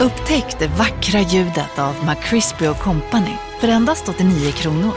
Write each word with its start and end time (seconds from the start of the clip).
Upptäck 0.00 0.58
det 0.58 0.66
vackra 0.66 1.20
ljudet 1.20 1.78
av 1.78 1.94
McCrispy 2.04 2.66
Company 2.66 3.36
för 3.60 3.68
endast 3.68 4.08
89 4.08 4.52
kronor. 4.52 4.94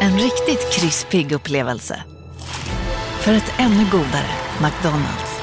En 0.00 0.18
riktigt 0.18 0.72
krispig 0.72 1.32
upplevelse. 1.32 2.02
För 3.20 3.32
ett 3.32 3.52
ännu 3.58 3.84
godare 3.90 4.30
McDonalds. 4.62 5.40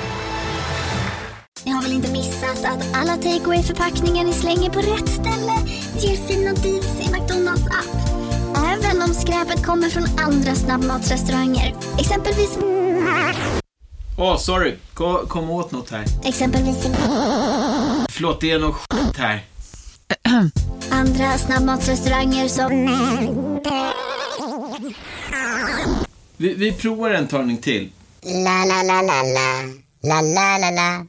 Ni 1.66 1.72
har 1.72 1.82
väl 1.82 1.92
inte 1.92 2.12
missat 2.12 2.66
att 2.66 2.96
alla 2.96 3.16
takeaway 3.16 3.64
förpackningar 3.64 4.24
ni 4.24 4.34
slänger 4.34 4.70
på 4.70 4.80
rätt 4.80 5.10
ställe 5.10 5.54
ger 6.00 6.16
fina 6.28 6.54
deals 6.54 7.00
i 7.02 7.12
McDonalds 7.12 7.68
app. 7.68 8.10
Även 8.58 9.02
om 9.02 9.14
skräpet 9.14 9.66
kommer 9.66 9.90
från 9.90 10.04
andra 10.20 10.56
snabbmatsrestauranger. 10.56 11.76
Exempelvis... 12.00 12.58
Åh, 14.18 14.34
oh, 14.34 14.38
sorry. 14.38 14.76
Kom, 14.94 15.28
kom 15.28 15.50
åt 15.50 15.72
något 15.72 15.90
här. 15.90 16.06
Exempelvis... 16.24 16.88
Förlåt, 18.14 18.42
det 18.42 18.52
är 18.52 18.60
något 18.60 18.76
skit 18.76 19.18
här. 19.18 19.42
Andra 20.92 21.38
snabbmatsrestauranger 21.38 22.48
som... 22.48 22.72
Vi, 26.38 26.54
vi 26.54 26.72
provar 26.72 27.10
en 27.10 27.28
talning 27.28 27.58
till. 27.58 27.90
La, 28.22 28.66
la, 28.66 28.84
la, 28.84 29.02
la, 29.02 29.24
la. 29.24 29.62
La, 30.04 30.22
la, 30.22 30.58
la, 30.58 30.72
la. 30.72 31.06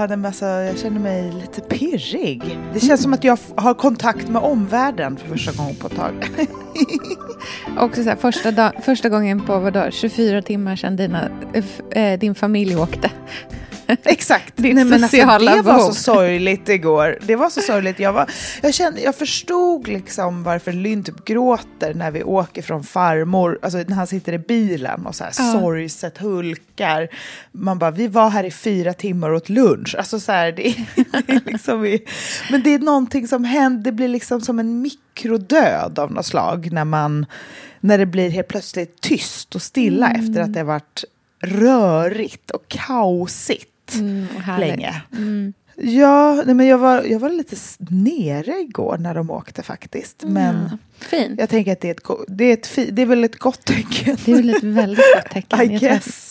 Hade 0.00 0.14
en 0.14 0.20
massa, 0.20 0.46
jag 0.46 0.78
känner 0.78 1.00
mig 1.00 1.32
lite 1.32 1.60
pirrig. 1.60 2.58
Det 2.74 2.80
känns 2.80 3.02
som 3.02 3.12
att 3.12 3.24
jag 3.24 3.38
har 3.56 3.74
kontakt 3.74 4.28
med 4.28 4.42
omvärlden 4.42 5.16
för 5.16 5.28
första 5.28 5.52
gången 5.52 5.74
på 5.74 5.86
ett 5.86 5.96
tag. 5.96 6.30
Också 7.78 8.02
så 8.02 8.08
här, 8.08 8.16
första, 8.16 8.50
dag, 8.50 8.72
första 8.82 9.08
gången 9.08 9.46
på 9.46 9.58
vadå, 9.58 9.90
24 9.90 10.42
timmar 10.42 10.76
sedan 10.76 10.96
dina, 10.96 11.28
äh, 11.90 12.18
din 12.18 12.34
familj 12.34 12.76
åkte. 12.76 13.10
Exakt. 14.04 14.56
Din 14.56 14.74
Nej, 14.74 14.84
men 14.84 15.02
alltså, 15.04 15.16
det 15.16 15.62
var 15.62 15.78
så 15.78 15.94
sorgligt 15.94 16.68
igår. 16.68 17.18
Det 17.22 17.36
var 17.36 17.50
så 17.50 17.60
sorgligt. 17.60 17.98
Jag, 17.98 18.12
var, 18.12 18.30
jag, 18.62 18.74
kände, 18.74 19.00
jag 19.00 19.14
förstod 19.14 19.88
liksom 19.88 20.42
varför 20.42 20.72
Lynn 20.72 21.04
typ 21.04 21.24
gråter 21.24 21.94
när 21.94 22.10
vi 22.10 22.22
åker 22.22 22.62
från 22.62 22.84
farmor. 22.84 23.58
Alltså 23.62 23.78
när 23.78 23.94
han 23.96 24.06
sitter 24.06 24.32
i 24.32 24.38
bilen 24.38 25.06
och 25.06 25.14
så 25.14 25.24
här 25.24 25.32
Ja. 25.38 25.52
sorgset 25.60 26.18
hulkar. 26.18 27.08
Man 27.52 27.78
bara, 27.78 27.90
vi 27.90 28.06
var 28.08 28.30
här 28.30 28.44
i 28.44 28.50
fyra 28.50 28.92
timmar 28.92 29.30
och 29.30 29.36
åt 29.36 29.48
lunch. 29.48 29.94
Alltså 29.98 30.20
så 30.20 30.32
här, 30.32 30.52
det, 30.52 30.62
det 31.26 31.32
är 31.32 31.42
liksom 31.52 31.80
vi, 31.80 32.04
men 32.50 32.62
det 32.62 32.74
är 32.74 32.78
någonting 32.78 33.28
som 33.28 33.44
händer. 33.44 33.82
Det 33.84 33.92
blir 33.92 34.08
liksom 34.08 34.40
som 34.40 34.58
en 34.58 34.82
mikrodöd 34.82 35.98
av 35.98 36.12
något 36.12 36.26
slag 36.26 36.72
när 36.72 36.84
man 36.84 37.26
när 37.80 37.98
det 37.98 38.06
blir 38.06 38.30
helt 38.30 38.48
plötsligt 38.48 39.00
tyst 39.00 39.54
och 39.54 39.62
stilla 39.62 40.08
Mm. 40.10 40.20
efter 40.28 40.40
att 40.42 40.52
det 40.52 40.60
har 40.60 40.64
varit 40.66 41.04
rörigt 41.42 42.50
och 42.50 42.68
kaosigt 42.68 43.66
Mm, 43.98 44.26
länge. 44.58 45.02
Mm. 45.12 45.52
Ja, 45.82 46.42
nej, 46.46 46.54
men 46.54 46.66
jag 46.66 46.78
var, 46.78 47.02
jag 47.02 47.18
var 47.18 47.28
lite 47.30 47.56
nere 47.90 48.60
igår 48.60 48.96
när 48.98 49.14
de 49.14 49.30
åkte 49.30 49.62
faktiskt. 49.62 50.22
Men 50.26 50.78
Fint. 50.98 51.40
jag 51.40 51.48
tänker 51.48 51.72
att 51.72 51.80
det 51.80 51.88
är, 51.88 51.92
ett, 51.92 52.06
det, 52.28 52.44
är 52.44 52.52
ett 52.52 52.78
det 52.96 53.02
är 53.02 53.06
väl 53.06 53.24
ett 53.24 53.38
gott 53.38 53.64
tecken. 53.64 54.16
Det 54.24 54.32
är 54.32 54.36
väl 54.36 54.50
ett 54.50 54.62
väldigt 54.62 55.04
gott 55.14 55.32
tecken. 55.48 55.68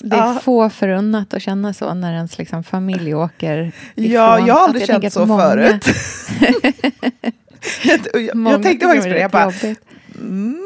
Det 0.03 0.15
är 0.15 0.19
Ja. 0.33 0.39
få 0.43 0.69
förunnat 0.69 1.33
att 1.33 1.41
känna 1.41 1.73
så 1.73 1.93
när 1.93 2.13
ens 2.13 2.37
liksom 2.37 2.63
familj 2.63 3.15
åker 3.15 3.71
ifrån. 3.95 4.11
Ja, 4.13 4.47
jag 4.47 4.53
har 4.53 4.61
aldrig 4.63 4.81
Alltså, 4.91 5.01
känt 5.01 5.13
så 5.13 5.25
många- 5.25 5.43
förut. 5.43 5.85
jag, 7.83 7.99
jag, 8.13 8.51
jag 8.53 8.63
tänkte 8.63 8.85
faktiskt 8.87 9.07
på 9.07 9.13
det. 9.13 9.19
Jag 9.19 9.31
bara, 9.31 9.51
mm, 10.19 10.58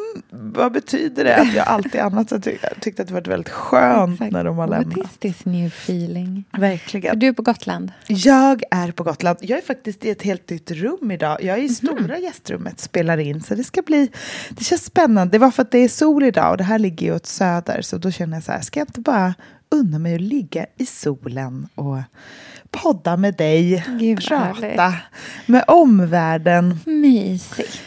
vad 0.53 0.71
betyder 0.71 1.23
det 1.23 1.35
att 1.35 1.53
jag 1.53 1.67
alltid 1.67 2.01
annat 2.01 2.29
så 2.29 2.39
tyck, 2.39 2.61
tyckte 2.81 3.01
att 3.01 3.07
det 3.07 3.13
var 3.13 3.21
väldigt 3.21 3.49
skönt 3.53 4.13
Exakt. 4.13 4.31
när 4.31 4.43
de 4.43 4.57
har 4.57 4.67
What 4.67 4.79
lämnat? 4.79 4.97
is 5.11 5.17
this 5.19 5.45
new 5.45 5.67
feeling? 5.67 6.43
För 6.51 6.59
Verkligen. 6.59 7.19
du 7.19 7.27
är 7.27 7.33
på 7.33 7.41
Gotland. 7.41 7.91
Jag 8.07 8.63
är 8.71 8.91
på 8.91 9.03
Gotland. 9.03 9.37
Jag 9.41 9.57
är 9.57 9.63
faktiskt 9.63 10.05
i 10.05 10.09
ett 10.09 10.21
helt 10.21 10.49
nytt 10.49 10.71
rum 10.71 11.11
idag. 11.11 11.43
Jag 11.43 11.57
är 11.57 11.63
i 11.63 11.69
stora 11.69 12.17
gästrummet 12.17 12.79
spelar 12.79 13.17
in. 13.17 13.41
Så 13.41 13.55
det 13.55 13.63
ska 13.63 13.81
bli... 13.81 14.09
Det 14.49 14.63
känns 14.63 14.85
spännande. 14.85 15.31
Det 15.31 15.39
var 15.39 15.51
för 15.51 15.61
att 15.61 15.71
det 15.71 15.77
är 15.79 15.89
sol 15.89 16.23
idag 16.23 16.51
och 16.51 16.57
det 16.57 16.63
här 16.63 16.79
ligger 16.79 17.07
ju 17.07 17.15
åt 17.15 17.25
söder. 17.25 17.81
Så 17.81 17.97
då 17.97 18.11
känner 18.11 18.37
jag 18.37 18.43
så 18.43 18.51
här, 18.51 18.61
ska 18.61 18.79
jag 18.79 18.87
inte 18.87 19.01
bara 19.01 19.33
unna 19.71 19.99
mig 19.99 20.15
att 20.15 20.21
ligga 20.21 20.65
i 20.77 20.85
solen 20.85 21.67
och 21.75 21.97
podda 22.71 23.17
med 23.17 23.35
dig, 23.35 23.85
Gud, 23.99 24.27
prata 24.27 24.93
med 25.45 25.63
omvärlden. 25.67 26.79
Mysigt. 26.85 27.81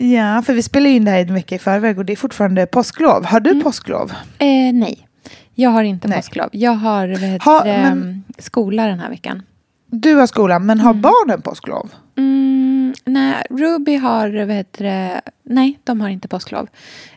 Ja, 0.00 0.42
för 0.42 0.54
vi 0.54 0.62
spelar 0.62 0.90
in 0.90 1.04
det 1.04 1.10
här 1.10 1.18
en 1.20 1.34
vecka 1.34 1.54
i 1.54 1.58
förväg 1.58 1.98
och 1.98 2.04
det 2.04 2.12
är 2.12 2.16
fortfarande 2.16 2.66
påsklov. 2.66 3.24
Har 3.24 3.40
du 3.40 3.60
påsklov? 3.60 4.10
Eh, 4.38 4.72
nej, 4.74 5.08
jag 5.54 5.70
har 5.70 5.82
inte 5.84 6.08
Nej. 6.08 6.18
påsklov. 6.18 6.48
Jag 6.52 6.72
har 6.72 7.08
heter 7.08 7.44
Ha, 7.44 7.64
men- 7.64 8.24
skola 8.38 8.86
den 8.86 8.98
här 9.00 9.10
veckan. 9.10 9.42
Du 9.90 10.14
har 10.14 10.26
skolan, 10.26 10.66
men 10.66 10.80
har 10.80 10.94
barnen 10.94 11.42
påsklov? 11.42 11.90
Mm, 12.18 12.94
nej, 13.04 13.34
Ruby 13.50 13.96
har, 13.96 14.28
det, 14.72 15.20
nej, 15.42 15.78
de 15.84 16.00
har 16.00 16.08
inte 16.08 16.28
påsklov. 16.28 16.68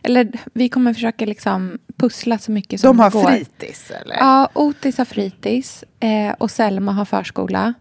Eller 0.02 0.32
vi 0.54 0.68
kommer 0.68 0.94
försöka 0.94 1.26
liksom 1.26 1.78
pussla 1.96 2.38
så 2.38 2.52
mycket 2.52 2.80
som 2.80 2.88
De 2.96 3.02
har 3.02 3.10
det 3.10 3.16
går. 3.16 3.30
fritids, 3.30 3.90
eller? 3.90 4.16
Ja, 4.16 4.48
Otis 4.54 4.98
har 4.98 5.04
fritids 5.04 5.84
eh, 6.00 6.34
och 6.38 6.50
Selma 6.50 6.92
har 6.92 7.04
förskola. 7.04 7.74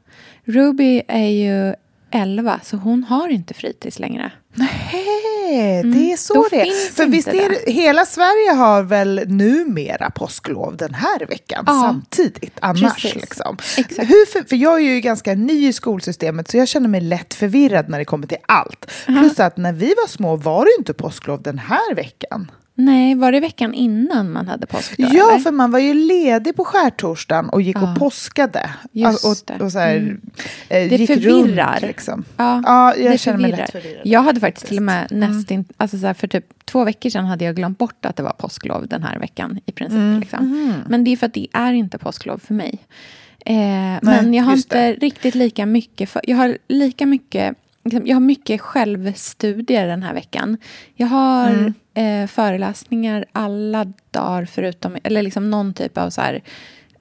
Ruby 0.46 1.02
är 1.08 1.28
ju 1.28 1.76
11, 2.12 2.60
så 2.64 2.78
hon 2.78 3.04
har 3.04 3.28
inte 3.30 3.54
fritids 3.54 4.00
längre. 4.00 4.32
Nej, 4.54 5.84
det 5.84 6.12
är 6.14 6.18
så 6.18 6.34
Mm. 6.34 6.48
det 6.52 6.62
är. 6.62 6.92
För 6.92 7.06
visst 7.06 7.28
är 7.28 7.50
det, 7.50 7.72
hela 7.72 8.06
Sverige 8.06 8.52
har 8.52 8.84
väl 8.84 9.22
numera 9.28 10.10
påsklov 10.10 10.78
den 10.78 10.94
här 10.94 11.26
veckan 11.26 11.64
Ja. 11.68 11.74
samtidigt 11.74 12.58
annars. 12.62 12.94
Precis. 12.96 13.16
Liksom. 13.16 13.58
Exakt. 13.78 14.10
Hur 14.10 14.26
för, 14.26 14.44
för 14.50 14.56
jag 14.56 14.74
är 14.76 14.80
ju 14.94 15.00
ganska 15.02 15.34
ny 15.34 15.68
i 15.68 15.74
skolsystemet 15.74 16.48
så 16.52 16.58
jag 16.58 16.68
känner 16.68 16.88
mig 16.90 17.02
lätt 17.02 17.34
förvirrad 17.34 17.90
när 17.90 18.00
det 18.00 18.06
kommer 18.06 18.28
till 18.28 18.38
allt. 18.48 18.92
Plus 19.06 19.40
att 19.40 19.58
när 19.58 19.74
vi 19.74 19.88
var 19.88 20.08
små 20.08 20.36
var 20.36 20.66
det 20.66 20.72
inte 20.80 20.94
påsklov 20.94 21.42
den 21.42 21.60
här 21.60 21.96
veckan. 21.96 22.52
Nej, 22.86 23.16
var 23.16 23.31
det 23.31 23.40
veckan 23.40 23.74
innan 23.74 24.31
man 24.31 24.47
hade 24.47 24.66
påsklov? 24.68 25.09
Ja, 25.14 25.30
eller? 25.31 25.40
för 25.40 25.52
man 25.52 25.72
var 25.72 25.80
ju 25.80 25.94
ledig 25.94 26.56
på 26.56 26.64
skärtorsdagen 26.66 27.50
och 27.50 27.62
gick 27.62 27.78
Ja. 27.78 27.92
och 27.94 28.00
påskade. 28.00 28.69
Just 28.92 29.25
och, 29.25 29.56
och, 29.56 29.62
och 29.62 29.72
så 29.72 29.80
här, 29.80 29.96
Mm. 29.97 30.22
eh, 30.69 30.90
Det 30.90 30.96
gick 30.96 31.08
förvirrar. 31.14 31.72
runt. 31.74 31.81
Liksom. 31.81 32.24
Ja, 32.38 32.62
Ja, 32.66 32.96
jag 32.96 33.20
känner 33.20 33.38
mig 33.40 33.52
förvirrar. 33.52 33.58
lätt 33.58 33.72
förvirrad. 33.84 34.02
Jag 34.06 34.22
hade 34.22 34.40
faktiskt 34.40 34.68
till 34.68 34.78
och 34.78 34.84
med 34.84 35.12
Mm. 35.12 35.66
alltså 35.78 35.97
så 35.97 36.06
här, 36.08 36.14
för 36.14 36.28
typ 36.28 36.66
två 36.66 36.84
veckor 36.84 37.09
sedan 37.09 37.25
hade 37.25 37.46
jag 37.46 37.56
glömt 37.56 37.78
bort 37.78 38.06
att 38.06 38.16
det 38.16 38.24
var 38.24 38.34
påsklov 38.34 38.88
den 38.88 39.03
här 39.03 39.20
veckan 39.20 39.59
i 39.66 39.72
princip. 39.72 39.97
Mm. 39.97 40.20
Liksom. 40.20 40.74
Men 40.90 41.03
det 41.03 41.12
är 41.12 41.18
för 41.18 41.28
att 41.28 41.34
det 41.34 41.47
är 41.53 41.74
inte 41.74 41.97
påsklov 41.97 42.38
för 42.38 42.53
mig. 42.53 42.80
Eh, 43.46 43.56
men 44.02 44.34
jag 44.34 44.44
har 44.44 44.53
inte 44.53 44.88
det. 44.88 44.94
riktigt 44.94 45.36
lika 45.36 45.66
mycket, 45.66 46.09
för, 46.09 46.22
jag 46.28 46.38
har 46.38 46.58
lika 46.68 47.06
mycket 47.06 47.56
jag 47.84 48.16
har 48.16 48.19
mycket 48.22 48.62
självstudier 48.62 49.88
den 49.88 50.03
här 50.03 50.14
veckan. 50.14 50.58
Jag 50.96 51.08
har 51.08 51.50
Mm. 51.50 51.74
eh, 52.24 52.28
föreläsningar 52.28 53.25
alla 53.31 53.94
dagar 54.12 54.46
förutom, 54.46 54.97
eller 55.03 55.22
liksom 55.22 55.50
någon 55.52 55.74
typ 55.74 55.97
av 55.97 56.09
så 56.09 56.22
här, 56.22 56.41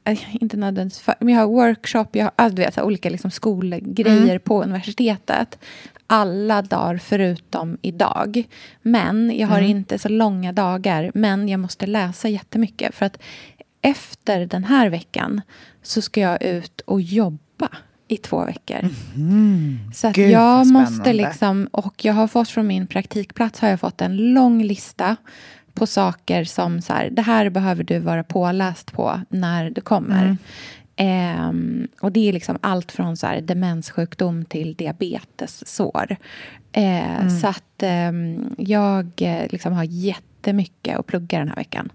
eh, 0.05 0.19
inte 0.43 0.57
nödvändigtvis, 0.57 1.01
för, 1.03 1.15
men 1.21 1.35
jag 1.35 1.41
har 1.41 1.47
workshop, 1.49 2.07
jag 2.13 2.25
har 2.25 2.33
alltså, 2.37 2.57
vet, 2.63 2.75
så 2.75 2.81
här, 2.81 2.87
olika 2.87 3.11
liksom 3.11 3.31
skolgrejer 3.31 4.27
Mm. 4.27 4.41
på 4.41 4.63
universitetet. 4.63 5.59
Alla 6.07 6.63
dagar 6.63 6.99
förutom 6.99 7.79
idag. 7.83 8.45
Men 8.83 9.33
jag 9.39 9.49
har 9.49 9.59
Mm. 9.59 9.71
inte 9.71 9.99
så 9.99 10.09
långa 10.09 10.53
dagar, 10.53 11.11
men 11.15 11.49
jag 11.49 11.61
måste 11.61 11.87
läsa 11.87 12.29
jättemycket. 12.29 12.95
För 12.95 13.07
att 13.07 13.19
efter 13.83 14.47
den 14.47 14.65
här 14.65 14.89
veckan 14.89 15.41
så 15.83 16.03
ska 16.03 16.21
jag 16.21 16.43
ut 16.43 16.81
och 16.81 17.01
jobba 17.01 17.69
i 18.11 18.17
två 18.17 18.45
veckor. 18.45 18.89
Så 19.95 20.07
att. 20.07 20.15
Gud, 20.15 20.31
jag 20.31 20.67
måste 20.67 21.13
liksom, 21.13 21.69
och 21.73 22.05
jag 22.05 22.13
har 22.15 22.29
fått 22.29 22.49
från 22.49 22.67
min 22.67 22.87
praktikplats 22.87 23.61
har 23.61 23.69
jag 23.69 23.81
fått 23.81 24.01
en 24.01 24.17
lång 24.17 24.63
lista 24.63 25.17
på 25.75 25.87
saker 25.87 26.45
som 26.45 26.83
så 26.83 26.93
här, 26.93 27.11
det 27.11 27.23
här 27.23 27.51
behöver 27.51 27.85
du 27.85 27.99
vara 27.99 28.25
påläst 28.25 28.93
på 28.93 29.21
när 29.29 29.71
du 29.71 29.81
kommer. 29.81 30.25
Mm. 30.25 30.39
Ehm, 30.97 31.89
och 32.01 32.13
det 32.13 32.29
är 32.29 32.33
liksom 32.33 32.59
allt 32.61 32.93
från 32.93 33.17
så 33.17 33.27
här, 33.27 33.41
demenssjukdom 33.41 34.45
till 34.45 34.75
diabetessår. 34.75 36.17
Eh, 36.73 37.21
Mm. 37.21 37.31
Så 37.31 37.47
att 37.47 37.83
ehm, 37.83 38.55
jag 38.59 39.11
eh, 39.17 39.47
liksom 39.51 39.73
har 39.73 39.85
jättemycket 39.85 40.99
att 40.99 41.07
plugga 41.07 41.39
den 41.39 41.49
här 41.49 41.57
veckan. 41.57 41.93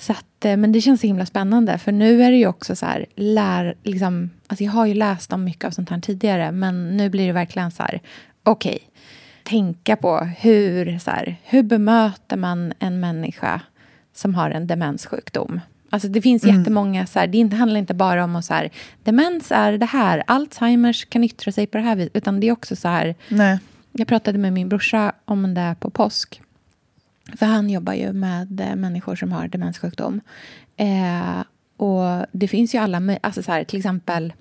Så 0.00 0.12
att, 0.12 0.44
eh, 0.44 0.56
men 0.56 0.72
det 0.72 0.80
känns 0.80 1.00
så 1.00 1.06
himla 1.06 1.26
spännande, 1.26 1.78
för 1.78 1.92
nu 1.92 2.22
är 2.22 2.30
det 2.30 2.36
ju 2.36 2.46
också 2.46 2.76
så 2.76 2.86
här, 2.86 3.06
lär, 3.16 3.74
liksom, 3.82 4.30
alltså 4.46 4.64
jag 4.64 4.72
har 4.72 4.86
ju 4.86 4.94
läst 4.94 5.32
om 5.32 5.44
mycket 5.44 5.64
av 5.64 5.70
sånt 5.70 5.90
här 5.90 6.00
tidigare, 6.00 6.52
men 6.52 6.96
nu 6.96 7.08
blir 7.10 7.26
det 7.26 7.32
verkligen 7.32 7.70
så 7.70 7.82
här, 7.82 8.00
okej, 8.42 8.78
tänka 9.44 9.96
på 9.96 10.18
hur, 10.18 10.98
så 10.98 11.10
här, 11.10 11.36
hur 11.44 11.62
bemöter 11.62 12.36
man 12.36 12.72
en 12.78 13.00
människa 13.00 13.60
som 14.14 14.34
har 14.34 14.50
en 14.50 14.66
demenssjukdom? 14.66 15.60
Alltså 15.90 16.08
det 16.08 16.22
finns 16.22 16.44
jättemånga, 16.44 17.06
så 17.06 17.18
här, 17.18 17.26
det 17.26 17.38
inte- 17.38 17.56
handlar 17.56 17.78
inte 17.80 17.94
bara 17.94 18.24
om 18.24 18.36
att 18.36 18.44
så 18.44 18.54
här, 18.54 18.70
demens 19.04 19.52
är 19.52 19.72
det 19.78 19.86
här, 19.86 20.22
Alzheimers 20.26 21.04
kan 21.04 21.24
yttra 21.24 21.52
sig 21.52 21.66
på 21.66 21.78
det 21.78 21.84
här 21.84 21.96
viset, 21.96 22.16
utan 22.16 22.40
det 22.40 22.48
är 22.48 22.52
också 22.52 22.76
så 22.76 22.88
här, 22.88 23.14
Nej. 23.28 23.58
jag 23.92 24.08
pratade 24.08 24.38
med 24.38 24.52
min 24.52 24.68
brorsa 24.68 25.12
om 25.24 25.54
det 25.54 25.76
på 25.80 25.90
påsk. 25.90 26.42
För 27.36 27.46
han 27.46 27.70
jobbar 27.70 27.92
ju 27.92 28.12
med 28.12 28.60
eh, 28.60 28.76
människor 28.76 29.16
som 29.16 29.32
har 29.32 29.48
demenssjukdom. 29.48 30.20
Eh, 30.76 31.44
och 31.76 32.26
det 32.32 32.48
finns 32.48 32.74
ju 32.74 32.78
alla 32.78 33.18
alltså 33.20 33.42
så 33.42 33.52
här, 33.52 33.64
till 33.64 33.78
exempel 33.78 34.32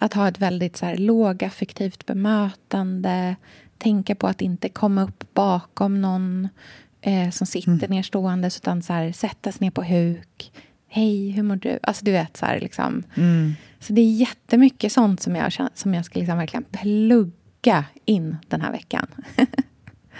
att 0.00 0.14
ha 0.14 0.28
ett 0.28 0.38
väldigt 0.38 0.76
så 0.76 0.86
här, 0.86 0.96
lågaffektivt 0.96 2.06
bemötande. 2.06 3.36
Tänka 3.78 4.14
på 4.14 4.26
att 4.26 4.40
inte 4.40 4.68
komma 4.68 5.02
upp 5.02 5.34
bakom 5.34 6.00
någon 6.00 6.48
eh, 7.00 7.30
som 7.30 7.46
sitter 7.46 7.70
mm. 7.70 7.90
nerstående 7.90 8.48
utan 8.48 8.82
så 8.82 8.92
här, 8.92 9.12
sätta 9.12 9.52
sig 9.52 9.64
ner 9.64 9.70
på 9.70 9.82
huk. 9.82 10.52
Hej, 10.88 11.30
hur 11.30 11.42
mår 11.42 11.56
du? 11.56 11.78
Alltså 11.82 12.04
du 12.04 12.12
vet 12.12 12.36
så 12.36 12.46
här 12.46 12.60
liksom. 12.60 13.02
Mm. 13.16 13.52
Så 13.78 13.92
det 13.92 14.00
är 14.00 14.12
jättemycket 14.12 14.92
sånt 14.92 15.20
som 15.20 15.36
jag, 15.36 15.52
som 15.74 15.94
jag 15.94 16.04
ska 16.04 16.18
liksom 16.18 16.38
verkligen 16.38 16.64
plugga 16.64 17.84
in 18.04 18.36
den 18.48 18.60
här 18.60 18.72
veckan. 18.72 19.06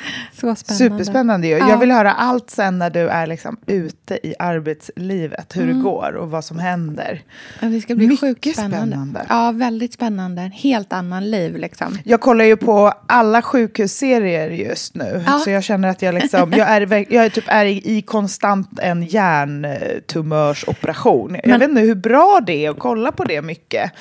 Så 0.33 0.55
spännande. 0.55 0.97
Superspännande 0.97 1.49
ju. 1.49 1.59
Ja. 1.59 1.69
Jag 1.69 1.79
vill 1.79 1.91
höra 1.91 2.13
allt 2.13 2.51
sen 2.51 2.79
när 2.79 2.91
du 2.91 3.09
är 3.09 3.27
liksom 3.27 3.57
ute 3.67 4.27
i 4.27 4.35
arbetslivet, 4.39 5.57
hur 5.57 5.63
mm. 5.63 5.77
det 5.77 5.83
går 5.83 6.13
och 6.13 6.31
vad 6.31 6.45
som 6.45 6.59
händer. 6.59 7.23
Ja, 7.61 7.69
det 7.69 7.81
ska 7.81 7.95
bli 7.95 8.07
Mycket 8.07 8.21
sjukt 8.21 8.53
spännande. 8.53 8.77
spännande. 8.77 9.27
Ja, 9.29 9.53
väldigt 9.53 9.93
spännande. 9.93 10.43
En 10.43 10.51
helt 10.51 10.93
annan 10.93 11.31
liv 11.31 11.57
liksom. 11.57 11.99
Jag 12.05 12.21
kollar 12.21 12.45
ju 12.45 12.57
på 12.57 12.93
alla 13.07 13.43
sjukhusserier 13.43 14.51
just 14.51 14.95
nu. 14.95 15.25
Ja. 15.27 15.39
Så 15.39 15.51
jag 15.51 15.65
känner 15.65 15.89
att 15.89 16.03
jag 16.03 16.15
liksom, 16.15 16.53
jag 16.53 16.69
är, 16.69 16.93
jag 17.15 17.25
är 17.25 17.31
typ 17.31 17.45
är 17.47 17.65
i, 17.65 17.99
i 17.99 18.03
konstant 18.03 18.79
en 18.79 19.03
hjärntumörsoperation. 19.03 21.37
Jag 21.45 21.59
vet 21.59 21.69
inte 21.69 21.81
hur 21.81 21.95
bra 21.95 22.41
det 22.47 22.67
är 22.67 22.71
att 22.71 22.79
kolla 22.79 23.13
på 23.13 23.25
det 23.25 23.43
mycket. 23.43 23.93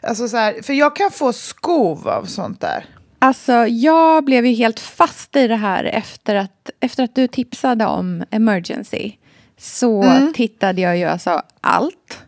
Alltså 0.00 0.28
så 0.28 0.36
här, 0.36 0.62
för 0.62 0.72
jag 0.72 0.96
kan 0.96 1.10
få 1.10 1.32
skov 1.32 2.08
av 2.08 2.24
sånt 2.24 2.60
där. 2.60 2.84
Alltså, 3.22 3.52
jag 3.66 4.24
blev 4.24 4.46
ju 4.46 4.54
helt 4.54 4.80
fast 4.80 5.36
i 5.36 5.48
det 5.48 5.56
här 5.56 5.84
efter 5.84 6.34
att, 6.34 6.70
efter 6.80 7.04
att 7.04 7.14
du 7.14 7.26
tipsade 7.26 7.86
om 7.86 8.24
Emergency. 8.30 9.12
Så 9.58 10.02
mm. 10.02 10.32
tittade 10.32 10.80
jag 10.80 10.98
ju 10.98 11.04
alltså 11.04 11.42
allt 11.60 12.22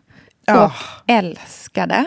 och 0.47 0.55
oh. 0.55 0.81
älskade. 1.07 2.05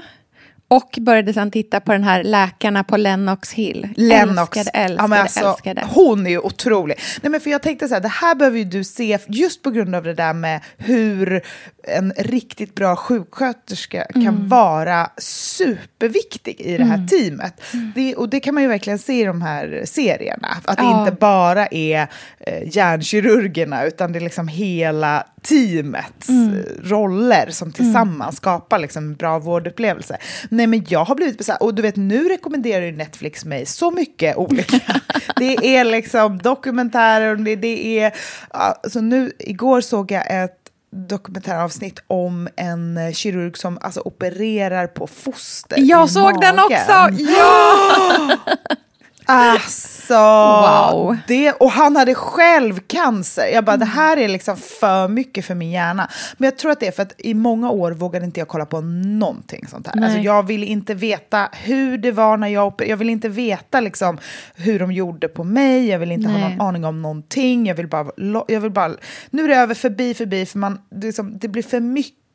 Och 0.68 0.98
började 1.00 1.32
sen 1.32 1.50
titta 1.50 1.80
på 1.80 1.92
den 1.92 2.04
här 2.04 2.24
Läkarna 2.24 2.84
på 2.84 2.96
Lennox 2.96 3.52
Hill. 3.52 3.88
Lennox. 3.96 4.56
Älskade, 4.56 4.78
älskade, 4.78 5.16
ja, 5.16 5.22
alltså, 5.22 5.48
älskade. 5.48 5.84
Hon 5.90 6.26
är 6.26 6.30
ju 6.30 6.38
otrolig. 6.38 6.98
Nej, 7.22 7.30
men 7.30 7.40
för 7.40 7.50
jag 7.50 7.62
tänkte 7.62 7.88
så 7.88 7.94
här, 7.94 8.00
det 8.00 8.08
här 8.08 8.34
behöver 8.34 8.58
ju 8.58 8.64
du 8.64 8.84
se 8.84 9.18
just 9.28 9.62
på 9.62 9.70
grund 9.70 9.94
av 9.94 10.02
det 10.02 10.14
där 10.14 10.32
med 10.34 10.60
hur 10.76 11.42
en 11.88 12.12
riktigt 12.16 12.74
bra 12.74 12.96
sjuksköterska 12.96 14.02
mm. 14.04 14.26
kan 14.26 14.48
vara 14.48 15.10
superviktig 15.18 16.60
i 16.60 16.76
det 16.76 16.84
här 16.84 16.94
mm. 16.94 17.06
teamet. 17.06 17.60
Mm. 17.72 17.92
Det, 17.94 18.14
och 18.14 18.28
det 18.28 18.40
kan 18.40 18.54
man 18.54 18.62
ju 18.62 18.68
verkligen 18.68 18.98
se 18.98 19.20
i 19.20 19.24
de 19.24 19.42
här 19.42 19.82
serierna. 19.84 20.48
Att 20.64 20.78
ja. 20.78 20.84
det 20.84 21.00
inte 21.00 21.20
bara 21.20 21.66
är 21.66 22.08
eh, 22.38 22.76
hjärnkirurgerna 22.76 23.84
utan 23.84 24.12
det 24.12 24.18
är 24.18 24.20
liksom 24.20 24.48
hela 24.48 25.26
teamets 25.48 26.28
mm. 26.28 26.64
roller 26.82 27.50
som 27.50 27.72
tillsammans 27.72 28.20
mm. 28.20 28.32
skapar 28.32 28.78
liksom 28.78 29.04
en 29.04 29.14
bra 29.14 29.38
vårdupplevelse. 29.38 30.16
Nej 30.48 30.66
men 30.66 30.84
jag 30.88 31.04
har 31.04 31.14
blivit 31.14 31.38
besatt, 31.38 31.62
och 31.62 31.74
du 31.74 31.82
vet 31.82 31.96
nu 31.96 32.28
rekommenderar 32.28 32.84
ju 32.84 32.92
Netflix 32.92 33.44
mig 33.44 33.66
så 33.66 33.90
mycket 33.90 34.36
olika. 34.36 35.00
det 35.36 35.76
är 35.76 35.84
liksom 35.84 36.38
dokumentärer, 36.38 37.36
det, 37.36 37.56
det 37.56 38.00
är, 38.00 38.14
alltså 38.50 39.00
nu 39.00 39.32
igår 39.38 39.80
såg 39.80 40.10
jag 40.10 40.44
ett 40.44 40.58
dokumentäravsnitt 40.90 42.02
om 42.06 42.48
en 42.56 43.14
kirurg 43.14 43.58
som 43.58 43.78
alltså 43.80 44.00
opererar 44.00 44.86
på 44.86 45.06
foster 45.06 45.78
Jag 45.80 46.10
såg 46.10 46.22
magen. 46.22 46.40
den 46.40 46.58
också! 46.58 47.22
Ja! 47.22 48.36
Alltså, 49.28 50.14
wow. 50.14 51.16
det, 51.26 51.52
och 51.52 51.70
han 51.70 51.96
hade 51.96 52.14
själv 52.14 52.80
cancer. 52.86 53.46
Jag 53.52 53.64
bara, 53.64 53.74
mm. 53.74 53.88
det 53.88 53.92
här 53.94 54.16
är 54.16 54.28
liksom 54.28 54.56
för 54.56 55.08
mycket 55.08 55.44
för 55.44 55.54
min 55.54 55.70
hjärna. 55.70 56.10
Men 56.36 56.44
jag 56.46 56.58
tror 56.58 56.70
att 56.70 56.80
det 56.80 56.86
är 56.86 56.92
för 56.92 57.02
att 57.02 57.12
i 57.18 57.34
många 57.34 57.70
år 57.70 57.92
vågade 57.92 58.24
inte 58.24 58.40
jag 58.40 58.48
kolla 58.48 58.66
på 58.66 58.80
någonting 58.80 59.66
sånt 59.66 59.86
här. 59.86 60.04
Alltså, 60.04 60.18
jag 60.18 60.46
ville 60.46 60.66
inte 60.66 60.94
veta 60.94 61.48
hur 61.52 61.98
det 61.98 62.12
var 62.12 62.36
när 62.36 62.48
jag 62.48 62.82
Jag 62.86 62.96
vill 62.96 63.10
inte 63.10 63.28
veta 63.28 63.80
liksom, 63.80 64.18
hur 64.54 64.78
de 64.78 64.92
gjorde 64.92 65.28
på 65.28 65.44
mig. 65.44 65.86
Jag 65.86 65.98
vill 65.98 66.12
inte 66.12 66.28
Nej. 66.28 66.42
ha 66.42 66.48
någon 66.48 66.60
aning 66.60 66.84
om 66.84 67.02
någonting. 67.02 67.66
Jag 67.66 67.74
vill 67.74 67.88
bara, 67.88 68.06
jag 68.48 68.60
vill 68.60 68.70
bara... 68.70 68.94
Nu 69.30 69.44
är 69.44 69.48
det 69.48 69.56
över, 69.56 69.74
förbi, 69.74 70.14
förbi. 70.14 70.46
För 70.46 70.58
man, 70.58 70.78
det, 70.90 71.06
liksom, 71.06 71.38
det 71.38 71.48
blir 71.48 71.62
för 71.62 71.80
mycket 71.80 72.25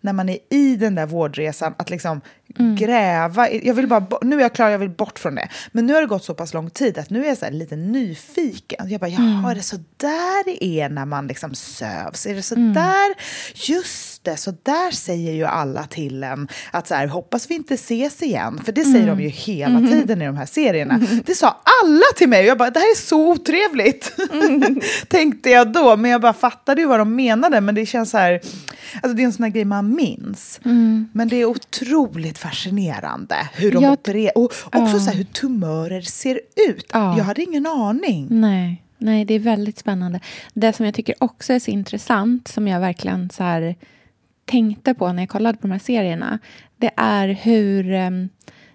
när 0.00 0.12
man 0.12 0.28
är 0.28 0.38
i 0.50 0.76
den 0.76 0.94
där 0.94 1.06
vårdresan 1.06 1.74
att 1.78 1.90
liksom 1.90 2.20
mm. 2.58 2.76
gräva. 2.76 3.50
Jag 3.50 3.74
vill 3.74 3.86
bara, 3.86 4.06
nu 4.22 4.36
är 4.36 4.40
jag 4.40 4.52
klar, 4.52 4.68
jag 4.68 4.78
vill 4.78 4.90
bort 4.90 5.18
från 5.18 5.34
det. 5.34 5.48
Men 5.72 5.86
nu 5.86 5.94
har 5.94 6.00
det 6.00 6.06
gått 6.06 6.24
så 6.24 6.34
pass 6.34 6.54
lång 6.54 6.70
tid 6.70 6.98
att 6.98 7.10
nu 7.10 7.24
är 7.24 7.28
jag 7.28 7.38
så 7.38 7.50
lite 7.50 7.76
nyfiken. 7.76 8.90
Jag 8.90 9.00
bara, 9.00 9.08
jaha, 9.08 9.22
mm. 9.22 9.44
är 9.44 9.54
det 9.54 9.62
så 9.62 9.76
där 9.96 10.44
det 10.44 10.64
är 10.64 10.88
när 10.88 11.04
man 11.04 11.26
liksom 11.26 11.54
sövs? 11.54 12.26
Är 12.26 12.34
det 12.34 12.42
så 12.42 12.54
mm. 12.54 12.74
där? 12.74 13.14
Just 13.54 14.24
det, 14.24 14.36
så 14.36 14.54
där 14.62 14.90
säger 14.90 15.32
ju 15.32 15.44
alla 15.44 15.86
till 15.86 16.24
en 16.24 16.48
att 16.70 16.86
så 16.86 16.94
här, 16.94 17.06
hoppas 17.06 17.50
vi 17.50 17.54
inte 17.54 17.74
ses 17.74 18.22
igen. 18.22 18.60
För 18.64 18.72
det 18.72 18.84
säger 18.84 19.02
mm. 19.02 19.16
de 19.16 19.22
ju 19.22 19.28
hela 19.28 19.78
mm. 19.78 19.90
tiden 19.90 20.22
i 20.22 20.26
de 20.26 20.36
här 20.36 20.46
serierna. 20.46 20.94
Mm. 20.94 21.22
Det 21.26 21.34
sa 21.34 21.60
alla 21.82 22.04
till 22.16 22.28
mig. 22.28 22.44
Jag 22.44 22.58
bara, 22.58 22.70
det 22.70 22.80
här 22.80 22.90
är 22.90 22.96
så 22.96 23.30
otrevligt. 23.30 24.12
Mm. 24.32 24.80
Tänkte 25.08 25.50
jag 25.50 25.72
då. 25.72 25.96
Men 25.96 26.10
jag 26.10 26.20
bara 26.20 26.32
fattade 26.32 26.80
ju 26.80 26.86
vad 26.86 26.98
de 26.98 27.16
menade. 27.16 27.60
Men 27.60 27.74
det 27.74 27.86
känns 27.86 28.10
så 28.10 28.18
här, 28.18 28.40
alltså 29.02 29.16
det 29.16 29.22
är 29.22 29.24
en 29.24 29.32
sån 29.38 29.44
här 29.44 29.50
grej 29.50 29.64
man 29.64 29.94
minns. 29.94 30.60
Men 31.12 31.28
det 31.28 31.36
är 31.36 31.44
otroligt 31.44 32.38
fascinerande 32.38 33.36
hur 33.52 33.72
de 33.72 33.82
jag, 33.82 33.92
opererar. 33.92 34.38
Och 34.38 34.44
också 34.44 34.78
ja. 34.78 34.98
så 34.98 35.10
här, 35.10 35.16
hur 35.16 35.24
tumörer 35.24 36.00
ser 36.00 36.40
ut. 36.68 36.86
Ja. 36.92 37.18
Jag 37.18 37.24
hade 37.24 37.42
ingen 37.42 37.66
aning. 37.66 38.26
Nej. 38.30 38.82
Nej, 38.98 39.24
det 39.24 39.34
är 39.34 39.38
väldigt 39.38 39.78
spännande. 39.78 40.20
Det 40.54 40.72
som 40.72 40.86
jag 40.86 40.94
tycker 40.94 41.14
också 41.18 41.52
är 41.52 41.58
så 41.58 41.70
intressant, 41.70 42.48
som 42.48 42.68
jag 42.68 42.80
verkligen 42.80 43.30
så 43.30 43.42
här, 43.44 43.76
tänkte 44.44 44.94
på 44.94 45.12
när 45.12 45.22
jag 45.22 45.28
kollade 45.28 45.58
på 45.58 45.66
de 45.66 45.72
här 45.72 45.78
serierna, 45.78 46.38
det 46.76 46.90
är 46.96 47.28
hur 47.28 47.92
um, 47.92 48.28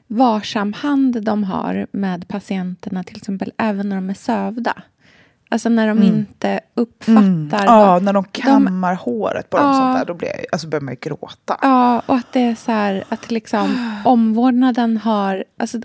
varsam 0.07 0.73
hand 0.73 1.23
de 1.23 1.43
har 1.43 1.87
med 1.91 2.27
patienterna, 2.27 3.03
till 3.03 3.17
exempel 3.17 3.53
även 3.57 3.89
när 3.89 3.95
de 3.95 4.09
är 4.09 4.13
sövda. 4.13 4.83
Alltså 5.53 5.69
när 5.69 5.87
de 5.87 5.97
mm. 5.97 6.03
inte 6.03 6.59
uppfattar... 6.73 7.17
Mm. 7.17 7.49
Ja, 7.51 7.99
när 7.99 8.13
de 8.13 8.23
kammar 8.23 8.91
de, 8.91 8.97
håret 8.97 9.49
på 9.49 9.57
dem, 9.57 9.65
ja, 9.65 9.73
sånt 9.73 9.97
där, 9.97 10.05
då 10.05 10.13
blir 10.13 10.29
jag, 10.29 10.45
alltså 10.51 10.67
börjar 10.67 10.81
man 10.81 10.93
ju 10.93 11.09
gråta. 11.09 11.57
Ja, 11.61 12.01
och 12.05 12.15
att 12.15 12.33
det 12.33 12.39
är 12.39 12.55
så 12.55 12.71
här, 12.71 13.03
att 13.09 13.31
liksom 13.31 13.99
omvårdnaden 14.05 14.97
har... 14.97 15.43
Alltså, 15.57 15.79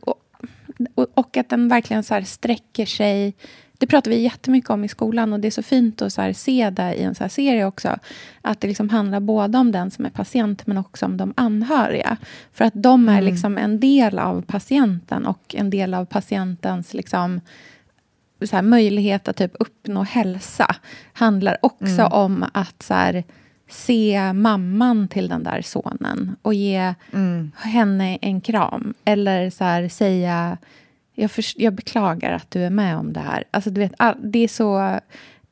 och, 0.94 1.06
och 1.15 1.37
att 1.37 1.49
den 1.49 1.69
verkligen 1.69 2.03
så 2.03 2.23
sträcker 2.25 2.87
sig... 2.87 3.35
Det 3.79 3.87
pratar 3.87 4.11
vi 4.11 4.20
jättemycket 4.20 4.70
om 4.70 4.85
i 4.85 4.88
skolan 4.88 5.32
och 5.32 5.41
det 5.41 5.49
är 5.49 5.50
så 5.50 5.62
fint 5.62 6.03
att 6.03 6.12
så 6.12 6.32
se 6.35 6.71
det 6.71 6.94
i 6.94 7.03
en 7.03 7.14
så 7.14 7.29
serie 7.29 7.64
också. 7.64 7.99
Att 8.43 8.61
det 8.61 8.69
liksom 8.69 8.88
handlar 8.88 9.21
både 9.21 9.59
om 9.59 9.73
den 9.73 9.91
som 9.91 10.06
är 10.06 10.11
patient 10.11 10.67
men 10.67 10.79
också 10.79 11.06
om 11.06 11.17
de 11.17 11.35
anhöriga. 11.37 12.16
För 12.52 12.64
att 12.64 12.75
de 12.75 13.09
är 13.09 13.12
mm. 13.12 13.25
liksom 13.25 13.59
en 13.59 13.81
del 13.81 14.19
av 14.19 14.42
patienten 14.42 15.26
och 15.26 15.54
en 15.54 15.71
del 15.71 15.95
av 15.95 16.04
patientens 16.04 16.95
liksom, 16.95 17.40
så 18.47 18.57
här, 18.57 18.62
möjlighet 18.62 19.28
att 19.28 19.37
typ 19.37 19.52
uppnå 19.61 20.02
hälsa 20.02 20.76
handlar 21.12 21.57
också 21.62 22.00
mm. 22.00 22.12
om 22.12 22.45
att 22.52 22.83
så 22.83 22.95
här, 22.95 23.25
se 23.68 24.33
mamman 24.33 25.09
till 25.09 25.28
den 25.28 25.42
där 25.42 25.62
sonen 25.62 26.37
och 26.42 26.54
ge 26.54 26.95
mm. 27.12 27.52
henne 27.57 28.16
en 28.16 28.40
kram. 28.40 28.95
Eller 29.04 29.50
så 29.50 29.64
här, 29.64 29.88
säga 29.88 30.59
jag, 31.21 31.30
för, 31.30 31.45
jag 31.57 31.73
beklagar 31.73 32.33
att 32.33 32.50
du 32.50 32.64
är 32.64 32.71
med 32.71 32.97
om 32.97 33.12
det 33.12 33.21
här. 33.21 33.45
Alltså, 33.50 33.71
du 33.71 33.80
vet, 33.80 33.92
det 34.23 34.38
är 34.38 34.49
så... 34.49 35.00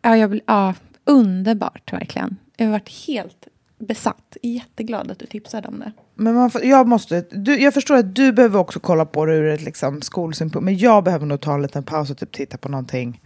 Ja, 0.03 0.17
jag, 0.17 0.41
ja, 0.47 0.75
underbart, 1.05 1.93
verkligen. 1.93 2.37
Jag 2.57 2.67
har 2.67 2.73
varit 2.73 3.07
helt 3.07 3.49
besatt. 3.79 4.37
Jätteglad 4.43 5.11
att 5.11 5.19
du 5.19 5.27
tipsade 5.27 5.69
om 5.69 5.79
det. 5.79 5.93
Men 6.19 6.35
man 6.35 6.51
får, 6.51 6.65
jag, 6.65 6.89
måste, 6.89 7.25
du, 7.31 7.61
jag 7.61 7.75
förstår 7.75 7.97
att 7.97 8.15
du 8.15 8.33
behöver 8.33 8.59
också 8.59 8.81
kolla 8.81 9.05
på 9.05 9.27
det 9.27 9.35
ur 9.35 9.47
ett 9.47 9.63
liksom, 9.63 10.03
skolsynpunkt. 10.03 10.65
Men 10.65 10.79
jag 10.79 11.05
behöver 11.05 11.27
nog 11.27 11.41
ta 11.41 11.55
en 11.55 11.63
liten 11.63 11.83
paus 11.83 12.11
och 12.11 12.19
typ 12.19 12.33
titta 12.33 12.59
på 12.59 12.69
någonting 12.69 13.21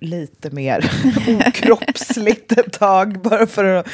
lite 0.00 0.50
mer 0.50 0.90
okroppsligt 1.48 2.52
ett 2.52 2.72
tag, 2.72 3.20
bara 3.22 3.46
för 3.46 3.64
att 3.64 3.86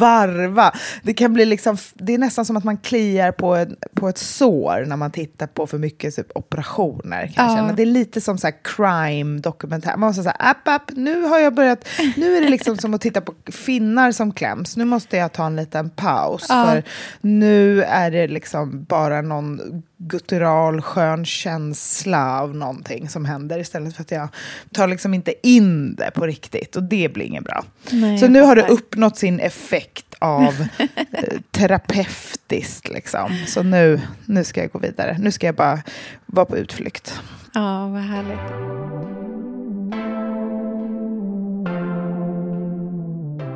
varva. 0.00 0.72
Det 1.02 1.14
kan 1.14 1.34
bli 1.34 1.44
liksom, 1.44 1.76
det 1.94 2.14
är 2.14 2.18
nästan 2.18 2.44
som 2.44 2.56
att 2.56 2.64
man 2.64 2.76
kliar 2.76 3.32
på, 3.32 3.54
en, 3.54 3.76
på 3.94 4.08
ett 4.08 4.18
sår 4.18 4.84
när 4.86 4.96
man 4.96 5.10
tittar 5.10 5.46
på 5.46 5.66
för 5.66 5.78
mycket 5.78 6.16
typ, 6.16 6.26
operationer. 6.34 7.26
Kan 7.26 7.56
ja. 7.56 7.72
Det 7.76 7.82
är 7.82 7.86
lite 7.86 8.20
som 8.20 8.38
så 8.38 8.50
crime-dokumentär. 8.62 9.96
Man 9.96 10.06
måste 10.06 10.22
säga, 10.22 10.36
app, 10.38 10.68
app, 10.68 10.90
nu 10.92 11.22
har 11.22 11.38
jag 11.38 11.54
börjat, 11.54 11.88
nu 12.16 12.36
är 12.36 12.40
det 12.40 12.48
liksom 12.48 12.76
som 12.76 12.94
att 12.94 13.00
titta 13.00 13.20
på 13.20 13.34
finnar 13.46 14.12
som 14.12 14.32
kläms. 14.32 14.76
Nu 14.76 14.84
måste 14.84 15.16
jag 15.16 15.32
ta 15.32 15.46
en 15.46 15.56
liten 15.56 15.90
paus, 15.90 16.46
ja. 16.48 16.66
för 16.66 16.82
nu 17.20 17.82
är 17.82 18.10
det 18.10 18.28
liksom 18.28 18.84
bara 18.84 19.22
någon 19.22 19.82
guttural 20.08 20.82
skön 20.82 21.24
känsla 21.24 22.40
av 22.40 22.56
någonting 22.56 23.08
som 23.08 23.24
händer 23.24 23.58
istället 23.58 23.96
för 23.96 24.02
att 24.02 24.10
jag 24.10 24.28
tar 24.72 24.88
liksom 24.88 25.14
inte 25.14 25.23
in 25.32 25.94
det 25.94 26.10
på 26.14 26.26
riktigt 26.26 26.76
och 26.76 26.82
det 26.82 27.12
blir 27.12 27.24
inget 27.24 27.44
bra. 27.44 27.64
Nej, 27.90 28.18
så 28.18 28.28
nu 28.28 28.40
har 28.40 28.56
det 28.56 28.68
uppnått 28.68 29.16
sin 29.16 29.40
effekt 29.40 30.14
av 30.18 30.66
eh, 30.78 31.40
terapeutiskt 31.50 32.88
liksom. 32.88 33.38
Så 33.46 33.62
nu, 33.62 34.00
nu 34.26 34.44
ska 34.44 34.60
jag 34.60 34.70
gå 34.70 34.78
vidare. 34.78 35.16
Nu 35.20 35.30
ska 35.30 35.46
jag 35.46 35.54
bara 35.54 35.82
vara 36.26 36.46
på 36.46 36.58
utflykt. 36.58 37.20
Ja, 37.54 37.88
vad 37.88 38.02
härligt. 38.02 38.74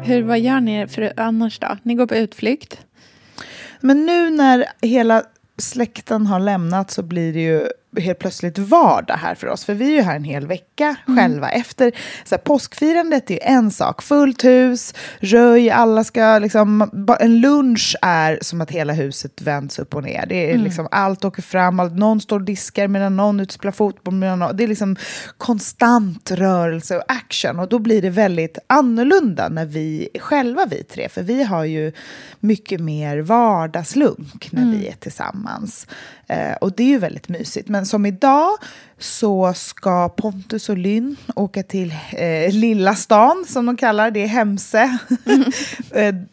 Hur, 0.06 0.22
vad 0.22 0.40
gör 0.40 0.60
ni 0.60 0.86
för 0.86 1.12
annars 1.16 1.58
då? 1.58 1.76
Ni 1.82 1.94
går 1.94 2.06
på 2.06 2.14
utflykt? 2.14 2.78
Men 3.80 4.06
nu 4.06 4.30
när 4.30 4.66
hela 4.80 5.22
släkten 5.56 6.26
har 6.26 6.40
lämnat 6.40 6.90
så 6.90 7.02
blir 7.02 7.32
det 7.32 7.40
ju 7.40 7.66
helt 8.00 8.18
plötsligt 8.18 8.58
vardag 8.58 9.14
här 9.14 9.34
för 9.34 9.46
oss. 9.46 9.64
För 9.64 9.74
vi 9.74 9.90
är 9.90 9.94
ju 9.94 10.02
här 10.02 10.16
en 10.16 10.24
hel 10.24 10.46
vecka 10.46 10.96
mm. 11.08 11.18
själva. 11.18 11.50
Efter 11.50 11.92
så 12.24 12.34
här, 12.34 12.42
påskfirandet 12.42 13.30
är 13.30 13.34
ju 13.34 13.40
en 13.42 13.70
sak. 13.70 14.02
Fullt 14.02 14.44
hus, 14.44 14.94
röj, 15.20 15.70
alla 15.70 16.04
ska 16.04 16.38
liksom... 16.38 16.90
En 17.20 17.40
lunch 17.40 17.96
är 18.02 18.38
som 18.42 18.60
att 18.60 18.70
hela 18.70 18.92
huset 18.92 19.42
vänds 19.42 19.78
upp 19.78 19.94
och 19.94 20.02
ner. 20.02 20.26
Det 20.28 20.50
är 20.50 20.50
mm. 20.50 20.64
liksom, 20.64 20.88
allt 20.90 21.24
åker 21.24 21.42
fram, 21.42 21.80
allt, 21.80 21.92
någon 21.92 22.20
står 22.20 22.38
och 22.38 22.44
diskar 22.44 22.88
medan 22.88 23.16
någon 23.16 23.40
ute 23.40 23.54
spelar 23.54 23.72
fotboll. 23.72 24.14
Medan 24.14 24.38
någon, 24.38 24.56
det 24.56 24.64
är 24.64 24.68
liksom 24.68 24.96
konstant 25.38 26.30
rörelse 26.30 26.96
och 26.96 27.04
action. 27.08 27.58
Och 27.58 27.68
då 27.68 27.78
blir 27.78 28.02
det 28.02 28.10
väldigt 28.10 28.58
annorlunda 28.66 29.48
när 29.48 29.66
vi 29.66 30.08
själva, 30.20 30.66
vi 30.70 30.82
tre. 30.82 31.08
För 31.08 31.22
vi 31.22 31.42
har 31.42 31.64
ju 31.64 31.92
mycket 32.40 32.80
mer 32.80 33.18
vardagslunk 33.18 34.52
när 34.52 34.62
mm. 34.62 34.78
vi 34.78 34.88
är 34.88 34.94
tillsammans. 34.94 35.86
Eh, 36.26 36.52
och 36.52 36.72
det 36.76 36.82
är 36.82 36.88
ju 36.88 36.98
väldigt 36.98 37.28
mysigt. 37.28 37.68
Men 37.68 37.86
som 37.88 38.06
idag 38.06 38.60
så 38.98 39.52
ska 39.54 40.08
Pontus 40.08 40.68
och 40.68 40.78
Lynn 40.78 41.16
åka 41.34 41.62
till 41.62 41.94
eh, 42.12 42.52
Lilla 42.52 42.94
stan, 42.94 43.44
som 43.48 43.66
de 43.66 43.76
kallar 43.76 44.10
det, 44.10 44.22
är 44.22 44.26
Hemse. 44.26 44.98
Mm. 45.26 45.44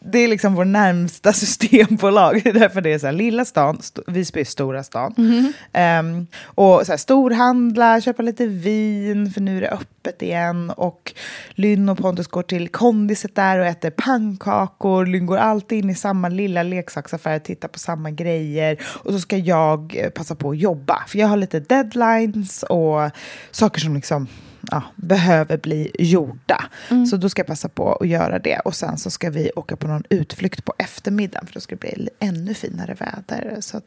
det 0.00 0.18
är 0.18 0.28
liksom 0.28 0.54
vår 0.54 0.64
närmsta 0.64 1.32
systembolag, 1.32 2.40
det 2.44 2.50
är 2.50 2.54
därför 2.54 2.80
det 2.80 2.92
är 2.92 2.98
så 2.98 3.06
här, 3.06 3.12
Lilla 3.12 3.44
stan, 3.44 3.76
st 3.80 4.00
Visby 4.06 4.40
är 4.40 4.44
stora 4.44 4.82
stan. 4.82 5.14
Mm. 5.18 5.52
Um, 6.00 6.26
och 6.44 6.86
så 6.86 6.92
här, 6.92 6.96
storhandla, 6.96 8.00
köpa 8.00 8.22
lite 8.22 8.46
vin, 8.46 9.32
för 9.32 9.40
nu 9.40 9.56
är 9.56 9.60
det 9.60 9.70
öppet 9.70 10.22
igen. 10.22 10.70
Och 10.70 11.14
Lynn 11.50 11.88
och 11.88 11.98
Pontus 11.98 12.26
går 12.26 12.42
till 12.42 12.68
kondiset 12.68 13.34
där 13.34 13.58
och 13.58 13.66
äter 13.66 13.90
pannkakor. 13.90 15.06
Lynn 15.06 15.26
går 15.26 15.36
alltid 15.36 15.78
in 15.78 15.90
i 15.90 15.94
samma 15.94 16.28
lilla 16.28 16.62
leksaksaffär 16.62 17.36
och 17.36 17.44
tittar 17.44 17.68
på 17.68 17.78
samma 17.78 18.10
grejer. 18.10 18.78
Och 18.82 19.12
så 19.12 19.20
ska 19.20 19.36
jag 19.36 19.96
eh, 19.96 20.10
passa 20.10 20.34
på 20.34 20.50
att 20.50 20.58
jobba, 20.58 21.04
för 21.08 21.18
jag 21.18 21.28
har 21.28 21.36
lite 21.36 21.60
deadlines 21.60 22.55
och 22.62 23.10
saker 23.50 23.80
som 23.80 23.94
liksom 23.94 24.28
ja, 24.70 24.82
behöver 24.96 25.56
bli 25.56 25.90
gjorda. 25.98 26.64
Mm. 26.90 27.06
Så 27.06 27.16
då 27.16 27.28
ska 27.28 27.40
jag 27.40 27.46
passa 27.46 27.68
på 27.68 27.94
att 27.94 28.08
göra 28.08 28.38
det. 28.38 28.58
Och 28.58 28.74
sen 28.74 28.98
så 28.98 29.10
ska 29.10 29.30
vi 29.30 29.50
åka 29.56 29.76
på 29.76 29.88
någon 29.88 30.04
utflykt 30.10 30.64
på 30.64 30.74
eftermiddagen 30.78 31.46
för 31.46 31.54
då 31.54 31.60
ska 31.60 31.76
det 31.76 31.80
bli 31.80 32.08
ännu 32.18 32.54
finare 32.54 32.94
väder. 32.94 33.56
Så 33.60 33.76
eh, 33.76 33.82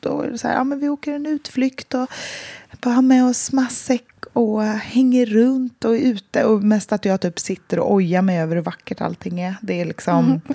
då 0.00 0.22
är 0.22 0.30
det 0.30 0.38
så 0.38 0.48
här, 0.48 0.54
ja 0.54 0.64
men 0.64 0.80
vi 0.80 0.88
åker 0.88 1.12
en 1.12 1.26
utflykt 1.26 1.94
och 1.94 2.06
bara 2.80 2.94
har 2.94 3.02
med 3.02 3.24
oss 3.24 3.52
matsäck 3.52 4.06
och 4.32 4.62
hänger 4.64 5.26
runt 5.26 5.84
och 5.84 5.96
är 5.96 6.00
ute. 6.00 6.44
Och 6.44 6.62
mest 6.62 6.92
att 6.92 7.04
jag 7.04 7.20
typ 7.20 7.38
sitter 7.38 7.78
och 7.78 7.92
ojar 7.92 8.22
mig 8.22 8.40
över 8.40 8.56
hur 8.56 8.62
vackert 8.62 9.00
allting 9.00 9.40
är. 9.40 9.56
Det 9.62 9.80
är 9.80 9.84
liksom... 9.84 10.24
Mm 10.24 10.40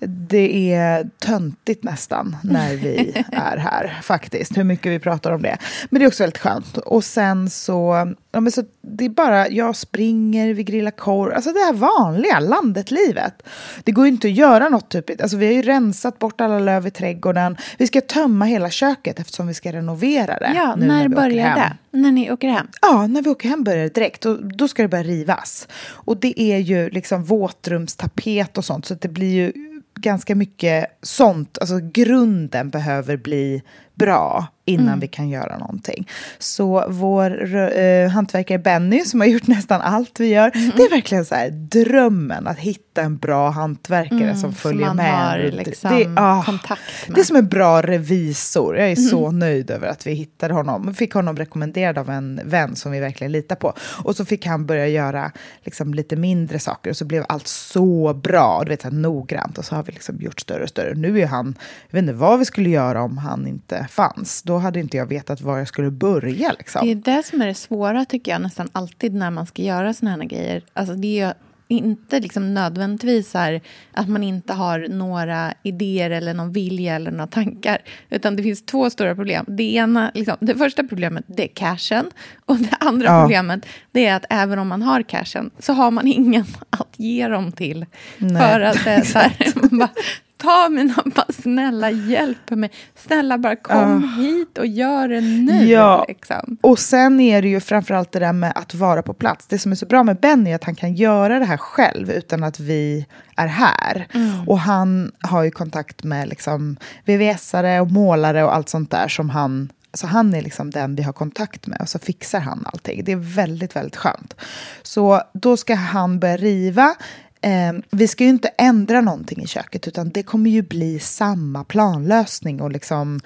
det 0.00 0.74
är 0.74 1.10
töntigt 1.18 1.84
nästan 1.84 2.36
när 2.42 2.76
vi 2.76 3.24
är 3.32 3.56
här, 3.56 4.00
faktiskt. 4.02 4.56
Hur 4.56 4.64
mycket 4.64 4.92
vi 4.92 4.98
pratar 4.98 5.32
om 5.32 5.42
det. 5.42 5.58
Men 5.90 6.00
det 6.00 6.04
är 6.04 6.08
också 6.08 6.22
väldigt 6.22 6.38
skönt. 6.38 6.76
Och 6.76 7.04
sen 7.04 7.50
så, 7.50 8.12
ja, 8.32 8.40
men 8.40 8.52
så 8.52 8.62
det 8.82 9.04
är 9.04 9.08
bara, 9.08 9.48
jag 9.48 9.76
springer, 9.76 10.54
vi 10.54 10.64
grillar 10.64 10.90
korv. 10.90 11.32
Alltså 11.32 11.52
det 11.52 11.58
här 11.58 11.72
vanliga 11.72 12.40
landet-livet. 12.40 13.42
Det 13.84 13.92
går 13.92 14.06
ju 14.06 14.12
inte 14.12 14.28
att 14.28 14.34
göra 14.34 14.68
något 14.68 14.88
typiskt. 14.88 15.22
Alltså 15.22 15.36
vi 15.36 15.46
har 15.46 15.52
ju 15.52 15.62
rensat 15.62 16.18
bort 16.18 16.40
alla 16.40 16.58
löv 16.58 16.86
i 16.86 16.90
trädgården. 16.90 17.56
Vi 17.78 17.86
ska 17.86 18.00
tömma 18.00 18.44
hela 18.44 18.70
köket 18.70 19.20
eftersom 19.20 19.46
vi 19.46 19.54
ska 19.54 19.72
renovera 19.72 20.38
det. 20.38 20.52
Ja, 20.54 20.74
när, 20.76 20.86
när 20.86 21.08
börjar 21.08 21.54
det? 21.54 21.98
När 21.98 22.12
ni 22.12 22.30
åker 22.30 22.48
hem? 22.48 22.66
Ja, 22.82 23.06
när 23.06 23.22
vi 23.22 23.30
åker 23.30 23.48
hem 23.48 23.64
börjar 23.64 23.82
det 23.82 23.94
direkt. 23.94 24.26
Och 24.26 24.44
då 24.44 24.68
ska 24.68 24.82
det 24.82 24.88
börja 24.88 25.04
rivas. 25.04 25.68
Och 25.88 26.16
det 26.16 26.40
är 26.42 26.58
ju 26.58 26.90
liksom 26.90 27.24
våtrumstapet 27.24 28.58
och 28.58 28.64
sånt. 28.64 28.86
Så 28.86 28.94
det 28.94 29.08
blir 29.08 29.34
ju 29.34 29.67
ganska 30.00 30.34
mycket 30.34 30.86
sånt. 31.02 31.58
Alltså 31.58 31.78
grunden 31.92 32.70
behöver 32.70 33.16
bli 33.16 33.62
bra 33.98 34.46
innan 34.68 34.88
mm. 34.88 35.00
vi 35.00 35.08
kan 35.08 35.28
göra 35.28 35.58
någonting. 35.58 36.08
Så 36.38 36.84
vår 36.88 37.54
eh, 37.78 38.08
hantverkare 38.08 38.58
Benny, 38.58 39.04
som 39.04 39.20
har 39.20 39.26
gjort 39.26 39.46
nästan 39.46 39.80
allt 39.80 40.20
vi 40.20 40.26
gör, 40.26 40.50
mm. 40.54 40.70
det 40.76 40.82
är 40.82 40.90
verkligen 40.90 41.24
så 41.24 41.34
här, 41.34 41.50
drömmen 41.50 42.46
att 42.46 42.58
hitta 42.58 43.02
en 43.02 43.16
bra 43.18 43.50
hantverkare 43.50 44.22
mm, 44.22 44.36
som 44.36 44.54
följer 44.54 44.86
som 44.86 44.96
med. 44.96 45.28
Har, 45.28 45.38
liksom, 45.38 45.90
det, 45.90 46.06
oh, 46.06 46.44
kontakt 46.44 46.80
med. 47.06 47.14
det 47.14 47.20
är 47.20 47.24
som 47.24 47.36
en 47.36 47.48
bra 47.48 47.82
revisor. 47.82 48.76
Jag 48.76 48.90
är 48.90 48.96
så 48.96 49.26
mm. 49.26 49.38
nöjd 49.38 49.70
över 49.70 49.88
att 49.88 50.06
vi 50.06 50.12
hittade 50.12 50.54
honom. 50.54 50.86
Vi 50.88 50.94
fick 50.94 51.12
honom 51.12 51.36
rekommenderad 51.36 51.98
av 51.98 52.10
en 52.10 52.40
vän 52.44 52.76
som 52.76 52.92
vi 52.92 53.00
verkligen 53.00 53.32
litar 53.32 53.56
på. 53.56 53.72
Och 54.04 54.16
så 54.16 54.24
fick 54.24 54.46
han 54.46 54.66
börja 54.66 54.88
göra 54.88 55.32
liksom, 55.64 55.94
lite 55.94 56.16
mindre 56.16 56.58
saker 56.58 56.90
och 56.90 56.96
så 56.96 57.04
blev 57.04 57.24
allt 57.28 57.46
så 57.46 58.14
bra, 58.14 58.62
du 58.64 58.70
vet, 58.70 58.82
så 58.82 58.88
här, 58.88 58.94
noggrant. 58.94 59.58
Och 59.58 59.64
så 59.64 59.74
har 59.74 59.82
vi 59.82 59.92
liksom 59.92 60.16
gjort 60.20 60.40
större 60.40 60.62
och 60.62 60.68
större. 60.68 60.94
Nu 60.94 61.20
är 61.20 61.26
han, 61.26 61.54
jag 61.90 61.96
vet 61.96 62.02
inte 62.02 62.12
vad 62.12 62.38
vi 62.38 62.44
skulle 62.44 62.70
göra 62.70 63.02
om 63.02 63.18
han 63.18 63.46
inte 63.46 63.87
fanns. 63.88 64.42
Då 64.42 64.58
hade 64.58 64.80
inte 64.80 64.96
jag 64.96 65.06
vetat 65.06 65.40
var 65.40 65.58
jag 65.58 65.68
skulle 65.68 65.90
börja. 65.90 66.52
Liksom. 66.58 66.86
Det 66.86 66.92
är 66.92 67.16
det 67.16 67.22
som 67.22 67.42
är 67.42 67.46
det 67.46 67.54
svåra, 67.54 68.04
tycker 68.04 68.32
jag, 68.32 68.40
nästan 68.40 68.68
alltid 68.72 69.14
när 69.14 69.30
man 69.30 69.46
ska 69.46 69.62
göra 69.62 69.94
såna 69.94 70.10
här 70.10 70.24
grejer. 70.24 70.62
Alltså, 70.72 70.94
det 70.94 71.20
är 71.20 71.34
inte 71.68 72.20
liksom 72.20 72.54
nödvändigtvis 72.54 73.34
här 73.34 73.60
att 73.92 74.08
man 74.08 74.22
inte 74.22 74.52
har 74.52 74.86
några 74.88 75.54
idéer 75.62 76.10
eller 76.10 76.34
någon 76.34 76.52
vilja 76.52 76.96
eller 76.96 77.10
några 77.10 77.26
tankar. 77.26 77.78
Utan 78.10 78.36
det 78.36 78.42
finns 78.42 78.66
två 78.66 78.90
stora 78.90 79.14
problem. 79.14 79.44
Det, 79.48 79.74
ena, 79.74 80.10
liksom, 80.14 80.36
det 80.40 80.54
första 80.54 80.84
problemet 80.84 81.24
det 81.26 81.42
är 81.42 81.54
cashen. 81.54 82.10
Och 82.46 82.56
det 82.56 82.76
andra 82.80 83.06
ja. 83.06 83.22
problemet 83.22 83.66
det 83.92 84.06
är 84.06 84.16
att 84.16 84.24
även 84.30 84.58
om 84.58 84.68
man 84.68 84.82
har 84.82 85.02
cashen 85.02 85.50
så 85.58 85.72
har 85.72 85.90
man 85.90 86.06
ingen 86.06 86.44
att 86.70 86.94
ge 86.96 87.28
dem 87.28 87.52
till. 87.52 87.86
Nej. 88.18 88.42
För 88.42 88.60
att 88.60 88.84
det 88.84 89.04
så 89.04 89.18
här, 89.18 89.36
bara, 89.78 89.90
ta 90.38 90.68
mig 90.68 90.94
bara 91.14 91.26
snälla 91.42 91.90
hjälp 91.90 92.50
mig. 92.50 92.70
Snälla 92.94 93.38
bara 93.38 93.56
kom 93.56 94.04
uh. 94.04 94.20
hit 94.20 94.58
och 94.58 94.66
gör 94.66 95.08
det 95.08 95.20
nu. 95.20 95.64
Ja. 95.64 96.04
Liksom. 96.08 96.56
Och 96.60 96.78
sen 96.78 97.20
är 97.20 97.42
det 97.42 97.48
ju 97.48 97.60
framförallt 97.60 98.12
det 98.12 98.18
där 98.18 98.32
med 98.32 98.52
att 98.54 98.74
vara 98.74 99.02
på 99.02 99.14
plats. 99.14 99.46
Det 99.46 99.58
som 99.58 99.72
är 99.72 99.76
så 99.76 99.86
bra 99.86 100.02
med 100.02 100.16
Benny 100.16 100.50
är 100.50 100.54
att 100.54 100.64
han 100.64 100.74
kan 100.74 100.94
göra 100.94 101.38
det 101.38 101.44
här 101.44 101.56
själv 101.56 102.10
utan 102.10 102.44
att 102.44 102.60
vi 102.60 103.06
är 103.36 103.46
här. 103.46 104.06
Mm. 104.14 104.48
Och 104.48 104.58
han 104.58 105.12
har 105.20 105.42
ju 105.42 105.50
kontakt 105.50 106.04
med 106.04 106.28
liksom 106.28 106.76
VVS-are 107.04 107.80
och 107.80 107.90
målare 107.90 108.44
och 108.44 108.54
allt 108.54 108.68
sånt 108.68 108.90
där 108.90 109.08
som 109.08 109.30
han 109.30 109.68
så 109.94 110.06
han 110.06 110.34
är 110.34 110.42
liksom 110.42 110.70
den 110.70 110.94
vi 110.94 111.02
har 111.02 111.12
kontakt 111.12 111.66
med 111.66 111.80
och 111.80 111.88
så 111.88 111.98
fixar 111.98 112.40
han 112.40 112.66
allting. 112.72 113.04
Det 113.04 113.12
är 113.12 113.34
väldigt, 113.34 113.76
väldigt 113.76 113.96
skönt. 113.96 114.34
Så 114.82 115.22
då 115.34 115.56
ska 115.56 115.74
han 115.74 116.18
börja 116.18 116.36
riva 116.36 116.94
Eh, 117.40 117.72
vi 117.90 118.08
ska 118.08 118.24
ju 118.24 118.30
inte 118.30 118.50
ändra 118.58 119.00
någonting 119.00 119.42
i 119.42 119.46
köket 119.46 119.88
utan 119.88 120.08
det 120.08 120.22
kommer 120.22 120.50
ju 120.50 120.62
bli 120.62 120.98
samma 120.98 121.64
planlösning 121.64 122.60
och 122.60 122.70
liksom 122.70 123.20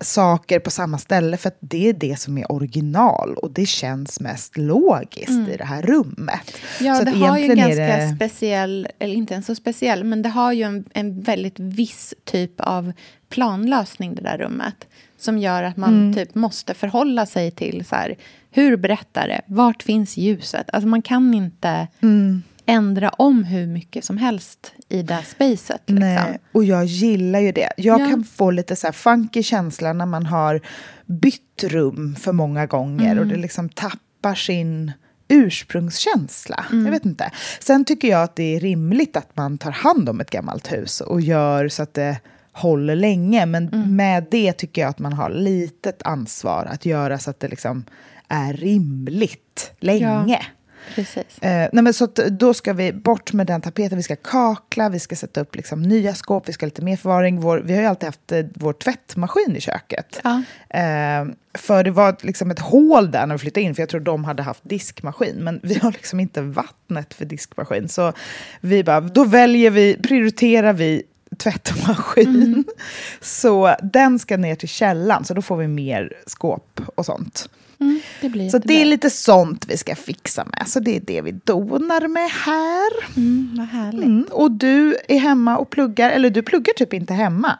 saker 0.00 0.58
på 0.58 0.70
samma 0.70 0.98
ställe 0.98 1.36
för 1.36 1.48
att 1.48 1.58
det 1.60 1.88
är 1.88 1.92
det 1.92 2.20
som 2.20 2.38
är 2.38 2.52
original 2.52 3.34
och 3.34 3.50
det 3.50 3.66
känns 3.66 4.20
mest 4.20 4.56
logiskt 4.56 5.28
mm. 5.28 5.48
i 5.48 5.56
det 5.56 5.64
här 5.64 5.82
rummet. 5.82 6.56
Ja, 6.80 6.94
så 6.94 7.04
det 7.04 7.10
har 7.10 7.38
ju 7.38 7.44
en 7.44 7.56
ganska 7.56 7.96
det... 7.96 8.14
speciell, 8.16 8.88
eller 8.98 9.14
inte 9.14 9.34
en 9.34 9.42
så 9.42 9.54
speciell, 9.54 10.04
men 10.04 10.22
det 10.22 10.28
har 10.28 10.52
ju 10.52 10.62
en, 10.62 10.84
en 10.94 11.20
väldigt 11.20 11.58
viss 11.58 12.14
typ 12.24 12.60
av 12.60 12.92
planlösning 13.28 14.14
det 14.14 14.22
där 14.22 14.38
rummet 14.38 14.86
som 15.16 15.38
gör 15.38 15.62
att 15.62 15.76
man 15.76 15.94
mm. 15.94 16.14
typ 16.14 16.34
måste 16.34 16.74
förhålla 16.74 17.26
sig 17.26 17.50
till 17.50 17.84
så 17.84 17.96
här, 17.96 18.16
hur 18.50 18.76
berättar 18.76 19.28
det? 19.28 19.40
Vart 19.46 19.82
finns 19.82 20.16
ljuset? 20.16 20.70
Alltså 20.72 20.88
man 20.88 21.02
kan 21.02 21.34
inte 21.34 21.88
mm 22.00 22.42
ändra 22.68 23.08
om 23.08 23.44
hur 23.44 23.66
mycket 23.66 24.04
som 24.04 24.18
helst 24.18 24.72
i 24.88 25.02
det 25.02 25.22
spacet. 25.26 25.82
Liksom. 25.86 25.94
Nej, 25.94 26.38
och 26.52 26.64
jag 26.64 26.84
gillar 26.84 27.40
ju 27.40 27.52
det. 27.52 27.72
Jag 27.76 28.00
ja. 28.00 28.08
kan 28.08 28.24
få 28.24 28.50
lite 28.50 28.76
så 28.76 28.86
här 28.86 28.92
funky 28.92 29.42
känsla 29.42 29.92
när 29.92 30.06
man 30.06 30.26
har 30.26 30.60
bytt 31.06 31.64
rum 31.64 32.16
för 32.16 32.32
många 32.32 32.66
gånger 32.66 33.12
mm. 33.12 33.18
och 33.18 33.26
det 33.26 33.36
liksom 33.36 33.68
tappar 33.68 34.34
sin 34.34 34.92
ursprungskänsla. 35.28 36.64
Mm. 36.70 36.84
Jag 36.84 36.92
vet 36.92 37.04
inte. 37.04 37.30
Sen 37.60 37.84
tycker 37.84 38.08
jag 38.08 38.22
att 38.22 38.36
det 38.36 38.56
är 38.56 38.60
rimligt 38.60 39.16
att 39.16 39.36
man 39.36 39.58
tar 39.58 39.70
hand 39.70 40.08
om 40.08 40.20
ett 40.20 40.30
gammalt 40.30 40.72
hus 40.72 41.00
och 41.00 41.20
gör 41.20 41.68
så 41.68 41.82
att 41.82 41.94
det 41.94 42.20
håller 42.52 42.96
länge. 42.96 43.46
Men 43.46 43.68
mm. 43.68 43.96
med 43.96 44.26
det 44.30 44.52
tycker 44.52 44.82
jag 44.82 44.88
att 44.88 44.98
man 44.98 45.12
har 45.12 45.30
litet 45.30 46.02
ansvar 46.02 46.68
att 46.70 46.86
göra 46.86 47.18
så 47.18 47.30
att 47.30 47.40
det 47.40 47.48
liksom 47.48 47.84
är 48.28 48.52
rimligt 48.52 49.72
länge. 49.80 50.26
Ja. 50.28 50.57
Precis. 50.94 51.38
Eh, 51.40 51.68
nej 51.72 51.84
men 51.84 51.94
så 51.94 52.06
då 52.30 52.54
ska 52.54 52.72
vi 52.72 52.92
bort 52.92 53.32
med 53.32 53.46
den 53.46 53.60
tapeten, 53.60 53.96
vi 53.96 54.02
ska 54.02 54.16
kakla, 54.16 54.88
vi 54.88 54.98
ska 54.98 55.16
sätta 55.16 55.40
upp 55.40 55.56
liksom 55.56 55.82
nya 55.82 56.14
skåp, 56.14 56.48
vi 56.48 56.52
ska 56.52 56.66
ha 56.66 56.68
lite 56.68 56.82
mer 56.82 56.96
förvaring. 56.96 57.40
Vår, 57.40 57.58
vi 57.58 57.74
har 57.74 57.80
ju 57.80 57.86
alltid 57.86 58.06
haft 58.06 58.32
eh, 58.32 58.44
vår 58.54 58.72
tvättmaskin 58.72 59.56
i 59.56 59.60
köket. 59.60 60.20
Ja. 60.24 60.42
Eh, 60.70 61.24
för 61.54 61.84
det 61.84 61.90
var 61.90 62.16
liksom 62.20 62.50
ett 62.50 62.58
hål 62.58 63.10
där 63.10 63.26
när 63.26 63.34
vi 63.34 63.38
flyttade 63.38 63.60
in, 63.60 63.74
för 63.74 63.82
jag 63.82 63.88
tror 63.88 64.00
de 64.00 64.24
hade 64.24 64.42
haft 64.42 64.60
diskmaskin. 64.62 65.36
Men 65.36 65.60
vi 65.62 65.78
har 65.78 65.92
liksom 65.92 66.20
inte 66.20 66.42
vattnet 66.42 67.14
för 67.14 67.24
diskmaskin. 67.24 67.88
Så 67.88 68.12
vi 68.60 68.84
bara, 68.84 69.00
då 69.00 69.24
väljer 69.24 69.70
vi, 69.70 69.96
prioriterar 70.02 70.72
vi 70.72 71.02
tvättmaskin. 71.36 72.42
Mm. 72.42 72.64
Så 73.20 73.76
den 73.82 74.18
ska 74.18 74.36
ner 74.36 74.54
till 74.54 74.68
källan, 74.68 75.24
så 75.24 75.34
då 75.34 75.42
får 75.42 75.56
vi 75.56 75.68
mer 75.68 76.12
skåp 76.26 76.80
och 76.94 77.06
sånt. 77.06 77.48
Mm, 77.80 78.00
det 78.20 78.28
blir 78.28 78.48
Så 78.48 78.58
det 78.58 78.82
är 78.82 78.84
lite 78.84 79.10
sånt 79.10 79.64
vi 79.68 79.76
ska 79.76 79.94
fixa 79.94 80.44
med. 80.44 80.68
Så 80.68 80.80
det 80.80 80.96
är 80.96 81.00
det 81.00 81.22
vi 81.22 81.32
donar 81.32 82.08
med 82.08 82.30
här. 82.30 83.16
mm, 83.16 83.54
vad 83.58 83.66
härligt. 83.66 84.04
Mm. 84.04 84.26
Och 84.30 84.50
du 84.50 84.96
är 85.08 85.18
hemma 85.18 85.58
och 85.58 85.70
pluggar, 85.70 86.10
eller 86.10 86.30
du 86.30 86.42
pluggar 86.42 86.72
typ 86.72 86.94
inte 86.94 87.14
hemma. 87.14 87.58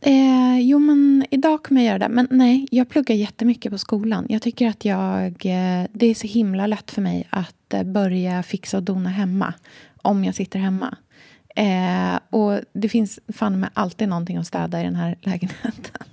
Eh, 0.00 0.58
jo, 0.60 0.78
men 0.78 1.26
idag 1.30 1.62
kommer 1.62 1.80
jag 1.80 1.86
göra 1.88 1.98
det. 1.98 2.08
Men 2.08 2.28
nej, 2.30 2.66
jag 2.70 2.88
pluggar 2.88 3.14
jättemycket 3.14 3.72
på 3.72 3.78
skolan. 3.78 4.26
Jag 4.28 4.42
tycker 4.42 4.68
att 4.68 4.84
jag... 4.84 5.26
Eh, 5.26 5.86
det 5.92 6.06
är 6.06 6.14
så 6.14 6.26
himla 6.26 6.66
lätt 6.66 6.90
för 6.90 7.02
mig 7.02 7.26
att 7.30 7.74
eh, 7.74 7.82
börja 7.82 8.42
fixa 8.42 8.76
och 8.76 8.82
dona 8.82 9.08
hemma. 9.08 9.54
Om 10.02 10.24
jag 10.24 10.34
sitter 10.34 10.58
hemma. 10.58 10.96
Eh, 11.56 12.18
och 12.30 12.60
det 12.72 12.88
finns 12.88 13.20
fan 13.28 13.60
med 13.60 13.70
alltid 13.74 14.08
någonting 14.08 14.36
att 14.36 14.46
städa 14.46 14.80
i 14.80 14.84
den 14.84 14.96
här 14.96 15.16
lägenheten. 15.22 16.06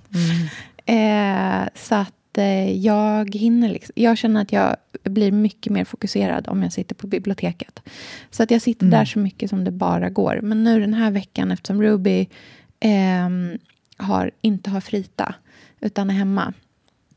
Eh, 0.86 1.68
så 1.74 1.94
att 1.94 2.12
eh, 2.38 2.72
jag 2.72 3.34
hinner 3.34 3.68
liksom, 3.68 3.92
Jag 3.96 4.18
känner 4.18 4.42
att 4.42 4.52
jag 4.52 4.76
blir 5.02 5.32
mycket 5.32 5.72
mer 5.72 5.84
fokuserad 5.84 6.48
om 6.48 6.62
jag 6.62 6.72
sitter 6.72 6.94
på 6.94 7.06
biblioteket. 7.06 7.82
Så 8.30 8.42
att 8.42 8.50
jag 8.50 8.62
sitter 8.62 8.86
där 8.86 9.04
så 9.04 9.18
mycket 9.18 9.50
som 9.50 9.64
det 9.64 9.70
bara 9.70 10.10
går. 10.10 10.40
Men 10.42 10.64
nu 10.64 10.80
den 10.80 10.94
här 10.94 11.10
veckan, 11.10 11.50
eftersom 11.50 11.82
Ruby 11.82 12.28
ehm, 12.80 13.58
har, 13.96 14.30
inte 14.40 14.70
har 14.70 14.80
frita, 14.80 15.34
utan 15.80 16.10
är 16.10 16.14
hemma. 16.14 16.52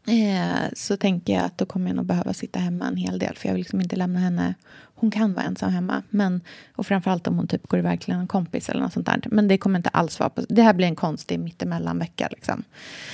Eh, 0.08 0.70
så 0.74 0.98
tänker 0.98 1.34
jag 1.34 1.44
att 1.44 1.58
då 1.58 1.66
kommer 1.66 1.88
jag 1.88 1.96
nog 1.96 2.06
behöva 2.06 2.34
sitta 2.34 2.60
hemma 2.60 2.88
en 2.88 2.98
hel 2.98 3.20
del. 3.20 3.36
För 3.36 3.48
jag 3.48 3.54
vill 3.54 3.62
liksom 3.62 3.82
inte 3.82 3.96
lämna 3.96 4.20
henne. 4.20 4.54
Hon 5.00 5.12
kan 5.12 5.34
vara 5.34 5.46
ensam 5.46 5.70
hemma. 5.72 6.04
Men, 6.10 6.42
och 6.76 6.86
framförallt 6.88 7.28
om 7.28 7.38
hon 7.38 7.48
typ 7.48 7.68
går 7.68 7.80
iväg 7.80 8.02
till 8.02 8.14
en 8.14 8.28
kompis 8.28 8.70
eller 8.70 8.82
något 8.82 8.94
sånt 8.94 9.06
där. 9.06 9.22
Men 9.26 9.48
det 9.48 9.58
kommer 9.58 9.80
inte 9.80 9.90
alls 9.90 10.20
vara 10.20 10.30
på... 10.30 10.42
Det 10.50 10.62
här 10.62 10.74
blir 10.74 10.88
en 10.88 10.96
konstig 10.96 11.40
mittemellan-vecka. 11.40 12.28
Liksom. 12.32 12.64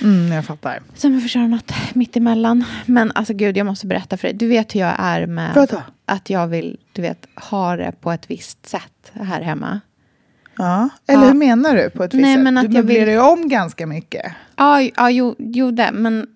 Mm, 0.02 0.32
jag 0.32 0.44
fattar. 0.44 0.80
Så 0.94 1.08
jag 1.08 1.22
får 1.22 1.28
köra 1.28 1.46
något 1.46 1.72
mittemellan. 1.94 2.64
Men 2.86 3.12
alltså 3.14 3.34
gud, 3.34 3.56
jag 3.56 3.66
måste 3.66 3.86
berätta 3.86 4.16
för 4.16 4.28
dig. 4.28 4.36
Du 4.36 4.48
vet 4.48 4.74
hur 4.74 4.80
jag 4.80 4.94
är 4.98 5.26
med 5.26 5.54
Vadå? 5.54 5.82
att 6.04 6.30
jag 6.30 6.46
vill 6.46 6.76
du 6.92 7.02
vet, 7.02 7.26
ha 7.50 7.76
det 7.76 7.92
på 8.00 8.12
ett 8.12 8.30
visst 8.30 8.66
sätt 8.66 9.12
här 9.12 9.42
hemma. 9.42 9.80
Ja. 10.56 10.88
Eller 11.06 11.22
Ja. 11.22 11.28
hur 11.28 11.34
menar 11.34 11.76
du 11.76 11.90
på 11.90 12.04
ett 12.04 12.14
visst 12.14 12.22
Nej, 12.22 12.34
sätt? 12.34 12.44
men 12.44 12.58
att 12.58 12.70
du 12.70 12.76
jag 12.76 12.82
vill- 12.82 12.96
möblerar 12.98 13.10
ju 13.12 13.32
om 13.32 13.48
ganska 13.48 13.86
mycket. 13.86 14.32
Ja, 14.56 14.80
ja 14.96 15.10
jo, 15.10 15.34
jo 15.38 15.70
det. 15.70 15.90
Men 15.92 16.26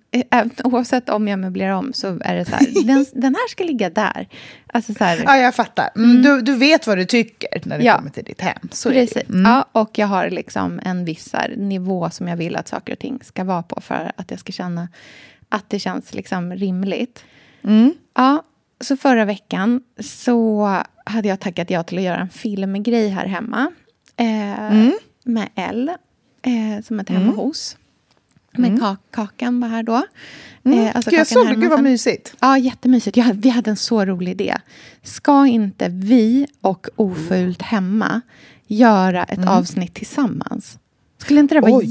oavsett 0.65 1.09
om 1.09 1.29
jag 1.29 1.39
möblerar 1.39 1.73
om 1.73 1.93
så 1.93 2.19
är 2.21 2.35
det 2.37 2.45
så 2.45 2.51
här. 2.55 2.67
den, 2.87 3.07
den 3.13 3.35
här 3.35 3.49
ska 3.49 3.65
ligga 3.65 3.91
där. 3.91 4.29
Alltså 4.67 4.95
så 4.95 5.05
här. 5.05 5.23
Ja, 5.25 5.37
jag 5.37 5.55
fattar. 5.55 5.91
Mm, 5.97 6.23
Du, 6.23 6.41
du 6.41 6.57
vet 6.57 6.87
vad 6.87 6.99
du 6.99 7.05
tycker 7.05 7.49
när 7.65 7.79
det 7.79 7.85
Ja. 7.85 7.97
kommer 7.99 8.11
till 8.11 8.25
ditt 8.25 8.41
hem. 8.41 8.69
Så. 8.73 8.91
Precis. 8.91 9.23
Ja, 9.45 9.65
och 9.73 9.99
jag 9.99 10.07
har 10.07 10.31
liksom 10.31 10.81
en 10.85 11.05
viss 11.05 11.33
här, 11.33 11.55
nivå 11.57 12.11
som 12.11 12.29
jag 12.29 12.37
vill 12.37 12.57
att 12.57 12.69
saker 12.69 12.93
och 12.93 12.99
ting 12.99 13.21
ska 13.25 13.45
vara 13.45 13.63
på 13.63 13.81
för 13.81 14.13
att 14.17 14.31
jag 14.31 14.41
ska 14.41 14.53
känna 14.53 14.89
att 15.49 15.71
det 15.71 15.79
känns 15.79 16.15
liksom 16.15 16.53
rimligt. 16.53 17.25
Ja, 18.15 18.43
så 18.81 18.97
förra 18.97 19.25
veckan 19.25 19.83
så 20.01 20.67
hade 21.07 21.29
jag 21.29 21.41
tackat 21.41 21.71
ja 21.71 21.83
till 21.83 21.99
att 21.99 22.05
göra 22.05 22.17
en 22.21 22.29
filmgrej 22.29 23.09
här 23.09 23.27
hemma. 23.27 23.73
Eh, 24.17 24.91
Med 25.25 25.49
Elle, 25.55 25.93
eh, 26.43 26.85
som 26.85 27.01
är 27.01 27.13
hemma 27.13 27.33
hos. 27.33 27.77
Men 28.59 28.81
kak 28.81 29.01
Kakan 29.11 29.61
var 29.61 29.69
här 29.69 29.83
då. 29.83 30.03
Eh, 30.65 30.97
alltså 30.97 31.11
jag 31.11 31.27
såg 31.27 31.47
det. 31.49 31.55
Gud 31.55 31.71
vad 31.71 31.83
mysigt. 31.83 32.35
Ja, 32.41 32.59
jättemysigt. 32.59 33.17
Jag, 33.17 33.35
vi 33.35 33.49
hade 33.49 33.71
en 33.71 33.77
så 33.77 34.05
rolig 34.05 34.31
idé. 34.31 34.57
Ska 35.03 35.47
inte 35.47 35.89
vi 35.89 36.47
och 36.61 36.87
Ofult 36.97 37.63
hemma 37.63 38.21
göra 38.67 39.25
ett 39.25 39.49
avsnitt 39.49 39.95
tillsammans? 39.95 40.79
Skulle 41.19 41.41
inte 41.41 41.55
det 41.55 41.61
vara 41.61 41.73
Oj, 41.73 41.85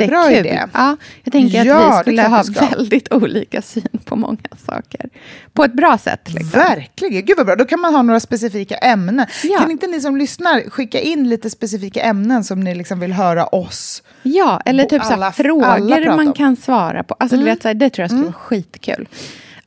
jättebra 0.00 0.30
jättekul? 0.30 0.46
idé. 0.52 0.66
Ja, 0.72 0.96
jag 1.24 1.32
tänker 1.32 1.64
Ja, 1.64 1.76
att 2.00 2.08
vi 2.08 2.16
skulle 2.16 2.22
ha 2.22 2.42
väldigt 2.70 3.12
olika 3.12 3.62
syn 3.62 3.88
på 4.04 4.16
många 4.16 4.38
saker. 4.66 5.08
På 5.52 5.64
ett 5.64 5.72
bra 5.72 5.98
sätt. 5.98 6.20
Liksom. 6.32 6.60
Verkligen. 6.60 7.24
Gud 7.24 7.36
vad 7.36 7.46
bra. 7.46 7.56
Då 7.56 7.64
kan 7.64 7.80
man 7.80 7.94
ha 7.94 8.02
några 8.02 8.20
specifika 8.20 8.76
ämnen. 8.76 9.26
Ja. 9.44 9.58
Kan 9.58 9.70
inte 9.70 9.86
ni 9.86 10.00
som 10.00 10.16
lyssnar 10.16 10.70
skicka 10.70 11.00
in 11.00 11.28
lite 11.28 11.50
specifika 11.50 12.02
ämnen 12.02 12.44
som 12.44 12.60
ni 12.60 12.74
liksom 12.74 13.00
vill 13.00 13.12
höra 13.12 13.46
oss? 13.46 14.02
Ja, 14.22 14.60
eller 14.64 14.84
typ 14.84 15.02
så 15.02 15.12
alla- 15.12 15.24
alla 15.26 15.32
frågor 15.32 16.06
man. 16.06 16.20
Mm. 16.20 16.32
kan 16.32 16.56
svara 16.56 17.02
på. 17.02 17.14
Alltså, 17.18 17.36
du 17.36 17.44
vet, 17.44 17.62
så 17.62 17.68
här, 17.68 17.74
det 17.74 17.90
tror 17.90 18.02
jag 18.02 18.10
skulle 18.10 18.22
vara 18.24 18.32
skitkul. 18.32 19.08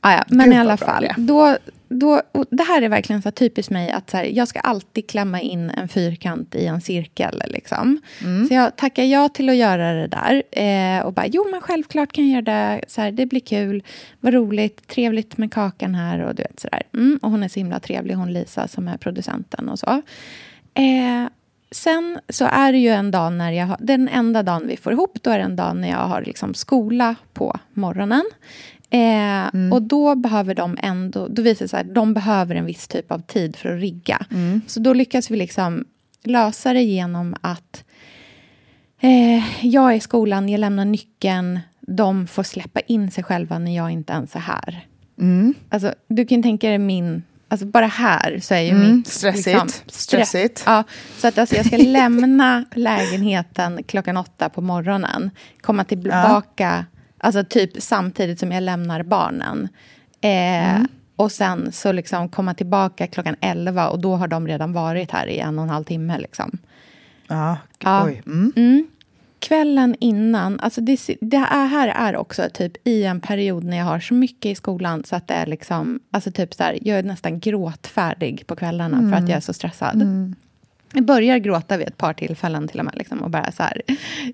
Ah, 0.00 0.12
ja, 0.12 0.24
men 0.28 0.46
Gud, 0.46 0.54
i 0.54 0.58
alla 0.58 0.76
bra 0.76 0.86
fall, 0.86 1.08
då, 1.16 1.56
då, 1.88 2.22
det 2.50 2.62
här 2.62 2.82
är 2.82 2.88
verkligen 2.88 3.22
så 3.22 3.30
typiskt 3.30 3.70
mig 3.70 3.90
att 3.90 4.10
så 4.10 4.16
här, 4.16 4.24
jag 4.24 4.48
ska 4.48 4.60
alltid 4.60 5.08
klämma 5.08 5.40
in 5.40 5.70
en 5.70 5.88
fyrkant 5.88 6.54
i 6.54 6.66
en 6.66 6.80
cirkel. 6.80 7.42
Liksom. 7.46 8.00
Mm. 8.24 8.48
Så 8.48 8.54
jag 8.54 8.76
tackar 8.76 9.04
ja 9.04 9.28
till 9.28 9.48
att 9.48 9.56
göra 9.56 9.92
det 9.92 10.06
där. 10.06 10.42
Eh, 10.50 11.06
och 11.06 11.12
bara, 11.12 11.26
jo 11.26 11.46
men 11.50 11.60
självklart 11.60 12.12
kan 12.12 12.28
jag 12.28 12.32
göra 12.32 12.74
det. 12.76 12.84
Så 12.88 13.00
här, 13.00 13.12
det 13.12 13.26
blir 13.26 13.40
kul, 13.40 13.82
vad 14.20 14.34
roligt, 14.34 14.86
trevligt 14.88 15.36
med 15.36 15.52
kakan 15.52 15.94
här. 15.94 16.18
Och 16.18 16.34
du 16.34 16.42
vet 16.42 16.60
sådär. 16.60 16.82
Mm, 16.94 17.18
och 17.22 17.30
hon 17.30 17.42
är 17.42 17.48
så 17.48 17.60
himla 17.60 17.80
trevlig, 17.80 18.14
hon 18.14 18.32
Lisa 18.32 18.68
som 18.68 18.88
är 18.88 18.96
producenten 18.96 19.68
och 19.68 19.78
så. 19.78 20.02
Eh, 20.74 21.28
sen 21.70 22.20
så 22.28 22.44
är 22.44 22.72
det 22.72 22.78
ju 22.78 22.88
en 22.88 23.10
dag 23.10 23.32
när 23.32 23.52
jag 23.52 23.66
har, 23.66 23.76
den 23.80 24.08
enda 24.08 24.42
dagen 24.42 24.68
vi 24.68 24.76
får 24.76 24.92
ihop, 24.92 25.18
då 25.22 25.30
är 25.30 25.38
det 25.38 25.44
en 25.44 25.56
dag 25.56 25.76
när 25.76 25.88
jag 25.88 25.98
har 26.08 26.22
liksom 26.22 26.54
skola 26.54 27.14
på 27.32 27.58
morgonen. 27.72 28.24
Eh, 28.90 29.72
Och 29.72 29.82
då 29.82 30.14
behöver 30.14 30.54
de 30.54 30.76
ändå, 30.82 31.28
då 31.28 31.42
visar 31.42 31.64
det 31.64 31.68
sig 31.68 31.80
att 31.80 31.94
de 31.94 32.14
behöver 32.14 32.54
en 32.54 32.64
viss 32.66 32.88
typ 32.88 33.12
av 33.12 33.18
tid 33.18 33.56
för 33.56 33.74
att 33.74 33.80
rigga. 33.80 34.26
Så 34.66 34.80
då 34.80 34.92
lyckas 34.92 35.30
vi 35.30 35.36
liksom 35.36 35.84
lösa 36.24 36.72
det 36.72 36.82
genom 36.82 37.34
att 37.40 37.84
eh, 39.00 39.66
jag 39.66 39.92
är 39.92 39.96
i 39.96 40.00
skolan, 40.00 40.48
jag 40.48 40.58
lämnar 40.60 40.84
nyckeln, 40.84 41.60
de 41.80 42.26
får 42.26 42.42
släppa 42.42 42.80
in 42.80 43.10
sig 43.10 43.24
själva 43.24 43.58
när 43.58 43.76
jag 43.76 43.90
inte 43.90 44.12
ens 44.12 44.36
är 44.36 44.40
här. 44.40 44.86
Alltså, 45.68 45.94
du 46.08 46.26
kan 46.26 46.42
tänka 46.42 46.68
dig 46.68 46.78
min... 46.78 47.22
Alltså 47.50 47.66
bara 47.66 47.86
här 47.86 48.40
så 48.42 48.54
är 48.54 48.60
ju 48.60 48.70
Mm, 48.70 48.96
mitt... 48.96 49.06
stressigt. 49.08 49.84
Stressigt. 49.86 50.62
Ja, 50.66 50.84
så 51.18 51.28
att 51.28 51.38
alltså 51.38 51.56
jag 51.56 51.66
ska 51.66 51.76
lämna 51.76 52.64
lägenheten 52.74 53.82
klockan 53.86 54.16
åtta 54.16 54.48
på 54.48 54.60
morgonen. 54.60 55.30
Komma 55.60 55.84
tillbaka, 55.84 56.84
alltså 57.18 57.44
typ 57.44 57.70
samtidigt 57.82 58.38
som 58.38 58.52
jag 58.52 58.62
lämnar 58.62 59.02
barnen. 59.02 59.68
Eh, 60.20 60.74
Mm. 60.74 60.88
Och 61.16 61.32
sen 61.32 61.72
så 61.72 61.92
liksom 61.92 62.28
komma 62.28 62.54
tillbaka 62.54 63.06
klockan 63.06 63.36
elva 63.40 63.88
och 63.88 63.98
då 63.98 64.16
har 64.16 64.28
de 64.28 64.46
redan 64.48 64.72
varit 64.72 65.10
här 65.10 65.26
i 65.26 65.38
en 65.38 65.58
och 65.58 65.62
en 65.64 65.70
halv 65.70 65.84
timme. 65.84 66.18
Liksom. 66.18 66.58
Ja, 67.28 67.56
Ja. 67.78 68.04
oj. 68.04 68.22
Mm. 68.26 68.52
Mm. 68.56 68.86
Kvällen 69.40 69.96
innan, 70.00 70.60
alltså 70.60 70.80
det, 70.80 71.00
det 71.20 71.36
är, 71.36 71.66
här 71.66 71.88
är 71.88 72.16
också 72.16 72.48
typ 72.54 72.72
i 72.88 73.04
en 73.04 73.20
period 73.20 73.64
när 73.64 73.76
jag 73.76 73.84
har 73.84 74.00
så 74.00 74.14
mycket 74.14 74.46
i 74.50 74.54
skolan 74.54 75.04
så 75.04 75.16
att 75.16 75.28
det 75.28 75.34
är 75.34 75.46
liksom, 75.46 76.00
alltså 76.10 76.30
typ 76.32 76.54
så 76.54 76.62
här, 76.62 76.78
jag 76.82 76.98
är 76.98 77.02
nästan 77.02 77.40
gråtfärdig 77.40 78.46
på 78.46 78.56
kvällarna 78.56 79.10
för 79.10 79.16
att 79.22 79.28
jag 79.28 79.36
är 79.36 79.40
så 79.40 79.52
stressad. 79.52 80.02
Jag 80.92 81.04
börjar 81.04 81.38
gråta 81.38 81.76
vid 81.76 81.88
ett 81.88 81.96
par 81.96 82.12
tillfällen 82.12 82.68
till 82.68 82.78
och 82.78 82.84
med. 82.84 82.94
Liksom, 82.96 83.22
och 83.22 83.30
bara 83.30 83.52
så 83.52 83.62
här, 83.62 83.82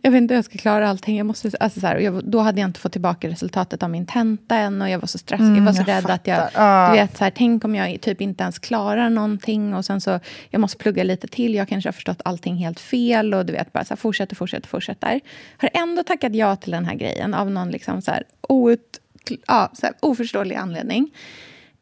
jag 0.02 0.10
vet 0.10 0.18
inte 0.18 0.34
hur 0.34 0.38
jag 0.38 0.44
ska 0.44 0.58
klara 0.58 0.88
allting. 0.88 1.16
Jag 1.16 1.26
måste, 1.26 1.50
alltså 1.60 1.80
så 1.80 1.86
här, 1.86 1.98
jag, 1.98 2.24
då 2.24 2.40
hade 2.40 2.60
jag 2.60 2.68
inte 2.68 2.80
fått 2.80 2.92
tillbaka 2.92 3.28
resultatet 3.28 3.82
av 3.82 3.90
min 3.90 4.06
tenta 4.06 4.56
än. 4.56 4.82
Och 4.82 4.90
jag 4.90 4.98
var 4.98 5.06
så 5.06 5.18
stressad. 5.18 5.56
jag 5.56 5.62
var 5.62 5.72
så 5.72 5.80
jag 5.80 5.88
rädd 5.88 6.10
att 6.10 6.26
jag... 6.26 6.36
fattar. 6.36 6.84
Ja. 6.84 6.90
Du 6.90 7.00
vet, 7.00 7.16
så 7.16 7.24
här, 7.24 7.32
tänk 7.36 7.64
om 7.64 7.74
jag 7.74 8.00
typ 8.00 8.20
inte 8.20 8.42
ens 8.42 8.58
klarar 8.58 9.10
någonting. 9.10 9.74
Och 9.74 9.84
sen 9.84 10.00
så, 10.00 10.20
jag 10.50 10.60
måste 10.60 10.78
plugga 10.78 11.04
lite 11.04 11.28
till. 11.28 11.54
Jag 11.54 11.68
kanske 11.68 11.88
har 11.88 11.92
förstått 11.92 12.20
allting 12.24 12.56
helt 12.56 12.80
fel. 12.80 13.34
Och 13.34 13.46
du 13.46 13.52
vet, 13.52 13.72
bara 13.72 13.84
så 13.84 13.94
här, 13.94 13.96
fortsätter, 13.96 14.36
fortsätter, 14.36 14.68
fortsätter. 14.68 15.20
Har 15.58 15.70
ändå 15.72 16.02
tackat 16.02 16.34
ja 16.34 16.56
till 16.56 16.72
den 16.72 16.84
här 16.84 16.94
grejen 16.94 17.34
av 17.34 17.50
någon 17.50 17.70
liksom 17.70 18.02
så 18.02 18.10
här, 18.10 18.24
out, 18.48 19.00
ja, 19.46 19.70
så 19.72 19.86
här, 19.86 19.94
oförståelig 20.00 20.54
anledning 20.54 21.10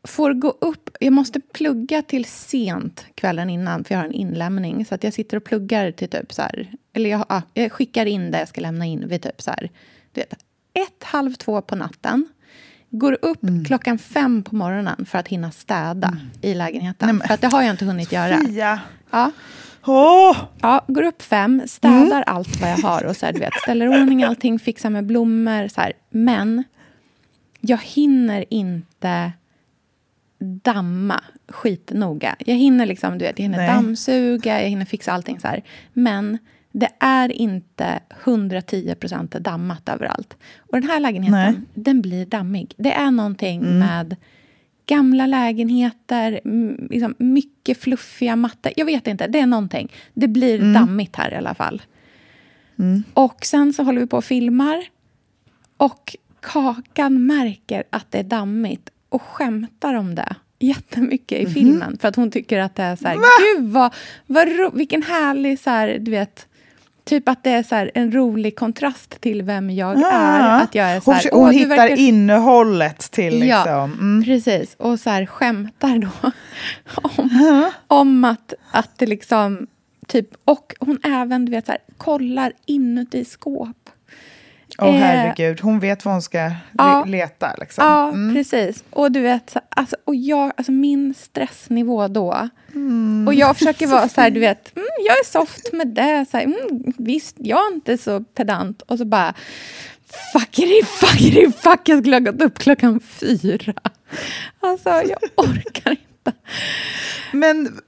får 0.05 0.33
gå 0.33 0.49
upp. 0.61 0.91
Jag 1.01 1.13
måste 1.13 1.41
plugga 1.41 2.03
till 2.03 2.25
sent 2.25 3.07
kvällen 3.15 3.51
innan, 3.51 3.85
för 3.85 3.95
jag 3.95 4.01
har 4.01 4.07
en 4.07 4.13
inlämning. 4.13 4.85
Så 4.85 4.95
att 4.95 5.05
jag 5.05 5.13
sitter 5.13 5.37
och 5.37 5.45
pluggar 5.45 5.91
till 5.91 6.09
typ 6.09 6.33
så 6.33 6.43
här... 6.43 6.69
Eller 6.93 7.11
jag, 7.11 7.27
ja, 7.29 7.43
jag 7.55 7.73
skickar 7.73 8.07
in 8.07 8.31
det 8.31 8.39
jag 8.39 8.49
ska 8.49 8.61
lämna 8.61 8.87
in 8.87 9.09
vid 9.09 9.23
typ 9.23 9.43
så 9.43 9.51
här... 9.51 9.71
Du 10.13 10.21
vet, 10.21 10.33
ett, 10.75 11.03
halv 11.05 11.35
två 11.35 11.63
på 11.63 11.77
natten. 11.77 12.29
Går 12.91 13.19
upp 13.23 13.41
klockan 13.67 13.99
fem 13.99 14.43
på 14.43 14.55
morgonen 14.57 15.07
för 15.07 15.19
att 15.19 15.29
hinna 15.29 15.51
städa 15.51 16.17
i 16.41 16.55
lägenheten. 16.55 17.07
Nej, 17.07 17.15
men- 17.15 17.27
för 17.27 17.35
att 17.35 17.41
det 17.41 17.47
har 17.47 17.63
jag 17.63 17.71
inte 17.71 17.85
hunnit 17.85 18.13
göra. 18.13 18.41
Fia. 18.47 18.81
Ja. 19.11 19.31
Åh! 19.87 20.37
Ja, 20.61 20.85
går 20.89 21.03
upp 21.03 21.23
fem, 21.23 21.63
städar 21.67 22.23
allt 22.23 22.61
vad 22.61 22.71
jag 22.71 22.77
har 22.77 23.05
och 23.05 23.17
så 23.17 23.27
här, 23.27 23.33
du 23.33 23.39
vet, 23.39 23.55
ställer 23.63 23.89
ordning 23.89 24.23
allting, 24.23 24.59
fixar 24.59 24.91
med 24.91 25.07
blommor. 25.07 25.69
Så 25.69 25.81
här. 25.81 25.93
Men 26.11 26.65
jag 27.61 27.79
hinner 27.79 28.45
inte 28.51 29.33
damma 30.43 31.21
skitnoga. 31.49 32.37
Jag 32.39 32.55
hinner 32.55 32.87
liksom, 32.87 33.19
du 33.19 33.25
vet, 33.25 33.39
jag 33.39 33.43
hinner 33.43 33.59
Nej. 33.59 33.69
dammsuga, 33.69 34.63
jag 34.63 34.69
hinner 34.69 34.85
fixa 34.85 35.13
allting 35.13 35.41
så 35.41 35.49
här. 35.49 35.63
Men 35.93 36.39
det 36.73 36.89
är 37.01 37.33
inte 37.33 38.01
110 38.25 38.95
procent 38.95 39.31
dammat 39.31 39.89
överallt. 39.89 40.37
Och 40.59 40.81
den 40.81 40.91
här 40.91 41.01
lägenheten, 41.01 41.55
Nej. 41.55 41.61
den 41.75 42.03
blir 42.03 42.27
dammig. 42.27 42.75
Det 42.77 42.93
är 42.93 43.11
någonting 43.11 43.79
med 43.79 44.17
gamla 44.87 45.27
lägenheter, 45.27 46.41
liksom 46.91 47.15
mycket 47.19 47.79
fluffiga 47.79 48.37
mattor. 48.37 48.73
Jag 48.77 48.87
vet 48.87 49.07
inte, 49.07 49.27
det 49.27 49.39
är 49.39 49.47
någonting. 49.47 49.93
Det 50.15 50.29
blir 50.29 50.75
dammigt 50.75 51.17
här 51.17 51.33
i 51.33 51.37
alla 51.37 51.55
fall. 51.55 51.83
Och 53.15 53.45
sen 53.45 53.73
så 53.73 53.83
håller 53.83 54.01
vi 54.01 54.07
på 54.07 54.17
och 54.17 54.25
filmar. 54.25 54.85
Och 55.77 56.17
Kakan 56.41 57.27
märker 57.27 57.85
att 57.91 58.11
det 58.11 58.19
är 58.19 58.25
dammigt 58.25 58.91
och 59.15 59.23
skämtar 59.23 59.95
om 59.95 60.15
det 60.15 60.35
jättemycket 60.59 61.41
i 61.41 61.47
filmen. 61.47 61.99
För 62.01 62.09
att 62.09 62.17
hon 62.17 62.31
tycker 62.31 62.59
att 62.59 62.75
det 62.77 62.83
är 62.83 62.97
så 62.97 63.09
här, 63.09 63.17
gud 63.57 63.69
vad, 63.71 63.95
vad 64.27 64.49
ro, 64.49 64.71
vilken 64.75 65.03
härlig, 65.03 65.59
så 65.61 65.71
här, 65.71 65.99
du 66.01 66.11
vet, 66.11 66.47
typ 67.05 67.29
att 67.29 67.45
det 67.45 67.51
är 67.51 67.63
så 67.63 67.91
en 67.95 68.13
rolig 68.13 68.57
kontrast 68.57 69.21
till 69.21 69.43
vem 69.43 69.71
jag 69.71 70.03
Ah. 70.05 70.11
är. 70.13 70.63
Att 70.63 70.75
jag 70.75 70.91
är 70.91 71.01
så 71.01 71.05
hon 71.11 71.15
här, 71.15 71.31
hon 71.33 71.41
"Åh, 71.43 71.49
du 71.51 71.55
hittar 71.57 71.69
verkar- 71.77 71.97
innehållet 71.97 72.99
till 73.11 73.33
liksom. 73.35 73.49
Ja, 73.67 73.85
Mm. 73.85 74.25
precis. 74.25 74.75
Och 74.79 75.01
så 75.01 75.11
här 75.11 75.27
skämtar 75.27 75.99
då 75.99 76.31
om, 77.17 77.71
om 77.87 78.25
att, 78.25 78.55
att 78.71 78.99
det 78.99 79.07
liksom... 79.07 79.67
Typ, 80.09 80.29
och 80.45 80.75
hon 80.81 80.99
även 81.05 81.45
du 81.45 81.51
vet, 81.53 81.67
så 81.67 81.73
här, 81.73 81.81
kollar 81.97 82.53
inuti 82.67 83.25
skåp. 83.25 83.82
Åh 84.83 84.95
Eh, 84.95 85.01
herregud, 85.01 85.61
hon 85.61 85.81
vet 85.81 86.05
vad 86.05 86.15
hon 86.15 86.23
ska 86.23 86.51
ja. 86.79 87.05
leta. 87.05 87.55
Liksom. 87.61 87.85
Ja, 87.85 88.09
Mm. 88.09 88.35
precis. 88.35 88.85
Och 88.91 89.13
du 89.13 89.21
vet, 89.21 89.51
så- 89.51 89.61
alltså, 89.69 89.97
och 90.05 90.15
jag, 90.15 90.53
alltså 90.57 90.73
min 90.73 91.15
stressnivå 91.15 92.09
då. 92.09 92.49
Mm. 92.75 93.25
Och 93.27 93.35
jag 93.35 93.57
försöker 93.57 93.87
vara 93.87 94.09
så 94.15 94.21
här, 94.21 94.31
du 94.31 94.41
vet, 94.41 94.77
mm, 94.77 94.89
jag 95.07 95.19
är 95.19 95.25
soft 95.25 95.73
med 95.73 95.89
det. 95.89 96.27
Så 96.31 96.37
här, 96.37 96.45
mm, 96.45 96.93
visst, 96.99 97.37
jag 97.39 97.59
är 97.71 97.75
inte 97.75 97.99
så 97.99 98.21
pedant. 98.21 98.83
Och 98.83 98.99
så 98.99 99.05
bara, 99.05 99.35
fuckity, 100.33 100.83
fuckity, 100.85 101.53
fuck, 101.53 101.81
jag 101.89 101.99
skulle 102.01 102.17
ha 102.17 102.21
gått 102.21 102.43
upp 102.43 102.59
klockan 102.59 103.01
fyra. 103.01 103.73
Alltså, 104.61 104.89
jag 104.91 105.19
orkar 105.37 105.91
inte. 105.91 106.33
Men 107.33 107.81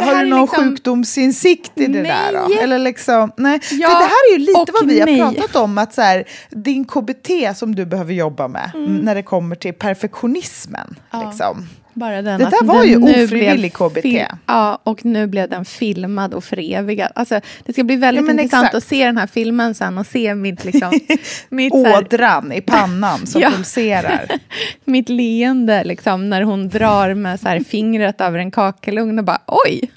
har 0.00 0.24
du 0.24 0.30
någon 0.30 0.40
liksom- 0.40 0.64
sjukdomsinsikt 0.64 1.72
i 1.74 1.86
det 1.86 2.02
där 2.02 2.32
då? 2.32 2.46
Nej. 2.48 2.58
Eller 2.58 2.78
liksom, 2.78 3.32
nej. 3.36 3.60
Ja, 3.72 3.88
För 3.88 3.94
det 3.98 4.04
här 4.04 4.32
är 4.34 4.38
ju 4.38 4.38
lite 4.38 4.72
vad 4.72 4.86
vi 4.88 5.00
har 5.00 5.06
nej. 5.06 5.20
pratat 5.20 5.56
om, 5.56 5.78
att 5.78 5.94
så 5.94 6.02
här, 6.02 6.24
din 6.50 6.84
KBT 6.84 7.30
som 7.56 7.74
du 7.74 7.86
behöver 7.86 8.12
jobba 8.14 8.48
med 8.48 8.70
Mm. 8.74 8.96
när 8.96 9.14
det 9.14 9.22
kommer 9.22 9.56
till 9.56 9.74
perfektionismen. 9.74 10.94
Liksom. 11.24 11.66
Bara 11.94 12.22
den 12.22 12.40
Det 12.40 12.44
där 12.50 12.64
var 12.64 12.84
ju 12.84 12.96
ofrivillig 12.96 13.72
KBT. 13.74 14.26
Ja, 14.46 14.80
och 14.84 15.04
nu 15.04 15.26
blev 15.26 15.48
den 15.48 15.64
filmad 15.64 16.34
och 16.34 16.44
förevigad. 16.44 17.12
Alltså, 17.14 17.40
det 17.64 17.72
ska 17.72 17.84
bli 17.84 17.96
väldigt 17.96 18.24
Ja, 18.24 18.30
intressant 18.30 18.64
exakt. 18.64 18.74
att 18.74 18.84
se 18.84 19.06
den 19.06 19.16
här 19.18 19.26
filmen 19.26 19.74
sen 19.74 19.98
och 19.98 20.06
se 20.06 20.34
mitt, 20.34 20.64
liksom, 20.64 21.00
mitt, 21.48 21.72
Ådran 21.72 22.52
i 22.52 22.60
pannan 22.60 23.26
som 23.26 23.40
Ja. 23.42 23.50
pulserar. 23.50 24.28
mitt 24.84 25.08
leende 25.08 25.84
liksom, 25.84 26.30
när 26.30 26.42
hon 26.42 26.68
drar 26.68 27.14
med 27.14 27.40
så 27.40 27.48
här, 27.48 27.60
fingret 27.60 28.20
över 28.20 28.38
en 28.38 28.50
kakelugn 28.50 29.18
och 29.18 29.24
bara 29.24 29.40
oj! 29.46 29.90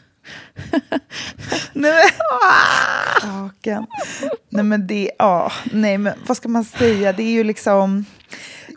Nej 1.74 1.92
men. 1.92 3.86
Nej 4.50 4.64
men 4.64 4.88
det, 4.88 5.12
ja, 5.20 5.52
nej 5.72 5.98
men 5.98 6.14
vad 6.28 6.38
ska 6.38 6.50
man 6.50 6.64
säga, 6.64 7.14
det 7.14 7.24
är 7.24 7.32
ju 7.32 7.44
liksom, 7.44 8.06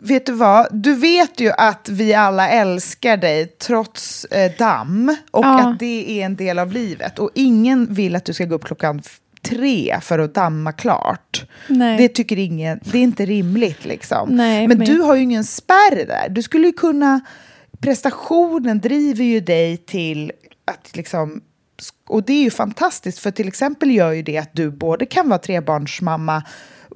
vet 0.07 0.25
du 0.25 0.31
vad, 0.31 0.67
du 0.71 0.95
vet 0.95 1.39
ju 1.39 1.51
att 1.57 1.89
vi 1.89 2.13
alla 2.13 2.49
älskar 2.49 3.17
dig 3.17 3.45
trots 3.47 4.25
eh, 4.25 4.51
damm 4.57 5.15
och 5.31 5.45
Ja. 5.45 5.59
att 5.69 5.79
det 5.79 6.21
är 6.21 6.25
en 6.25 6.35
del 6.35 6.59
av 6.59 6.71
livet 6.71 7.19
och 7.19 7.29
ingen 7.33 7.93
vill 7.93 8.15
att 8.15 8.25
du 8.25 8.33
ska 8.33 8.45
gå 8.45 8.55
upp 8.55 8.65
klockan 8.65 9.01
tre 9.41 9.97
för 10.01 10.19
att 10.19 10.33
damma 10.33 10.71
klart. 10.71 11.45
Nej. 11.67 11.97
Det 11.97 12.07
tycker 12.09 12.39
ingen, 12.39 12.79
det 12.83 12.97
är 12.97 13.01
inte 13.03 13.25
rimligt 13.25 13.85
liksom. 13.85 14.29
Nej, 14.29 14.67
men, 14.67 14.77
men- 14.77 14.87
du 14.87 15.01
har 15.01 15.15
ju 15.15 15.21
ingen 15.21 15.43
spärr 15.43 16.05
där, 16.07 16.29
du 16.29 16.43
skulle 16.43 16.67
ju 16.67 16.73
kunna, 16.73 17.21
prestationen 17.81 18.79
driver 18.79 19.23
ju 19.23 19.39
dig 19.39 19.77
till 19.77 20.31
att 20.65 20.95
liksom 20.95 21.41
och 22.09 22.23
det 22.23 22.33
är 22.33 22.43
ju 22.43 22.49
fantastiskt, 22.51 23.19
för 23.19 23.31
till 23.31 23.47
exempel 23.47 23.91
gör 23.91 24.11
ju 24.11 24.21
det 24.23 24.37
att 24.37 24.53
du 24.53 24.71
både 24.71 25.05
kan 25.05 25.29
vara 25.29 25.39
trebarnsmamma, 25.39 26.43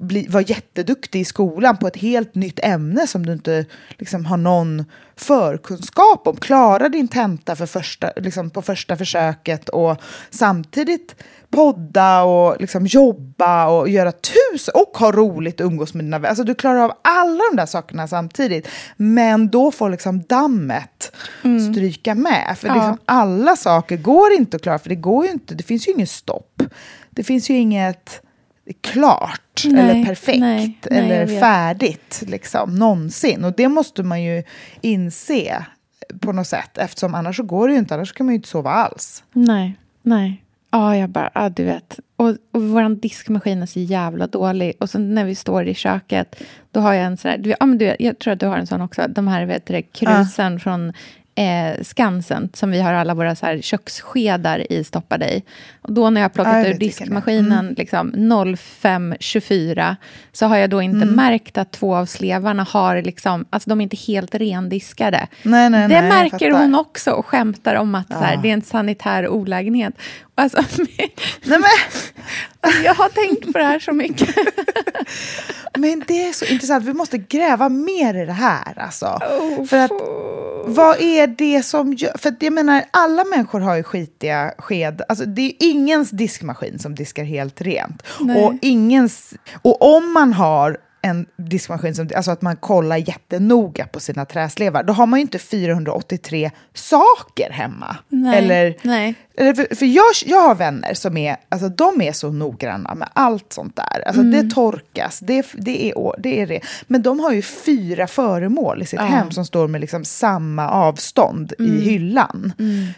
bli, 0.00 0.26
vara 0.28 0.42
jätteduktig 0.42 1.20
i 1.20 1.24
skolan 1.24 1.76
på 1.76 1.86
ett 1.86 1.96
helt 1.96 2.34
nytt 2.34 2.58
ämne 2.62 3.06
som 3.06 3.26
du 3.26 3.32
inte 3.32 3.66
liksom, 3.98 4.24
har 4.24 4.36
någon 4.36 4.84
förkunskap 5.16 6.26
om. 6.26 6.36
Klara 6.36 6.88
din 6.88 7.08
tenta 7.08 7.56
för 7.56 7.66
första, 7.66 8.10
liksom, 8.16 8.50
på 8.50 8.62
första 8.62 8.96
försöket 8.96 9.68
och 9.68 9.96
samtidigt 10.30 11.14
podda 11.50 12.22
och 12.22 12.60
liksom, 12.60 12.86
jobba 12.86 13.66
och 13.68 13.88
göra 13.88 14.12
tusen 14.12 14.74
och 14.74 14.98
ha 14.98 15.12
roligt 15.12 15.60
och 15.60 15.66
umgås 15.66 15.94
med 15.94 16.04
dina 16.04 16.18
vänner. 16.18 16.28
Alltså, 16.28 16.44
du 16.44 16.54
klarar 16.54 16.78
av 16.78 16.92
alla 17.02 17.40
de 17.50 17.56
där 17.56 17.66
sakerna 17.66 18.08
samtidigt. 18.08 18.68
Men 18.96 19.48
då 19.48 19.70
får 19.70 19.90
liksom 19.90 20.22
dammet 20.22 21.12
stryka 21.72 22.14
med. 22.14 22.56
För 22.58 22.68
Ja. 22.68 22.74
liksom, 22.74 22.98
alla 23.04 23.56
saker 23.56 23.96
går 23.96 24.32
inte 24.32 24.56
att 24.56 24.62
klara, 24.62 24.78
för 24.78 24.88
det 24.88 24.94
går 24.94 25.24
ju 25.24 25.32
inte, 25.32 25.54
det 25.54 25.62
finns 25.62 25.88
ju 25.88 25.92
inget 25.92 26.10
stopp. 26.10 26.62
Det 27.10 27.24
finns 27.24 27.50
ju 27.50 27.54
inget 27.54 28.21
klart 28.80 29.62
Nej, 29.64 29.90
eller 29.90 30.04
perfekt 30.04 30.40
nej, 30.40 30.78
nej, 30.90 30.98
eller 30.98 31.40
färdigt 31.40 32.22
liksom, 32.26 32.74
någonsin. 32.74 33.44
Och 33.44 33.52
det 33.56 33.68
måste 33.68 34.02
man 34.02 34.22
ju 34.22 34.42
inse 34.80 35.64
på 36.20 36.32
något 36.32 36.46
sätt, 36.46 36.78
eftersom 36.78 37.14
annars 37.14 37.36
så 37.36 37.42
går 37.42 37.68
det 37.68 37.72
ju 37.72 37.78
inte, 37.78 37.94
annars 37.94 38.12
kan 38.12 38.26
man 38.26 38.32
ju 38.32 38.36
inte 38.36 38.48
sova 38.48 38.70
alls. 38.70 39.24
Nej, 39.32 39.76
nej. 40.02 40.42
Ja, 40.70 40.96
jag 40.96 41.10
bara, 41.10 41.30
ja, 41.34 41.48
du 41.48 41.64
vet. 41.64 42.00
Och, 42.16 42.28
och 42.28 42.62
vår 42.62 43.00
diskmaskin 43.00 43.62
är 43.62 43.66
så 43.66 43.80
jävla 43.80 44.26
dålig. 44.26 44.72
Och 44.80 44.90
så 44.90 44.98
när 44.98 45.24
vi 45.24 45.34
står 45.34 45.68
i 45.68 45.74
köket, 45.74 46.42
då 46.70 46.80
har 46.80 46.92
jag 46.92 47.04
en 47.04 47.16
sån 47.16 47.30
här, 47.30 47.38
du, 47.38 47.54
ja, 47.60 47.66
men 47.66 47.78
du, 47.78 47.96
jag 47.98 48.18
tror 48.18 48.32
att 48.32 48.40
du 48.40 48.46
har 48.46 48.56
en 48.56 48.66
sån 48.66 48.80
också, 48.80 49.06
de 49.08 49.28
här 49.28 49.46
vet 49.46 49.66
du, 49.66 49.82
krusen 49.82 50.60
från 50.60 50.92
eh, 51.34 51.82
Skansen, 51.82 52.48
som 52.54 52.70
vi 52.70 52.80
har 52.80 52.92
alla 52.92 53.14
våra 53.14 53.34
så 53.34 53.46
här, 53.46 53.60
köksskedar 53.60 54.72
i 54.72 54.84
stoppade 54.84 55.34
i. 55.34 55.42
Och 55.82 55.92
då 55.92 56.10
när 56.10 56.20
jag 56.20 56.24
har 56.24 56.30
plockat 56.30 56.54
Ja, 56.54 56.68
ur 56.68 56.74
diskmaskinen 56.78 57.74
liksom, 57.78 58.12
05.24 58.14 59.96
så 60.32 60.46
har 60.46 60.56
jag 60.56 60.70
då 60.70 60.82
inte 60.82 61.02
Mm. 61.02 61.14
märkt 61.14 61.58
att 61.58 61.70
två 61.72 61.96
av 61.96 62.06
slevarna 62.06 62.62
har, 62.70 63.02
liksom, 63.02 63.44
alltså 63.50 63.70
de 63.70 63.80
är 63.80 63.82
inte 63.82 63.96
helt 63.96 64.34
rendiskade. 64.34 65.26
Nej, 65.42 65.70
nej, 65.70 65.88
det 65.88 66.00
nej, 66.00 66.08
märker 66.08 66.50
hon 66.50 66.74
också 66.74 67.10
och 67.10 67.26
skämtar 67.26 67.74
om 67.74 67.94
att 67.94 68.08
så 68.08 68.14
här, 68.18 68.34
Ja. 68.34 68.40
det 68.42 68.48
är 68.48 68.52
en 68.52 68.62
sanitär 68.62 69.28
olägenhet. 69.28 69.94
Alltså, 70.34 70.58
Nej, 71.44 71.60
men, 71.60 72.84
jag 72.84 72.94
har 72.94 73.08
tänkt 73.08 73.52
på 73.52 73.58
det 73.58 73.64
här 73.64 73.78
så 73.78 73.92
mycket. 73.92 74.36
men 75.78 76.04
det 76.06 76.28
är 76.28 76.32
så 76.32 76.44
intressant, 76.44 76.84
vi 76.84 76.92
måste 76.92 77.18
gräva 77.18 77.68
mer 77.68 78.22
i 78.22 78.26
det 78.26 78.32
här. 78.32 78.78
Alltså. 78.78 79.06
Oh, 79.06 79.64
För 79.64 79.76
att, 79.76 79.92
vad 80.64 81.00
är 81.00 81.26
det 81.26 81.62
som 81.62 81.92
gör... 81.92 82.18
För 82.18 82.36
jag 82.40 82.52
menar, 82.52 82.84
alla 82.90 83.24
människor 83.24 83.60
har 83.60 83.76
ju 83.76 83.82
skitiga 83.82 84.54
sked. 84.58 85.02
Alltså, 85.08 85.24
det 85.24 85.42
är 85.42 85.52
ingens 85.58 86.10
diskmaskin 86.10 86.78
som 86.78 86.94
diskar 86.94 87.24
helt 87.24 87.60
rent. 87.60 88.02
Nej. 88.20 88.44
Och, 88.44 88.54
ingens, 88.62 89.34
och 89.62 89.96
om 89.96 90.12
man 90.12 90.32
har 90.32 90.76
en 91.02 91.26
diskmaskin, 91.36 91.94
som, 91.94 92.08
alltså 92.16 92.30
att 92.30 92.42
man 92.42 92.56
kollar 92.56 92.96
jättenoga 92.96 93.86
på 93.86 94.00
sina 94.00 94.24
träslevar, 94.24 94.82
då 94.82 94.92
har 94.92 95.06
man 95.06 95.18
ju 95.18 95.22
inte 95.22 95.38
483 95.38 96.50
saker 96.74 97.50
hemma. 97.50 97.96
Nej, 98.08 98.38
Eller, 98.38 98.76
nej. 98.82 99.14
eller 99.36 99.54
för, 99.54 99.74
för 99.74 99.86
jag, 99.86 100.04
jag 100.26 100.40
har 100.48 100.54
vänner 100.54 100.94
som 100.94 101.16
är, 101.16 101.36
alltså 101.48 101.68
de 101.68 102.00
är 102.00 102.12
så 102.12 102.30
noggranna 102.32 102.94
med 102.94 103.08
allt 103.12 103.52
sånt 103.52 103.76
där. 103.76 104.02
Alltså 104.06 104.22
Mm. 104.22 104.48
det 104.48 104.54
torkas, 104.54 105.18
det, 105.20 105.46
det, 105.54 105.88
är, 105.90 106.14
det 106.22 106.40
är 106.40 106.46
det. 106.46 106.60
Men 106.86 107.02
de 107.02 107.20
har 107.20 107.32
ju 107.32 107.42
fyra 107.42 108.06
föremål 108.06 108.82
i 108.82 108.86
sitt 108.86 109.00
Ja. 109.00 109.06
hem 109.06 109.30
som 109.30 109.44
står 109.44 109.68
med 109.68 109.80
liksom 109.80 110.04
samma 110.04 110.68
avstånd 110.70 111.52
Mm. 111.58 111.72
i 111.76 111.80
hyllan. 111.80 112.52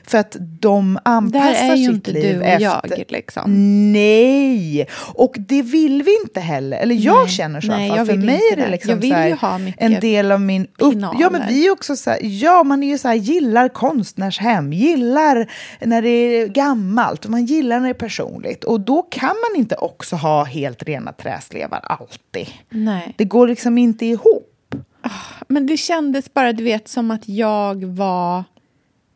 För 0.07 0.19
att 0.19 0.37
de 0.41 0.95
Där 0.95 1.01
anpassar 1.13 1.71
är 1.73 1.75
ju 1.77 1.87
sitt 1.87 1.95
inte 1.95 2.11
liv 2.11 2.35
du 2.35 2.41
och 2.41 2.47
efter... 2.47 2.61
jag. 2.99 3.05
Liksom. 3.09 3.43
Nej! 3.93 4.87
Och 5.15 5.35
det 5.39 5.63
vill 5.63 6.03
vi 6.03 6.19
inte 6.23 6.41
heller. 6.41 6.77
Eller 6.77 6.95
jag 6.95 7.17
Nej. 7.25 7.29
känner 7.29 7.61
så 7.61 7.69
Nej, 7.69 7.89
alla 7.99 8.07
fall. 8.07 8.15
jag 8.15 8.21
För 8.21 8.27
mig 8.27 8.41
är 8.53 8.57
det 8.57 8.63
det. 8.63 8.71
liksom 8.71 9.03
här, 9.03 9.33
ha 9.33 9.61
en 9.77 10.01
del 10.01 10.33
av 10.33 10.41
min... 10.41 10.67
Upp... 10.79 10.95
Ja, 11.19 11.31
men 11.31 11.49
vi 11.49 11.67
är 11.67 11.71
också 11.71 11.97
så 11.97 12.11
här, 12.11 12.19
ja, 12.23 12.65
man 12.65 12.83
är 12.83 12.89
ju 12.89 12.99
så 12.99 13.09
här, 13.09 13.15
gillar 13.15 13.69
konstnärshem, 13.69 14.73
gillar 14.73 15.51
när 15.81 16.03
det 16.03 16.09
är 16.09 16.49
gammalt, 16.49 17.27
man 17.27 17.45
gillar 17.45 17.81
när 17.81 17.87
det 17.87 17.93
är 17.93 17.95
personligt. 17.95 18.65
Och 18.65 18.81
då 18.81 19.03
kan 19.03 19.29
man 19.51 19.61
inte 19.61 19.75
också 19.75 20.17
ha 20.17 20.45
helt 20.45 20.83
rena 20.83 21.13
träslevar 21.13 21.81
alltid. 21.83 22.49
Nej. 22.71 23.15
Det 23.17 23.25
går 23.25 23.49
liksom 23.49 23.79
inte 23.79 24.07
ihop. 24.07 24.51
Men 25.49 25.67
det 25.67 25.77
kändes 25.77 26.35
bara, 26.35 26.53
du 26.53 26.65
vet, 26.65 26.89
som 26.89 27.11
att 27.11 27.29
jag 27.29 27.85
var... 27.85 28.45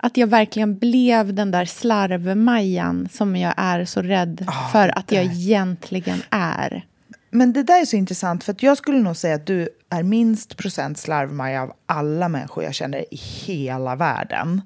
Att 0.00 0.16
jag 0.16 0.26
verkligen 0.26 0.78
blev 0.78 1.34
den 1.34 1.50
där 1.50 1.64
slarvmajan 1.64 3.08
som 3.12 3.36
jag 3.36 3.54
är 3.56 3.84
så 3.84 4.02
rädd 4.02 4.44
Ah, 4.46 4.68
för 4.68 4.98
att 4.98 5.12
jag 5.12 5.24
egentligen 5.24 6.22
är. 6.30 6.86
Men 7.30 7.52
det 7.52 7.62
där 7.62 7.80
är 7.80 7.84
så 7.84 7.96
intressant, 7.96 8.44
för 8.44 8.52
att 8.52 8.62
jag 8.62 8.76
skulle 8.78 8.98
nog 8.98 9.16
säga 9.16 9.34
att 9.34 9.46
du 9.46 9.68
är 9.90 10.02
minst 10.02 10.56
procent 10.56 10.98
slarvmaja 10.98 11.62
av 11.62 11.72
alla 11.86 12.28
människor 12.28 12.64
jag 12.64 12.74
känner 12.74 13.14
i 13.14 13.16
hela 13.16 13.96
världen. 13.96 14.62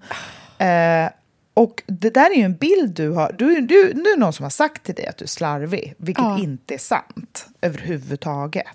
Eh, 0.59 1.11
och 1.55 1.83
det 1.87 2.11
där 2.11 2.31
är 2.31 2.35
ju 2.37 2.43
en 2.43 2.57
bild 2.57 2.91
du 2.95 3.11
har. 3.11 3.35
Du, 3.39 3.61
du, 3.61 3.93
nu 3.95 4.01
är 4.11 4.15
det 4.17 4.21
någon 4.21 4.33
som 4.33 4.43
har 4.43 4.51
sagt 4.51 4.83
till 4.83 4.95
dig 4.95 5.07
att 5.07 5.17
du 5.17 5.25
är 5.25 5.29
slarvig, 5.29 5.95
vilket 5.99 6.25
Ja. 6.25 6.39
inte 6.39 6.75
är 6.75 6.79
sant 6.79 7.47
överhuvudtaget. 7.61 8.67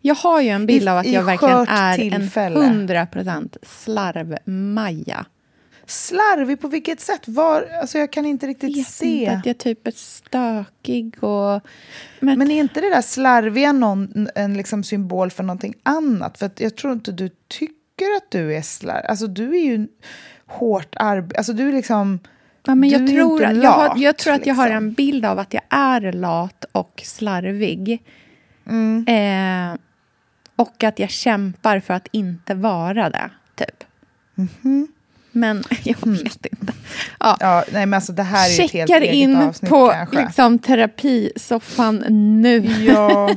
Jag 0.00 0.14
har 0.14 0.40
ju 0.40 0.48
en 0.48 0.66
bild 0.66 0.88
av 0.88 0.98
att 0.98 1.06
i 1.06 1.12
jag 1.14 1.22
verkligen 1.22 1.68
är 1.68 1.96
tillfälle. 1.96 2.64
en 2.64 2.88
100% 2.88 3.56
slarvmaja. 3.62 5.26
Slarvig 5.90 6.60
på 6.60 6.68
vilket 6.68 7.00
sätt? 7.00 7.28
Var, 7.28 7.68
alltså 7.80 7.98
jag 7.98 8.12
kan 8.12 8.26
inte 8.26 8.46
riktigt 8.46 8.76
vet 8.76 8.86
se. 8.86 9.06
inte 9.06 9.32
att 9.32 9.46
jag 9.46 9.58
typ 9.58 9.86
är 9.86 9.90
stökig 9.90 11.24
och... 11.24 11.60
Men, 12.20 12.38
Men 12.38 12.50
är 12.50 12.60
inte 12.60 12.80
det 12.80 12.90
där 12.90 13.02
slarviga 13.02 13.72
någon, 13.72 14.28
en 14.34 14.54
liksom 14.54 14.84
symbol 14.84 15.30
för 15.30 15.42
någonting 15.42 15.74
annat? 15.82 16.38
För 16.38 16.50
jag 16.56 16.76
tror 16.76 16.92
inte 16.92 17.12
du 17.12 17.30
tycker 17.48 18.16
att 18.16 18.30
du 18.30 18.56
är 18.56 18.62
slarvig. 18.62 19.06
Alltså 19.06 19.26
du 19.26 19.56
är 19.56 19.64
ju 19.64 19.88
hårt 20.46 20.94
arbete. 20.96 21.38
Alltså 21.38 21.52
du 21.52 21.68
är 21.68 21.72
liksom... 21.72 22.18
ja, 22.66 22.74
men 22.74 22.88
jag, 22.88 23.08
tror, 23.08 23.32
inte 23.32 23.44
jag, 23.60 23.70
har, 23.70 23.88
lat, 23.88 23.98
jag 24.00 24.16
tror 24.16 24.34
att 24.34 24.46
jag 24.46 24.54
har 24.54 24.66
liksom. 24.66 24.84
en 24.84 24.92
bild 24.92 25.24
av 25.24 25.38
att 25.38 25.54
jag 25.54 25.62
är 25.70 26.12
lat 26.12 26.64
och 26.72 27.02
slarvig. 27.04 28.02
Mm. 28.66 29.06
Eh, 29.08 29.78
och 30.56 30.84
att 30.84 30.98
jag 30.98 31.10
kämpar 31.10 31.80
för 31.80 31.94
att 31.94 32.08
inte 32.12 32.54
vara 32.54 33.10
det, 33.10 33.30
typ. 33.54 33.84
Men 35.32 35.64
jag 35.84 35.96
vet 36.06 36.46
inte. 36.46 36.72
Ja. 37.20 37.36
Ja, 37.40 37.64
nej 37.72 37.86
men 37.86 37.94
alltså 37.94 38.12
det 38.12 38.22
här 38.22 38.48
är 38.48 38.52
ju 38.52 38.64
ett 38.64 38.72
helt 38.72 38.90
Checkar 38.90 39.00
eget 39.00 39.14
in 39.14 39.36
avsnitt 39.36 39.70
på 39.70 39.88
kanske. 39.88 40.24
liksom, 40.24 40.58
terapisoffan 40.58 41.96
nu. 42.42 42.58
Ja. 42.86 43.30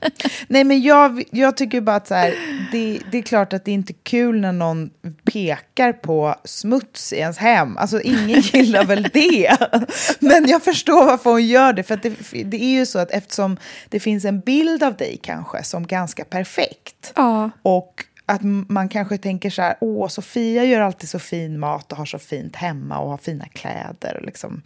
Nej, 0.48 0.64
men 0.64 0.82
jag, 0.82 1.22
jag 1.30 1.56
tycker 1.56 1.80
bara 1.80 1.96
att 1.96 2.06
så 2.06 2.14
här, 2.14 2.34
det, 2.72 3.00
det 3.10 3.18
är 3.18 3.22
klart 3.22 3.52
att 3.52 3.64
det 3.64 3.70
är 3.70 3.74
inte 3.74 3.92
är 3.92 3.96
kul 4.02 4.40
när 4.40 4.52
någon 4.52 4.90
pekar 5.24 5.92
på 5.92 6.34
smuts 6.44 7.12
i 7.12 7.16
ens 7.16 7.38
hem. 7.38 7.76
Alltså 7.76 8.00
ingen 8.00 8.40
gillar 8.40 8.84
väl 8.84 9.02
det. 9.12 9.56
Men 10.18 10.48
jag 10.48 10.62
förstår 10.62 11.06
varför 11.06 11.30
hon 11.30 11.46
gör 11.46 11.72
det. 11.72 11.82
För 11.82 11.96
det, 11.96 12.42
det 12.44 12.62
är 12.64 12.78
ju 12.78 12.86
så 12.86 12.98
att 12.98 13.10
eftersom 13.10 13.56
det 13.88 14.00
finns 14.00 14.24
en 14.24 14.40
bild 14.40 14.82
av 14.82 14.96
dig 14.96 15.18
kanske 15.22 15.62
som 15.64 15.86
ganska 15.86 16.24
perfekt. 16.24 17.12
Ja. 17.16 17.50
Och 17.62 18.04
att 18.30 18.40
man 18.68 18.88
kanske 18.88 19.18
tänker 19.18 19.50
så 19.50 19.62
här, 19.62 19.76
åh, 19.80 20.08
Sofia 20.08 20.64
gör 20.64 20.80
alltid 20.80 21.08
så 21.08 21.18
fin 21.18 21.58
mat 21.58 21.92
och 21.92 21.98
har 21.98 22.04
så 22.04 22.18
fint 22.18 22.56
hemma 22.56 22.98
och 22.98 23.10
har 23.10 23.16
fina 23.16 23.44
kläder 23.44 24.16
och 24.16 24.26
liksom 24.26 24.62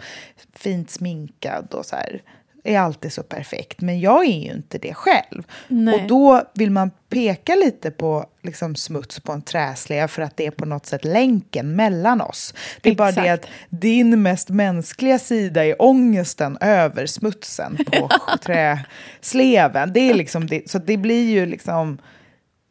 fint 0.53 0.91
sminkad 0.91 1.75
och 1.75 1.87
så 1.87 1.97
här. 1.97 2.23
Är 2.67 2.79
alltid 2.79 3.13
så 3.13 3.23
perfekt. 3.23 3.81
Men 3.81 4.01
jag 4.01 4.25
är 4.25 4.39
ju 4.39 4.53
inte 4.53 4.79
det 4.79 4.95
själv. 4.95 5.43
Nej. 5.69 5.95
Och 5.95 6.09
då 6.09 6.43
vill 6.55 6.71
man 6.71 6.91
peka 7.09 7.55
lite 7.55 7.91
på 7.91 8.27
liksom, 8.43 8.77
smuts 8.77 9.21
på 9.21 9.33
en 9.33 9.43
träslev 9.43 10.07
för 10.07 10.23
att 10.23 10.37
det 10.37 10.47
är 10.47 10.51
på 10.51 10.67
något 10.67 10.87
sätt 10.87 11.05
länken 11.05 11.77
mellan 11.77 12.21
oss. 12.21 12.55
Det 12.81 12.91
är 12.91 12.95
bara 12.95 13.13
det 13.13 13.21
Exakt. 13.21 13.45
att 13.45 13.51
din 13.81 14.23
mest 14.23 14.49
mänskliga 14.49 15.19
sida 15.19 15.65
är 15.65 15.83
ångesten 15.83 16.59
över 16.61 17.07
smutsen 17.07 17.79
på 17.93 18.11
träsleven. 18.43 19.93
Det 19.93 20.01
är 20.01 20.15
liksom 20.15 20.47
det, 20.47 20.71
så 20.71 20.79
det 20.79 20.97
blir 20.97 21.31
ju 21.31 21.47
liksom 21.47 21.99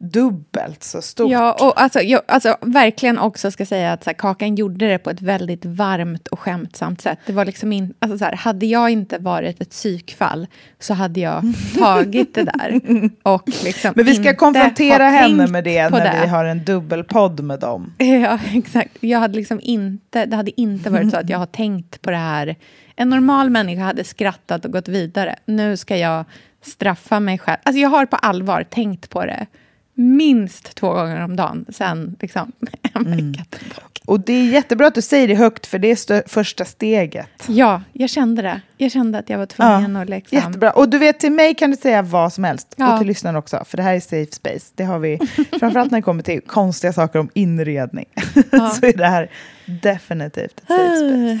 dubbelt 0.04 0.82
så 0.82 1.02
stort. 1.02 1.30
Ja, 1.30 1.52
och 1.52 1.80
alltså, 1.80 2.00
jag, 2.00 2.22
alltså, 2.28 2.56
verkligen 2.60 3.18
också 3.18 3.50
ska 3.50 3.66
säga 3.66 3.92
att 3.92 4.04
så 4.04 4.10
här, 4.10 4.14
Kakan 4.14 4.54
gjorde 4.54 4.88
det 4.88 4.98
på 4.98 5.10
ett 5.10 5.22
väldigt 5.22 5.64
varmt 5.64 6.28
och 6.28 6.40
skämtsamt 6.40 7.00
sätt. 7.00 7.18
Det 7.26 7.32
var 7.32 7.44
liksom 7.44 7.72
in, 7.72 7.94
alltså, 7.98 8.18
så 8.18 8.24
här, 8.24 8.36
hade 8.36 8.66
jag 8.66 8.90
inte 8.90 9.18
varit 9.18 9.60
ett 9.60 9.70
psykfall 9.70 10.46
så 10.78 10.94
hade 10.94 11.20
jag 11.20 11.42
tagit 11.78 12.34
det 12.34 12.44
där. 12.44 12.80
Och 13.22 13.48
liksom 13.64 13.92
Men 13.96 14.04
vi 14.04 14.14
ska 14.14 14.34
konfrontera 14.34 15.08
henne 15.08 15.46
med 15.46 15.64
det 15.64 15.88
när 15.90 16.20
vi 16.20 16.26
har 16.26 16.44
en 16.44 16.64
dubbelpodd 16.64 17.40
med 17.40 17.60
dem. 17.60 17.92
Ja, 18.24 18.38
exakt. 18.52 18.90
Jag 19.00 19.18
hade 19.18 19.34
liksom 19.34 19.60
inte, 19.62 20.26
det 20.26 20.36
hade 20.36 20.60
inte 20.60 20.90
varit 20.90 21.10
så 21.10 21.16
att 21.16 21.28
jag 21.28 21.38
har 21.38 21.46
tänkt 21.46 22.02
på 22.02 22.10
det 22.10 22.16
här. 22.16 22.56
En 22.96 23.08
normal 23.08 23.50
människa 23.50 23.82
hade 23.82 24.04
skrattat 24.04 24.64
och 24.64 24.72
gått 24.72 24.88
vidare. 24.88 25.36
Nu 25.46 25.76
ska 25.76 25.96
jag 25.96 26.24
straffa 26.62 27.20
mig 27.20 27.38
själv. 27.38 27.58
Alltså 27.62 27.80
jag 27.80 27.88
har 27.88 28.06
på 28.06 28.16
allvar 28.16 28.64
tänkt 28.70 29.10
på 29.10 29.26
det 29.26 29.46
minst 29.94 30.74
två 30.74 30.92
gånger 30.92 31.24
om 31.24 31.36
dagen 31.36 31.64
sen 31.68 32.16
liksom, 32.20 32.52
en 32.94 33.06
Mm. 33.06 33.32
vecka 33.32 33.44
tillbaka. 33.58 33.80
Och 34.06 34.20
det 34.20 34.32
är 34.32 34.44
jättebra 34.44 34.86
att 34.86 34.94
du 34.94 35.02
säger 35.02 35.28
det 35.28 35.34
högt, 35.34 35.66
för 35.66 35.78
det 35.78 35.90
är 35.90 35.94
stö- 35.94 36.22
första 36.28 36.64
steget. 36.64 37.28
Ja, 37.46 37.82
jag 37.92 38.10
kände 38.10 38.42
det. 38.42 38.60
Jag 38.76 38.90
kände 38.92 39.18
att 39.18 39.30
jag 39.30 39.38
var 39.38 39.46
tvungen 39.46 39.96
att 39.96 40.08
liksom... 40.08 40.38
Jättebra. 40.38 40.70
Och 40.70 40.88
du 40.88 40.98
vet, 40.98 41.20
till 41.20 41.32
mig 41.32 41.54
kan 41.54 41.70
du 41.70 41.76
säga 41.76 42.02
vad 42.02 42.32
som 42.32 42.44
helst. 42.44 42.74
Ja. 42.76 42.92
Och 42.92 42.98
till 42.98 43.06
lyssnarna 43.06 43.38
också, 43.38 43.64
för 43.66 43.76
det 43.76 43.82
här 43.82 43.94
är 43.94 44.00
safe 44.00 44.32
space. 44.32 44.72
Det 44.74 44.84
har 44.84 44.98
vi, 44.98 45.18
framförallt 45.60 45.90
när 45.90 45.98
det 45.98 46.02
kommer 46.02 46.22
till 46.22 46.40
konstiga 46.40 46.92
saker 46.92 47.18
om 47.18 47.30
inredning. 47.34 48.06
Ja. 48.50 48.70
så 48.80 48.86
är 48.86 48.96
det 48.96 49.06
här 49.06 49.30
definitivt 49.66 50.60
ett 50.60 50.66
safe 50.68 50.96
space. 50.98 51.40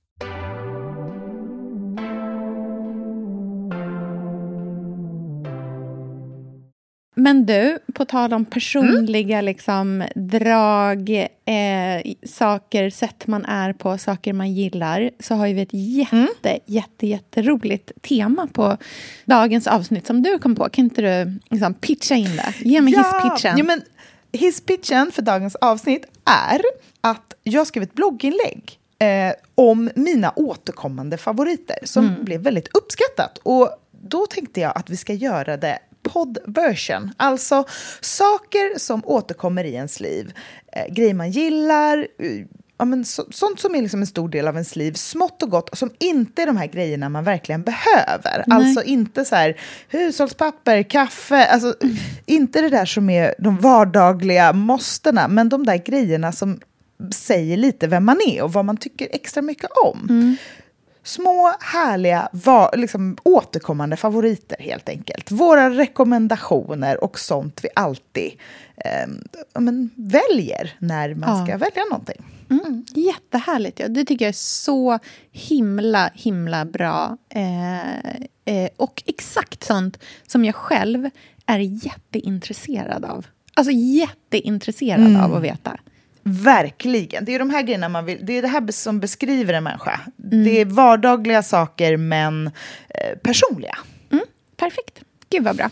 Men 7.15 7.45
du, 7.45 7.79
på 7.93 8.05
tal 8.05 8.33
om 8.33 8.45
personliga 8.45 9.41
liksom, 9.41 10.03
drag, 10.15 11.09
eh, 11.45 12.13
saker, 12.25 12.89
sätt 12.89 13.27
man 13.27 13.45
är 13.45 13.73
på, 13.73 13.97
saker 13.97 14.33
man 14.33 14.53
gillar, 14.53 15.11
så 15.19 15.35
har 15.35 15.47
vi 15.47 15.61
ett 15.61 15.69
jätte, 15.71 16.59
jätte, 16.65 17.07
jätteroligt 17.07 17.91
tema 18.01 18.47
på 18.53 18.77
dagens 19.25 19.67
avsnitt 19.67 20.07
som 20.07 20.23
du 20.23 20.39
kom 20.39 20.55
på. 20.55 20.69
Kan 20.69 20.85
inte 20.85 21.01
du 21.01 21.39
liksom, 21.49 21.73
pitcha 21.73 22.15
in 22.15 22.35
det? 22.35 22.53
Ge 22.59 22.81
mig 22.81 22.93
hisspitchen. 22.97 23.57
Ja, 23.57 23.63
men 23.63 23.81
hisspitchen 24.31 25.11
för 25.11 25.21
dagens 25.21 25.55
avsnitt 25.55 26.05
är 26.25 26.61
att 27.01 27.33
jag 27.43 27.67
skrev 27.67 27.83
ett 27.83 27.93
blogginlägg 27.93 28.79
eh, 28.99 29.33
om 29.55 29.89
mina 29.95 30.33
återkommande 30.35 31.17
favoriter 31.17 31.77
som 31.83 32.05
Mm. 32.05 32.23
blev 32.25 32.41
väldigt 32.41 32.67
uppskattat. 32.77 33.37
Och 33.43 33.69
då 34.01 34.25
tänkte 34.25 34.59
jag 34.59 34.71
att 34.77 34.89
vi 34.89 34.97
ska 34.97 35.13
göra 35.13 35.57
det 35.57 35.79
podd-version. 36.03 37.11
Alltså 37.17 37.65
saker 38.01 38.79
som 38.79 39.01
återkommer 39.05 39.63
i 39.63 39.73
ens 39.73 39.99
liv. 39.99 40.33
Eh, 40.73 40.93
grejer 40.93 41.13
man 41.13 41.31
gillar, 41.31 41.97
eh, 41.97 42.45
ja, 42.77 42.85
men 42.85 43.05
så, 43.05 43.25
sånt 43.31 43.59
som 43.59 43.75
är 43.75 43.81
liksom 43.81 44.01
en 44.01 44.07
stor 44.07 44.29
del 44.29 44.47
av 44.47 44.53
ens 44.53 44.75
liv, 44.75 44.93
smått 44.93 45.43
och 45.43 45.49
gott, 45.49 45.69
som 45.77 45.91
inte 45.99 46.41
är 46.41 46.45
de 46.45 46.57
här 46.57 46.67
grejerna 46.67 47.09
man 47.09 47.23
verkligen 47.23 47.63
behöver. 47.63 48.45
Alltså 48.47 48.83
inte 48.83 49.25
så 49.25 49.35
här 49.35 49.59
hushållspapper, 49.89 50.83
kaffe, 50.83 51.45
alltså 51.45 51.75
inte 52.25 52.61
det 52.61 52.69
där 52.69 52.85
som 52.85 53.09
är 53.09 53.35
de 53.39 53.57
vardagliga 53.57 54.53
måstena, 54.53 55.27
men 55.27 55.49
de 55.49 55.65
där 55.65 55.77
grejerna 55.77 56.31
som 56.31 56.59
säger 57.13 57.57
lite 57.57 57.87
vem 57.87 58.05
man 58.05 58.21
är 58.27 58.43
och 58.43 58.53
vad 58.53 58.65
man 58.65 58.77
tycker 58.77 59.07
extra 59.11 59.41
mycket 59.41 59.69
om. 59.85 60.07
Mm. 60.09 60.35
Små, 61.03 61.53
härliga, 61.59 62.29
va, 62.31 62.71
liksom, 62.73 63.17
återkommande 63.23 63.97
favoriter 63.97 64.57
helt 64.59 64.89
enkelt. 64.89 65.31
Våra 65.31 65.69
rekommendationer 65.69 67.03
och 67.03 67.19
sånt 67.19 67.59
vi 67.63 67.69
alltid 67.75 68.31
eh, 68.77 69.09
men, 69.61 69.89
väljer 69.95 70.75
när 70.79 71.15
man 71.15 71.37
Ja. 71.37 71.45
ska 71.45 71.57
välja 71.57 71.83
någonting. 71.89 72.25
Mm. 72.49 72.85
Jättehärligt. 72.95 73.79
Ja. 73.79 73.87
Det 73.87 74.05
tycker 74.05 74.25
jag 74.25 74.29
är 74.29 74.33
så 74.33 74.99
himla, 75.31 76.11
himla 76.13 76.65
bra. 76.65 77.17
Eh, 77.29 78.05
eh, 78.55 78.69
och 78.77 79.03
exakt 79.05 79.63
sånt 79.63 79.97
som 80.27 80.45
jag 80.45 80.55
själv 80.55 81.09
är 81.45 81.59
jätteintresserad 81.59 83.05
av. 83.05 83.25
Alltså 83.53 83.71
jätteintresserad 83.73 85.17
av 85.17 85.35
att 85.35 85.43
veta. 85.43 85.77
Verkligen. 86.23 87.25
Det 87.25 87.35
är 87.35 87.39
de 87.39 87.49
här 87.49 87.61
grejerna 87.61 87.89
man 87.89 88.05
vill, 88.05 88.25
det 88.25 88.37
är 88.37 88.41
det 88.41 88.47
här 88.47 88.71
som 88.71 88.99
beskriver 88.99 89.53
en 89.53 89.63
människa. 89.63 89.99
Det 90.15 90.61
är 90.61 90.65
vardagliga 90.65 91.43
saker 91.43 91.97
men 91.97 92.47
eh, 92.89 93.17
personliga. 93.23 93.77
Perfekt. 94.57 95.01
Gud 95.29 95.43
vad 95.43 95.55
bra. 95.55 95.69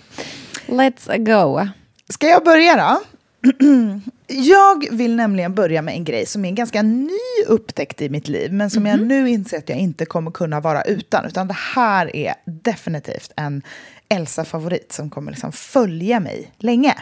Let's 0.68 1.18
go. 1.18 1.70
Ska 2.10 2.28
jag 2.28 2.44
börja 2.44 2.76
då? 2.76 3.02
Jag 4.28 4.88
vill 4.92 5.16
nämligen 5.16 5.56
börja 5.56 5.82
med 5.82 5.94
en 5.94 6.04
grej 6.04 6.26
som 6.26 6.46
är 6.46 6.50
en 6.50 6.56
ganska 6.56 6.82
ny 6.82 7.44
upptäckt 7.48 8.02
i 8.02 8.10
mitt 8.10 8.28
liv 8.28 8.54
men 8.54 8.70
som 8.70 8.86
jag 8.86 9.02
nu 9.02 9.30
inser 9.30 9.58
att 9.58 9.70
jag 9.70 9.78
inte 9.78 10.06
kommer 10.06 10.32
kunna 10.32 10.60
vara 10.60 10.82
utan. 10.82 11.26
Utan 11.26 11.48
det 11.48 11.58
här 11.76 12.16
är 12.16 12.34
definitivt 12.46 13.32
en 13.36 13.62
Elsa-favorit 14.10 14.92
som 14.92 15.10
kommer 15.10 15.32
liksom 15.32 15.52
följa 15.52 16.20
mig 16.20 16.52
länge. 16.58 16.96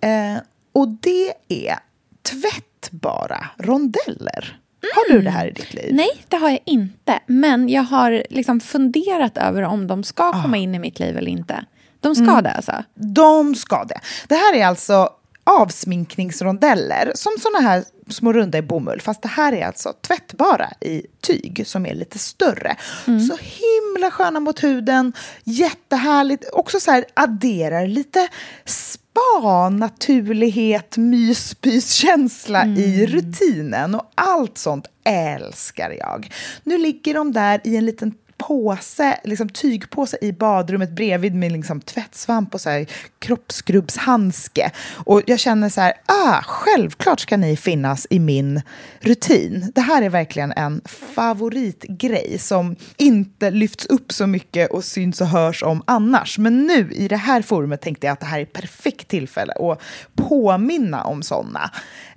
Eh, 0.00 0.42
och 0.72 0.88
det 0.88 1.32
är 1.48 1.78
tvättbara 2.22 3.46
rondeller. 3.58 4.58
Har 4.94 5.12
du 5.12 5.22
det 5.22 5.30
här 5.30 5.46
i 5.46 5.50
ditt 5.50 5.74
liv? 5.74 5.94
Nej, 5.94 6.24
det 6.28 6.36
har 6.36 6.50
jag 6.50 6.60
inte. 6.66 7.20
Men 7.26 7.68
jag 7.68 7.82
har 7.82 8.24
liksom 8.30 8.60
funderat 8.60 9.38
över 9.38 9.62
om 9.62 9.86
de 9.86 10.04
ska 10.04 10.42
komma 10.42 10.56
in 10.56 10.74
i 10.74 10.78
mitt 10.78 10.98
liv 10.98 11.16
eller 11.16 11.30
inte. 11.30 11.64
De 12.00 12.14
ska 12.14 12.40
det 12.40 12.52
alltså? 12.52 12.84
De 12.94 13.54
ska 13.54 13.84
det. 13.84 14.00
Det 14.28 14.34
här 14.34 14.54
är 14.54 14.66
alltså 14.66 15.10
avsminkningsrondeller, 15.44 17.12
som 17.14 17.32
såna 17.40 17.58
här 17.58 17.84
små 18.08 18.32
runda 18.32 18.58
i 18.58 18.62
bomull, 18.62 19.00
fast 19.00 19.22
det 19.22 19.28
här 19.28 19.52
är 19.52 19.66
alltså 19.66 19.92
tvättbara 19.92 20.68
i 20.80 21.02
tyg 21.20 21.62
som 21.66 21.86
är 21.86 21.94
lite 21.94 22.18
större. 22.18 22.76
Så 23.04 23.36
himla 23.40 24.10
sköna 24.10 24.40
mot 24.40 24.64
huden, 24.64 25.12
jättehärligt, 25.44 26.44
också 26.52 26.80
så 26.80 26.90
här 26.90 27.04
adderar 27.14 27.86
lite 27.86 28.28
spa, 29.12 29.68
naturlighet, 29.68 30.96
myspyskänsla 30.96 32.66
i 32.66 33.06
rutinen 33.06 33.94
och 33.94 34.12
allt 34.14 34.58
sånt 34.58 34.86
älskar 35.04 35.90
jag. 35.98 36.32
Nu 36.64 36.78
ligger 36.78 37.14
de 37.14 37.32
där 37.32 37.60
i 37.64 37.76
en 37.76 37.86
liten 37.86 38.14
påse, 38.48 39.20
liksom 39.24 39.48
tygpåse 39.48 40.18
i 40.20 40.32
badrummet 40.32 40.90
bredvid 40.90 41.34
med 41.34 41.52
liksom 41.52 41.80
tvättsvamp 41.80 42.54
och 42.54 42.60
så 42.60 42.70
här 42.70 42.86
kroppsskrubbshandske. 43.18 44.70
Och 44.94 45.22
jag 45.26 45.38
känner 45.38 45.68
så 45.68 45.80
här, 45.80 45.92
ah, 46.06 46.42
självklart 46.42 47.20
ska 47.20 47.36
ni 47.36 47.56
finnas 47.56 48.06
i 48.10 48.18
min 48.18 48.62
rutin. 49.00 49.72
Det 49.74 49.80
här 49.80 50.02
är 50.02 50.08
verkligen 50.08 50.52
en 50.52 50.80
favoritgrej 51.14 52.38
som 52.38 52.76
inte 52.96 53.50
lyfts 53.50 53.86
upp 53.86 54.12
så 54.12 54.26
mycket 54.26 54.70
och 54.70 54.84
syns 54.84 55.20
och 55.20 55.26
hörs 55.26 55.62
om 55.62 55.82
annars. 55.86 56.38
Men 56.38 56.66
nu 56.66 56.92
i 56.92 57.08
det 57.08 57.16
här 57.16 57.42
forumet 57.42 57.80
tänkte 57.80 58.06
jag 58.06 58.12
att 58.12 58.20
det 58.20 58.26
här 58.26 58.38
är 58.38 58.42
ett 58.42 58.52
perfekt 58.52 59.08
tillfälle 59.08 59.52
att 59.52 59.80
påminna 60.28 61.04
om 61.04 61.22
sådana. 61.22 61.70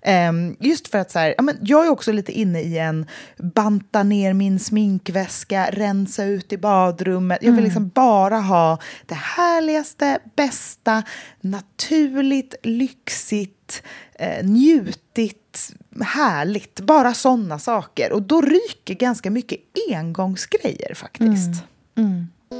Ehm, 0.08 0.56
just 0.60 0.88
för 0.88 0.98
att 0.98 1.12
så 1.12 1.20
här, 1.20 1.34
ja, 1.38 1.44
men 1.44 1.58
jag 1.62 1.86
är 1.86 1.90
också 1.90 2.12
lite 2.12 2.32
inne 2.32 2.62
i 2.62 2.78
en 2.78 3.06
banta 3.38 4.04
ner 4.04 4.34
min 4.34 4.60
sminkväska, 4.60 5.70
rensa 5.72 6.24
ut 6.24 6.54
i 6.54 6.58
badrummet. 6.58 7.40
Jag 7.42 7.52
vill 7.52 7.64
liksom 7.64 7.90
bara 7.90 8.40
ha 8.40 8.80
det 9.06 9.16
härligaste, 9.16 10.20
bästa, 10.36 11.04
naturligt, 11.42 12.56
lyxigt, 12.64 13.84
eh, 14.14 14.46
njutigt, 14.46 15.74
härligt. 16.02 16.80
Bara 16.80 17.14
sådana 17.14 17.60
saker. 17.60 18.12
Och 18.12 18.22
då 18.22 18.42
ryker 18.42 18.94
ganska 18.94 19.32
mycket 19.32 19.60
engångsgrejer 19.92 20.94
faktiskt. 20.94 21.64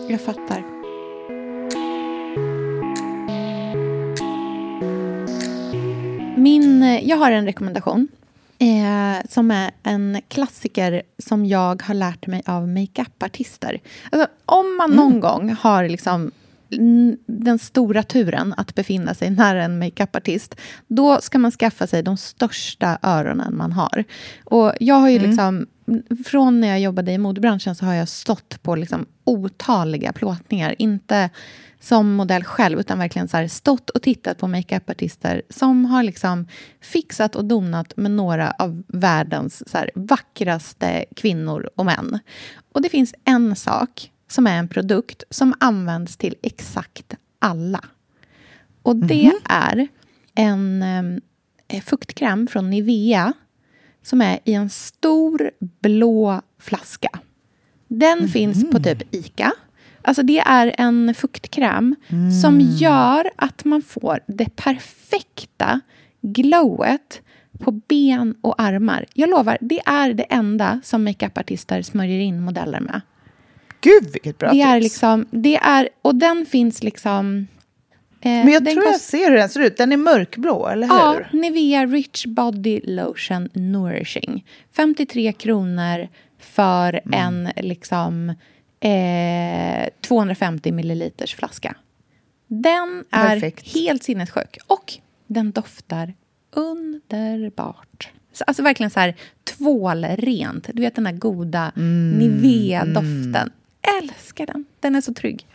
Jag 0.10 0.22
fattar. 0.22 0.75
Min, 6.46 6.84
eh, 6.84 7.10
jag 7.10 7.18
har 7.18 7.32
en 7.32 7.46
rekommendation 7.46 8.08
eh, 8.60 9.26
som 9.30 9.52
är 9.52 9.72
en 9.84 10.22
klassiker 10.28 11.02
som 11.18 11.46
jag 11.46 11.82
har 11.82 11.94
lärt 11.94 12.28
mig 12.28 12.42
av 12.46 12.68
makeupartister. 12.68 13.82
Alltså, 14.12 14.28
om 14.46 14.78
man 14.78 14.92
någon 14.92 15.20
gång 15.20 15.56
har 15.60 15.90
liksom 15.90 16.32
den 17.26 17.60
stora 17.60 18.04
turen 18.04 18.54
att 18.58 18.76
befinna 18.76 19.14
sig 19.14 19.30
nära 19.30 19.64
en 19.64 19.80
makeupartist 19.80 20.56
då 20.88 21.22
ska 21.22 21.40
man 21.40 21.52
skaffa 21.52 21.88
sig 21.88 22.04
de 22.04 22.18
största 22.18 22.98
öronen 23.02 23.58
man 23.58 23.72
har. 23.72 24.04
Och 24.44 24.74
jag 24.80 24.96
har 24.96 25.10
ju 25.10 25.20
liksom, 25.20 25.68
från 26.26 26.62
när 26.62 26.68
jag 26.68 26.80
jobbade 26.80 27.12
i 27.12 27.18
modebranschen 27.18 27.76
så 27.76 27.86
har 27.86 27.94
jag 27.94 28.10
stått 28.10 28.64
på 28.64 28.76
liksom 28.76 29.06
otaliga 29.24 30.14
plåtningar. 30.14 30.76
Inte 30.78 31.30
som 31.80 32.14
modell 32.14 32.44
själv, 32.44 32.80
utan 32.80 33.00
verkligen 33.00 33.28
så 33.28 33.48
stått 33.48 33.90
och 33.90 34.02
tittat 34.02 34.38
på 34.38 34.48
makeupartister 34.48 35.42
som 35.50 35.86
har 35.86 36.04
liksom 36.04 36.48
fixat 36.82 37.36
och 37.36 37.46
donat 37.46 37.98
med 37.98 38.12
några 38.12 38.52
av 38.52 38.84
världens 38.88 39.70
så 39.70 39.86
vackraste 39.96 41.06
kvinnor 41.16 41.70
och 41.76 41.86
män. 41.86 42.20
Och 42.74 42.82
det 42.82 42.90
finns 42.90 43.14
en 43.24 43.56
sak 43.56 44.12
som 44.28 44.48
är 44.48 44.58
en 44.58 44.68
produkt 44.68 45.24
som 45.30 45.54
används 45.60 46.18
till 46.18 46.36
exakt 46.42 47.16
alla. 47.40 47.86
Och 48.82 48.96
det 48.96 49.32
är 49.44 49.88
en 50.36 50.82
eh, 51.68 51.82
fuktkräm 51.82 52.48
från 52.48 52.70
Nivea 52.70 53.34
som 54.04 54.22
är 54.22 54.40
i 54.44 54.54
en 54.54 54.70
stor 54.70 55.52
blå 55.60 56.42
flaska. 56.60 57.10
Den 57.88 58.28
finns 58.28 58.72
på 58.72 58.80
typ 58.80 59.16
Ica. 59.16 59.52
Alltså 60.08 60.24
det 60.24 60.40
är 60.40 60.76
en 60.78 61.14
fuktkräm 61.16 61.96
som 62.44 62.60
gör 62.62 63.30
att 63.36 63.66
man 63.66 63.82
får 63.82 64.20
det 64.28 64.56
perfekta 64.56 65.80
glowet 66.22 67.22
på 67.60 67.72
ben 67.72 68.36
och 68.42 68.62
armar. 68.62 69.06
Jag 69.14 69.30
lovar, 69.30 69.58
det 69.62 69.80
är 69.86 70.14
det 70.14 70.24
enda 70.24 70.82
som 70.84 71.04
makeupartister 71.04 71.82
smörjer 71.82 72.20
in 72.20 72.42
modeller 72.42 72.80
med. 72.80 73.02
Gud, 73.82 74.10
vilket 74.14 74.38
bra 74.38 74.52
Det 74.52 74.62
är 74.62 74.80
tips. 74.80 74.84
liksom, 74.84 75.26
det 75.32 75.56
är, 75.58 75.90
och 76.02 76.16
den 76.16 76.46
finns 76.46 76.84
liksom... 76.84 77.48
eh, 78.22 78.30
Men 78.32 78.48
jag 78.48 78.66
tror 78.66 78.84
jag 78.86 79.00
ser 79.02 79.30
hur 79.30 79.38
den 79.38 79.50
ser 79.50 79.60
ut. 79.62 79.78
Den 79.78 79.92
är 79.92 79.98
mörkblå, 79.98 80.68
eller 80.68 80.88
Ja, 80.88 81.16
hur? 81.32 81.40
Nivea 81.40 81.86
Rich 81.86 82.26
Body 82.26 82.82
Lotion 82.84 83.50
Nourishing. 83.54 84.46
53 84.76 85.32
kronor 85.34 86.08
för 86.40 87.02
Mm. 87.06 87.14
en 87.46 87.66
liksom 87.66 88.34
eh, 88.80 89.90
250 90.02 90.72
milliliters 90.72 91.36
flaska. 91.36 91.76
Den 92.48 93.04
är 93.12 93.28
Perfekt. 93.30 93.74
helt 93.74 94.04
sinnessjuk. 94.04 94.58
Och 94.68 94.94
den 95.28 95.52
doftar 95.52 96.14
underbart. 96.56 98.10
Så, 98.34 98.44
alltså 98.44 98.64
verkligen 98.64 98.90
så 98.90 99.00
här 99.00 99.16
tvålrent. 99.44 100.70
Du 100.74 100.82
vet 100.82 100.96
den 100.96 101.04
där 101.04 101.12
goda 101.12 101.72
Mm, 101.76 102.12
Nivea-doften. 102.20 103.52
Älskar 104.02 104.46
den. 104.46 104.66
Den 104.80 104.96
är 104.96 105.02
så 105.02 105.14
trygg. 105.14 105.48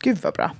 Gud 0.00 0.18
vad 0.22 0.34
bra. 0.34 0.52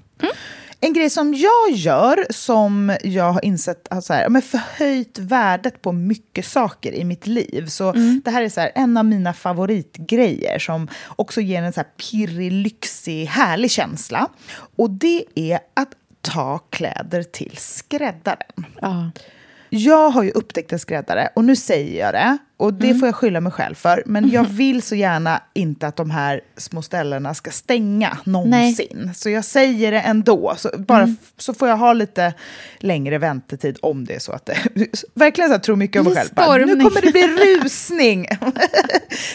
En 0.84 0.92
grej 0.92 1.10
som 1.10 1.34
jag 1.34 1.70
gör, 1.70 2.26
som 2.30 2.96
jag 3.02 3.32
har 3.32 3.44
insett 3.44 3.88
har 3.90 4.00
så 4.00 4.12
här, 4.12 4.28
men 4.28 4.42
förhöjt 4.42 5.18
värdet 5.18 5.82
på 5.82 5.92
mycket 5.92 6.46
saker 6.46 6.92
i 6.92 7.04
mitt 7.04 7.26
liv. 7.26 7.66
Så 7.66 7.92
det 8.24 8.30
här 8.30 8.42
är 8.42 8.48
så 8.48 8.60
här, 8.60 8.72
en 8.74 8.96
av 8.96 9.04
mina 9.04 9.32
favoritgrejer 9.32 10.58
som 10.58 10.88
också 11.16 11.40
ger 11.40 11.62
en 11.62 11.72
så 11.72 11.80
här 11.80 11.88
pirrig, 12.10 12.52
lyxig, 12.52 13.26
härlig 13.26 13.70
känsla. 13.70 14.28
Och 14.76 14.90
det 14.90 15.24
är 15.34 15.58
att 15.74 15.88
ta 16.20 16.58
kläder 16.58 17.22
till 17.22 17.56
skräddaren. 17.56 18.66
Ja. 18.80 19.10
Jag 19.70 20.10
har 20.10 20.22
ju 20.22 20.30
upptäckt 20.30 20.72
en 20.72 20.78
skräddare 20.78 21.28
och 21.34 21.44
nu 21.44 21.56
säger 21.56 22.00
jag 22.00 22.14
det. 22.14 22.38
Och 22.56 22.74
det 22.74 22.94
får 22.94 23.08
jag 23.08 23.14
skylla 23.14 23.40
mig 23.40 23.52
själv 23.52 23.74
för. 23.74 24.02
Men 24.06 24.30
jag 24.30 24.44
vill 24.48 24.82
så 24.82 24.94
gärna 24.94 25.42
inte 25.54 25.86
att 25.86 25.96
de 25.96 26.10
här 26.10 26.40
små 26.56 26.82
ställena 26.82 27.34
ska 27.34 27.50
stänga 27.50 28.18
någonsin. 28.24 29.10
Så 29.14 29.30
jag 29.30 29.44
säger 29.44 29.92
det 29.92 30.00
ändå. 30.00 30.54
Så, 30.56 30.70
bara, 30.78 31.02
f- 31.02 31.32
så 31.38 31.54
får 31.54 31.68
jag 31.68 31.76
ha 31.76 31.92
lite 31.92 32.34
längre 32.78 33.18
väntetid 33.18 33.78
om 33.82 34.04
det 34.04 34.14
är 34.14 34.18
så 34.18 34.32
att 34.32 34.46
det... 34.46 34.56
Verkligen 35.14 35.48
så 35.50 35.54
här, 35.54 35.60
tror 35.60 35.76
mycket 35.76 36.00
om 36.00 36.04
mig 36.06 36.14
själv. 36.16 36.34
Bara, 36.34 36.64
nu 36.64 36.76
kommer 36.76 37.00
det 37.00 37.12
bli 37.12 37.22
rusning. 37.62 38.26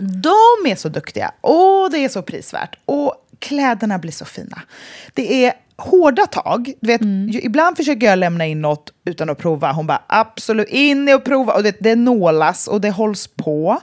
de 0.00 0.66
är 0.70 0.74
så 0.76 0.88
duktiga 0.88 1.32
och 1.40 1.90
det 1.90 1.98
är 1.98 2.08
så 2.08 2.22
prisvärt. 2.22 2.78
Och 2.84 3.14
kläderna 3.38 3.98
blir 3.98 4.12
så 4.12 4.24
fina. 4.24 4.62
Det 5.14 5.44
är 5.44 5.52
hårda 5.76 6.26
tag. 6.26 6.72
Du 6.80 6.86
vet, 6.86 7.02
ju- 7.02 7.40
Ibland 7.42 7.76
försöker 7.76 8.06
jag 8.06 8.18
lämna 8.18 8.46
in 8.46 8.60
något 8.62 8.92
utan 9.04 9.30
att 9.30 9.38
prova. 9.38 9.72
Hon 9.72 9.86
bara 9.86 10.02
absolut 10.06 10.68
in 10.68 11.08
och 11.14 11.24
prova. 11.24 11.52
Och 11.52 11.62
det, 11.62 11.76
det 11.80 11.94
nålas 11.94 12.68
och 12.68 12.80
det 12.80 12.90
hålls 12.90 13.26
på. 13.26 13.80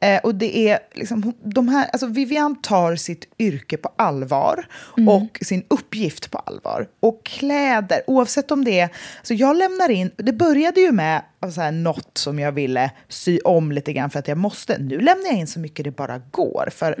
Eh, 0.00 0.20
och 0.22 0.34
det 0.34 0.68
är 0.68 0.78
liksom, 0.94 1.32
de 1.44 1.68
här, 1.68 1.88
alltså 1.92 2.06
Vivian 2.06 2.62
tar 2.62 2.96
sitt 2.96 3.34
yrke 3.38 3.76
på 3.76 3.92
allvar 3.96 4.66
och 5.08 5.38
sin 5.42 5.64
uppgift 5.68 6.30
på 6.30 6.38
allvar. 6.38 6.88
Och 7.00 7.24
kläder, 7.24 8.00
oavsett 8.06 8.50
om 8.50 8.64
det 8.64 8.80
är... 8.80 8.88
Alltså 9.18 9.34
jag 9.34 9.56
lämnar 9.56 9.88
in... 9.88 10.10
Det 10.16 10.32
började 10.32 10.80
ju 10.80 10.92
med 10.92 11.22
så 11.54 11.60
här, 11.60 11.72
något 11.72 12.18
som 12.18 12.38
jag 12.38 12.52
ville 12.52 12.90
sy 13.08 13.38
om 13.44 13.72
lite 13.72 13.92
grann 13.92 14.10
för 14.10 14.18
att 14.18 14.28
jag 14.28 14.38
måste. 14.38 14.78
Nu 14.78 15.00
lämnar 15.00 15.26
jag 15.26 15.38
in 15.38 15.46
så 15.46 15.60
mycket 15.60 15.84
det 15.84 15.90
bara 15.90 16.18
går. 16.18 16.68
För 16.72 16.96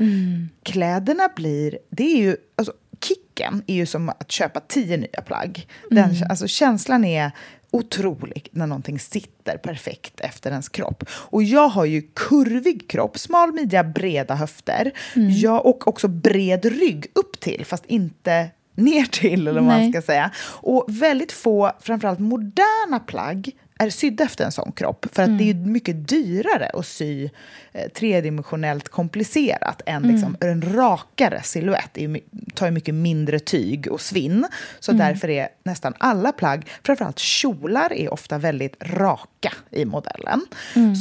kläderna 0.62 1.28
blir... 1.36 1.78
Det 1.90 2.02
är 2.02 2.16
ju... 2.16 2.36
Alltså, 2.56 2.72
kicken 3.00 3.62
är 3.66 3.74
ju 3.74 3.86
som 3.86 4.08
att 4.08 4.32
köpa 4.32 4.60
tio 4.60 4.96
nya 4.96 5.22
plagg. 5.26 5.68
Den, 5.90 6.10
alltså, 6.30 6.46
känslan 6.46 7.04
är 7.04 7.32
otrolig 7.70 8.48
när 8.52 8.66
någonting 8.66 8.98
sitter 8.98 9.56
perfekt 9.56 10.20
efter 10.20 10.50
ens 10.50 10.68
kropp. 10.68 11.04
Och 11.10 11.42
jag 11.42 11.68
har 11.68 11.84
ju 11.84 12.02
kurvig 12.14 12.90
kropp, 12.90 13.18
smal 13.18 13.52
midja, 13.52 13.84
breda 13.84 14.34
höfter. 14.34 14.92
Jag, 15.14 15.66
och 15.66 15.88
också 15.88 16.08
bred 16.08 16.64
rygg 16.64 17.06
upp 17.14 17.40
till, 17.40 17.64
fast 17.64 17.86
inte 17.86 18.50
ner 18.74 19.04
till, 19.04 19.48
eller 19.48 19.60
vad 19.60 19.68
man 19.68 19.80
Nej. 19.80 19.92
ska 19.92 20.02
säga. 20.02 20.30
Och 20.40 20.84
väldigt 20.88 21.32
få, 21.32 21.72
framförallt 21.80 22.18
moderna 22.18 23.00
plagg, 23.06 23.50
är 23.78 23.90
sydda 23.90 24.24
efter 24.24 24.44
en 24.44 24.52
sån 24.52 24.72
kropp. 24.72 25.06
För 25.12 25.22
att 25.22 25.38
det 25.38 25.44
är 25.44 25.46
ju 25.46 25.54
mycket 25.54 26.08
dyrare 26.08 26.70
att 26.74 26.86
sy 26.86 27.28
eh, 27.72 27.88
tredimensionellt 27.88 28.88
komplicerat 28.88 29.82
än 29.86 30.02
liksom, 30.02 30.36
en 30.40 30.74
rakare 30.74 31.42
silhuett. 31.42 31.90
Det 31.92 32.20
tar 32.54 32.66
ju 32.66 32.72
mycket 32.72 32.94
mindre 32.94 33.38
tyg 33.38 33.92
och 33.92 34.00
svinn. 34.00 34.46
Så 34.80 34.92
därför 34.92 35.30
är 35.30 35.48
nästan 35.62 35.94
alla 35.98 36.32
plagg, 36.32 36.68
framförallt 36.84 37.18
kjolar, 37.18 37.92
är 37.92 38.12
ofta 38.12 38.38
väldigt 38.38 38.76
raka 38.80 39.52
i 39.70 39.84
modellen. 39.84 40.40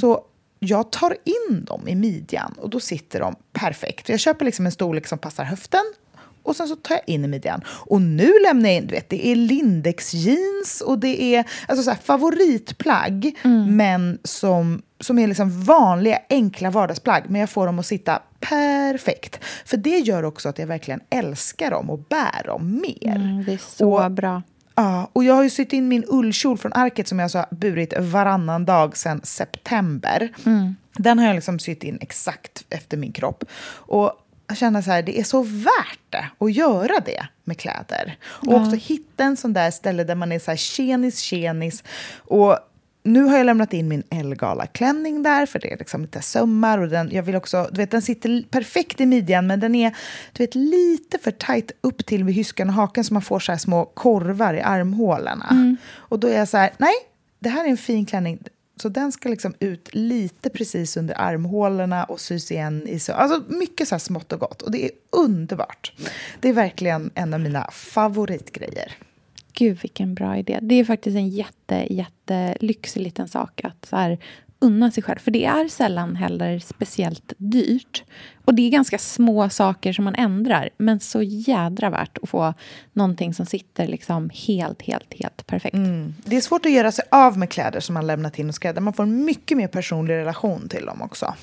Så 0.02 0.24
jag 0.60 0.92
tar 0.92 1.18
in 1.24 1.66
dem 1.66 1.88
i 1.88 1.96
midjan 1.96 2.54
och 2.58 2.70
då 2.70 2.80
sitter 2.80 3.20
de 3.20 3.36
perfekt. 3.54 4.10
Jag 4.10 4.20
köper 4.20 4.46
liksom 4.46 4.66
en 4.66 4.72
storlek 4.72 5.08
som 5.08 5.20
passar 5.20 5.44
höften 5.44 5.84
och 6.48 6.56
sen 6.56 6.68
så 6.68 6.76
tar 6.76 6.96
jag 6.96 7.04
in 7.16 7.26
i 7.26 7.28
midjan. 7.28 7.62
Och 7.68 8.02
nu 8.02 8.32
lämnar 8.48 8.70
jag 8.70 8.78
in, 8.78 8.88
du 8.88 8.96
vet, 8.96 9.10
det 9.10 9.28
är 9.28 9.36
Lindex 9.36 10.14
jeans 10.14 10.82
och 10.86 11.00
det 11.00 11.22
är 11.36 11.46
alltså 11.68 11.84
så 11.84 11.90
här, 11.92 11.98
favoritplagg, 12.04 13.38
men 13.68 14.18
som, 14.24 14.82
som 15.00 15.20
är 15.20 15.28
liksom 15.28 15.64
vanliga, 15.64 16.20
enkla 16.30 16.70
vardagsplagg. 16.72 17.24
Men 17.28 17.42
jag 17.42 17.50
får 17.50 17.66
dem 17.66 17.80
att 17.80 17.86
sitta 17.86 18.22
perfekt. 18.40 19.40
För 19.66 19.78
det 19.78 19.98
gör 19.98 20.24
också 20.24 20.50
att 20.50 20.60
jag 20.60 20.68
verkligen 20.68 21.00
älskar 21.10 21.72
dem 21.72 21.90
och 21.90 22.00
bär 22.00 22.44
dem 22.46 22.82
mer. 22.82 23.16
Mm, 23.16 23.44
det 23.46 23.54
är 23.54 23.58
så 23.78 24.04
Och- 24.04 24.12
bra. 24.12 24.42
Ja, 24.76 25.10
och 25.14 25.24
jag 25.24 25.34
har 25.34 25.44
ju 25.44 25.50
sytt 25.50 25.74
in 25.74 25.88
min 25.88 26.04
ullkjol 26.08 26.58
från 26.58 26.74
Arket 26.74 27.08
som 27.08 27.20
jag 27.20 27.30
har 27.30 27.46
burit 27.56 27.94
varannan 28.00 28.66
dag 28.66 28.98
sedan 28.98 29.22
september. 29.24 30.30
Den 30.98 31.20
har 31.20 31.26
jag 31.26 31.36
liksom 31.36 31.60
sytt 31.60 31.84
in 31.84 31.98
exakt 32.02 32.64
efter 32.70 32.98
min 32.98 33.12
kropp. 33.12 33.44
Och 33.70 34.12
känner 34.56 34.82
så 34.82 34.92
här, 34.92 35.02
det 35.02 35.20
är 35.20 35.24
så 35.24 35.44
värt 35.44 36.00
det 36.10 36.30
att 36.38 36.54
göra 36.54 37.00
det 37.06 37.28
med 37.44 37.58
kläder. 37.58 38.18
Och 38.24 38.54
också 38.54 38.76
hitta 38.76 39.24
en 39.24 39.38
sån 39.38 39.54
där 39.54 39.72
ställe 39.72 40.04
där 40.04 40.16
man 40.16 40.32
är 40.32 40.40
så 40.40 40.52
här 40.52 40.58
tjenis, 40.58 41.20
tjenis. 41.20 41.84
Och 42.18 42.60
nu 43.04 43.24
har 43.24 43.38
jag 43.38 43.46
lämnat 43.46 43.74
in 43.74 43.88
min 43.88 44.04
Elgala-klänning 44.10 45.24
där, 45.24 45.46
för 45.46 45.60
det 45.60 45.74
är 45.74 45.78
liksom 45.78 46.02
lite 46.02 46.22
sömmar. 46.22 46.78
Och 46.78 46.90
den, 46.90 47.10
jag 47.12 47.24
vill 47.24 47.36
också, 47.36 47.70
du 47.72 47.78
vet, 47.78 47.92
den 47.92 48.02
sitter 48.02 48.44
perfekt 48.50 49.02
i 49.02 49.06
midjan, 49.06 49.48
men 49.48 49.60
den 49.60 49.76
är 49.76 49.96
du 50.34 50.44
vet, 50.44 50.56
lite 50.56 51.18
för 51.18 51.32
tajt 51.32 51.72
upp 51.82 52.06
till 52.06 52.24
vid 52.24 52.36
hyskan 52.36 52.70
och 52.70 52.76
haken 52.76 53.04
så 53.04 53.14
man 53.14 53.22
får 53.22 53.40
så 53.40 53.52
här 53.52 53.60
små 53.60 53.86
korvar 53.86 54.54
i 54.54 54.62
armhålorna. 54.62 55.76
Och 55.96 56.20
då 56.20 56.28
är 56.28 56.38
jag 56.38 56.48
så 56.48 56.58
här, 56.58 56.72
nej, 56.78 56.94
det 57.40 57.50
här 57.50 57.66
är 57.66 57.70
en 57.70 57.78
fin 57.78 58.06
klänning. 58.06 58.40
Så 58.82 58.90
den 58.90 59.12
ska 59.12 59.30
liksom 59.30 59.54
ut 59.60 59.90
lite 59.96 60.50
precis 60.50 60.98
under 60.98 61.20
armhålorna 61.20 62.04
och 62.04 62.20
sys 62.20 62.52
igen 62.52 62.88
i 62.88 63.00
så. 63.00 63.14
Alltså 63.14 63.54
mycket 63.54 63.88
så 63.88 63.96
här 63.96 64.00
smått 64.00 64.34
och 64.34 64.40
gott. 64.40 64.62
Och 64.62 64.72
det 64.72 64.86
är 64.86 64.92
underbart. 65.10 65.94
Det 66.40 66.50
är 66.50 66.54
verkligen 66.54 67.12
en 67.16 67.34
av 67.34 67.40
mina 67.40 67.70
favoritgrejer. 67.72 68.96
Gud, 69.54 69.78
vilken 69.82 70.16
bra 70.16 70.38
idé. 70.38 70.60
Det 70.62 70.76
är 70.76 70.86
faktiskt 70.86 71.16
en 71.16 71.30
jätte, 71.30 71.88
jättelyxig 71.90 73.02
liten 73.02 73.28
sak 73.28 73.62
att 73.64 73.86
så 73.86 73.96
här, 73.96 74.20
unna 74.60 74.92
sig 74.92 75.04
själv. 75.04 75.20
För 75.20 75.32
det 75.32 75.46
är 75.46 75.68
sällan 75.68 76.16
heller 76.16 76.60
speciellt 76.60 77.34
dyrt. 77.38 78.04
Och 78.46 78.56
det 78.56 78.62
är 78.62 78.70
ganska 78.70 78.98
små 78.98 79.50
saker 79.50 79.94
som 79.94 80.06
man 80.06 80.16
ändrar. 80.16 80.70
Men 80.78 81.00
så 81.00 81.22
jädra 81.22 81.90
värt 81.90 82.18
att 82.24 82.30
få 82.30 82.54
någonting 82.94 83.34
som 83.34 83.46
sitter 83.46 83.88
liksom 83.88 84.30
helt, 84.48 84.82
helt, 84.82 85.14
helt 85.14 85.48
perfekt. 85.48 85.76
Mm. 85.76 86.14
Det 86.26 86.38
är 86.38 86.42
svårt 86.42 86.66
att 86.66 86.72
göra 86.72 86.92
sig 86.92 87.06
av 87.12 87.38
med 87.38 87.50
kläder 87.50 87.80
som 87.80 87.94
man 87.94 88.08
lämnat 88.08 88.40
in 88.40 88.50
och 88.50 88.56
skräddar. 88.56 88.82
Man 88.82 88.94
får 88.94 89.04
en 89.04 89.26
mycket 89.26 89.58
mer 89.58 89.68
personlig 89.68 90.14
relation 90.14 90.70
till 90.70 90.86
dem 90.86 91.02
också. 91.02 91.34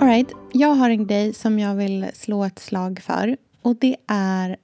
All 0.00 0.08
right. 0.08 0.32
Jag 0.52 0.68
har 0.68 0.90
en 0.90 1.06
grej 1.06 1.34
som 1.34 1.58
jag 1.58 1.74
vill 1.74 2.06
slå 2.14 2.44
ett 2.44 2.58
slag 2.58 3.00
för. 3.00 3.36
Och 3.62 3.76
det 3.76 3.96
är 4.08 4.56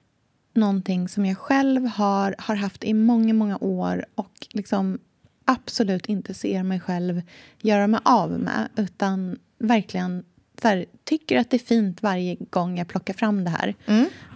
någonting 0.55 1.09
som 1.09 1.27
jag 1.27 1.39
själv 1.39 1.87
har, 1.87 2.35
har 2.39 2.55
haft 2.55 2.85
i 2.85 2.95
många, 2.95 3.35
många 3.35 3.59
år 3.61 4.05
och 4.15 4.47
liksom 4.51 4.99
absolut 5.45 6.07
inte 6.07 6.35
ser 6.35 6.63
mig 6.63 6.81
själv 6.81 7.23
göra 7.63 7.87
mig 7.87 8.01
av 8.05 8.31
med. 8.31 8.69
Utan 8.77 9.39
verkligen 9.59 10.25
här, 10.63 10.87
tycker 11.05 11.39
att 11.39 11.51
det 11.51 11.57
är 11.57 11.67
fint 11.67 12.03
varje 12.03 12.37
gång 12.51 12.79
jag 12.79 12.89
plockar 12.89 13.15
fram 13.15 13.45
det 13.45 13.51
här. 13.51 13.75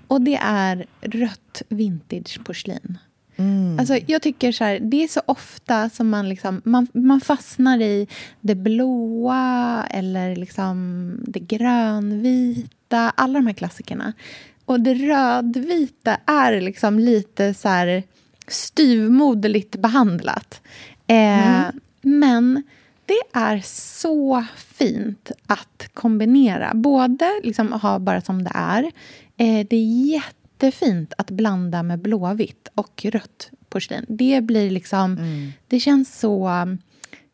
Och 0.08 0.20
det 0.20 0.36
är 0.36 0.86
rött 1.00 1.62
vintageporslin. 1.68 2.98
Alltså, 3.78 3.98
jag 4.06 4.22
tycker 4.22 4.52
så 4.52 4.64
här, 4.64 4.78
det 4.80 5.04
är 5.04 5.08
så 5.08 5.20
ofta 5.26 5.90
som 5.90 6.08
man, 6.08 6.28
liksom, 6.28 6.60
man, 6.64 6.88
man 6.92 7.20
fastnar 7.20 7.80
i 7.80 8.08
det 8.40 8.54
blåa 8.54 9.86
eller 9.90 10.36
liksom 10.36 11.10
det 11.26 11.40
grönvita. 11.40 13.12
Alla 13.16 13.38
de 13.38 13.46
här 13.46 13.54
klassikerna. 13.54 14.12
Och 14.68 14.80
det 14.80 14.94
rödvita 14.94 16.16
är 16.26 16.60
liksom 16.60 16.98
lite 16.98 17.54
så 17.54 17.68
här 17.68 18.02
styvmoderligt 18.48 19.76
behandlat. 19.76 20.60
Eh, 21.06 21.66
Men 22.02 22.62
det 23.06 23.20
är 23.32 23.60
så 23.64 24.44
fint 24.56 25.30
att 25.46 25.88
kombinera. 25.94 26.74
Både 26.74 27.40
liksom 27.42 27.72
ha 27.72 27.98
bara 27.98 28.20
som 28.20 28.44
det 28.44 28.50
är. 28.54 28.82
Eh, 29.36 29.66
det 29.70 29.76
är 29.76 30.06
jättefint 30.12 31.12
att 31.18 31.30
blanda 31.30 31.82
med 31.82 31.98
blåvitt 31.98 32.68
och 32.74 33.04
rött 33.04 33.50
porslin. 33.68 34.04
Det 34.08 34.40
blir 34.40 34.70
liksom... 34.70 35.18
Det 35.68 35.80
känns 35.80 36.18
så 36.20 36.48
um, 36.48 36.78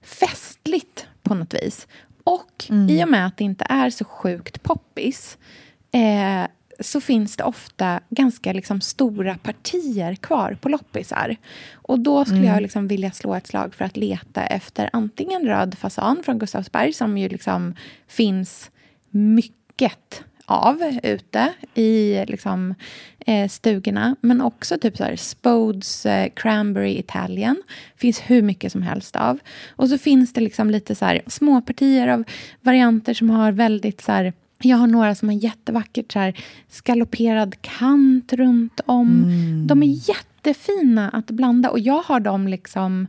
festligt 0.02 1.06
på 1.22 1.34
något 1.34 1.54
vis. 1.54 1.86
Och 2.24 2.64
i 2.90 3.04
och 3.04 3.08
med 3.08 3.26
att 3.26 3.36
det 3.36 3.44
inte 3.44 3.66
är 3.68 3.90
så 3.90 4.04
sjukt 4.04 4.62
poppis 4.62 5.38
eh, 5.92 6.46
så 6.80 7.00
finns 7.00 7.36
det 7.36 7.44
ofta 7.44 8.00
ganska 8.10 8.52
liksom 8.52 8.80
stora 8.80 9.34
partier 9.34 10.14
kvar 10.14 10.58
på 10.60 10.68
loppisar. 10.68 11.36
Och 11.72 12.00
då 12.00 12.24
skulle 12.24 12.46
jag 12.46 12.62
liksom 12.62 12.88
vilja 12.88 13.10
slå 13.10 13.34
ett 13.34 13.46
slag 13.46 13.74
för 13.74 13.84
att 13.84 13.96
leta 13.96 14.46
efter 14.46 14.90
antingen 14.92 15.42
röd 15.42 15.78
fasan 15.78 16.22
från 16.24 16.38
Gustavsberg 16.38 16.92
som 16.92 17.18
ju 17.18 17.28
liksom 17.28 17.74
finns 18.06 18.70
mycket 19.10 20.24
av 20.46 20.98
ute 21.02 21.52
i 21.74 22.24
liksom, 22.26 22.74
eh, 23.26 23.48
stugorna. 23.48 24.16
Men 24.20 24.40
också 24.40 24.78
typ 24.78 24.96
så 24.96 25.04
här, 25.04 25.16
Spodes 25.16 26.06
eh, 26.06 26.28
Cranberry 26.36 26.98
Italian. 26.98 27.62
finns 27.96 28.20
hur 28.20 28.42
mycket 28.42 28.72
som 28.72 28.82
helst 28.82 29.16
av. 29.16 29.38
Och 29.76 29.88
så 29.88 29.98
finns 29.98 30.32
det 30.32 30.40
liksom 30.40 30.70
lite 30.70 30.94
så 30.94 31.04
här, 31.04 31.22
små 31.26 31.60
partier 31.60 32.08
av 32.08 32.24
varianter 32.60 33.14
som 33.14 33.30
har 33.30 33.52
väldigt 33.52 34.00
så 34.00 34.12
här, 34.12 34.32
jag 34.68 34.76
har 34.76 34.86
några 34.86 35.14
som 35.14 35.28
har 35.28 35.36
jättevackert 35.36 36.12
så 36.12 36.18
här, 36.18 36.34
skaloperad 36.68 37.54
kant 37.60 38.32
runt 38.32 38.80
om. 38.86 39.24
De 39.66 39.82
är 39.82 40.08
jättefina 40.08 41.08
att 41.10 41.30
blanda. 41.30 41.70
Och 41.70 41.78
jag 41.78 42.02
har 42.02 42.20
dem 42.20 42.48
liksom... 42.48 43.06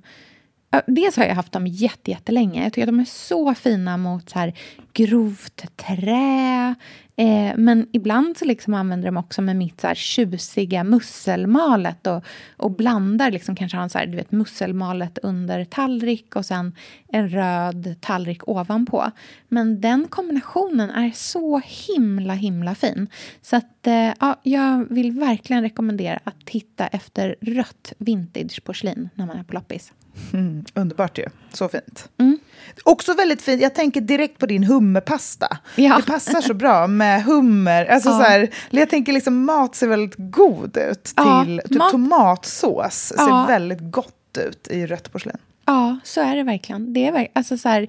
Dels 0.87 1.17
har 1.17 1.23
jag 1.23 1.35
haft 1.35 1.51
dem 1.51 1.67
jätte, 1.67 2.11
jättelänge. 2.11 2.63
Jag 2.63 2.73
tycker 2.73 2.87
att 2.87 2.93
de 2.93 2.99
är 2.99 3.05
så 3.05 3.53
fina 3.53 3.97
mot 3.97 4.29
så 4.29 4.39
här 4.39 4.53
grovt 4.93 5.65
trä. 5.75 6.75
Eh, 7.17 7.53
men 7.57 7.87
ibland 7.91 8.37
så 8.37 8.45
liksom 8.45 8.73
använder 8.73 9.05
de 9.05 9.17
också 9.17 9.41
med 9.41 9.55
mitt 9.55 9.81
så 9.81 9.87
här 9.87 9.95
tjusiga 9.95 10.83
musselmalet 10.83 12.07
och, 12.07 12.23
och 12.57 12.71
blandar, 12.71 13.31
liksom, 13.31 13.55
kanske 13.55 13.77
har 13.77 13.83
en 13.83 13.89
så 13.89 13.97
här, 13.97 14.05
du 14.05 14.17
vet, 14.17 14.31
musselmalet 14.31 15.17
under 15.23 15.65
tallrik 15.65 16.35
och 16.35 16.45
sen 16.45 16.75
en 17.07 17.29
röd 17.29 17.95
tallrik 18.01 18.47
ovanpå. 18.47 19.11
Men 19.47 19.81
den 19.81 20.07
kombinationen 20.07 20.89
är 20.89 21.11
så 21.11 21.61
himla, 21.65 22.33
himla 22.33 22.75
fin. 22.75 23.07
Så 23.41 23.55
att, 23.55 23.87
eh, 23.87 24.13
ja, 24.19 24.39
jag 24.43 24.85
vill 24.89 25.11
verkligen 25.11 25.61
rekommendera 25.61 26.19
att 26.23 26.45
titta 26.45 26.87
efter 26.87 27.35
rött 27.41 27.93
vintageporslin 27.97 29.09
när 29.15 29.25
man 29.25 29.37
är 29.37 29.43
på 29.43 29.53
loppis. 29.53 29.93
Mm, 30.33 30.65
underbart 30.73 31.17
ju. 31.17 31.25
Så 31.53 31.69
fint. 31.69 32.09
Mm. 32.17 32.39
Också 32.83 33.13
väldigt 33.13 33.41
fint. 33.41 33.61
Jag 33.61 33.75
tänker 33.75 34.01
direkt 34.01 34.37
på 34.39 34.45
din 34.45 34.63
hummerpasta. 34.63 35.57
Ja. 35.75 35.97
Det 35.97 36.03
passar 36.03 36.41
så 36.41 36.53
bra 36.53 36.87
med 36.87 37.23
hummer. 37.23 37.85
Alltså 37.85 38.09
Ja. 38.09 38.17
så 38.17 38.23
här, 38.23 38.49
jag 38.69 38.89
tänker 38.89 39.13
liksom 39.13 39.45
mat 39.45 39.75
ser 39.75 39.87
väldigt 39.87 40.15
god 40.17 40.77
ut. 40.77 41.13
Ja, 41.15 41.43
Till, 41.43 41.61
typ 41.69 41.77
mat- 41.77 41.91
tomatsås 41.91 43.13
Ja. 43.17 43.25
ser 43.47 43.53
väldigt 43.53 43.79
gott 43.81 44.37
ut 44.47 44.67
i 44.67 44.85
rött 44.85 45.11
porslin. 45.11 45.37
Ja, 45.65 45.99
så 46.03 46.21
är 46.21 46.35
det 46.35 46.43
verkligen. 46.43 46.93
Det 46.93 47.07
är 47.07 47.27
alltså 47.33 47.57
så 47.57 47.69
här, 47.69 47.87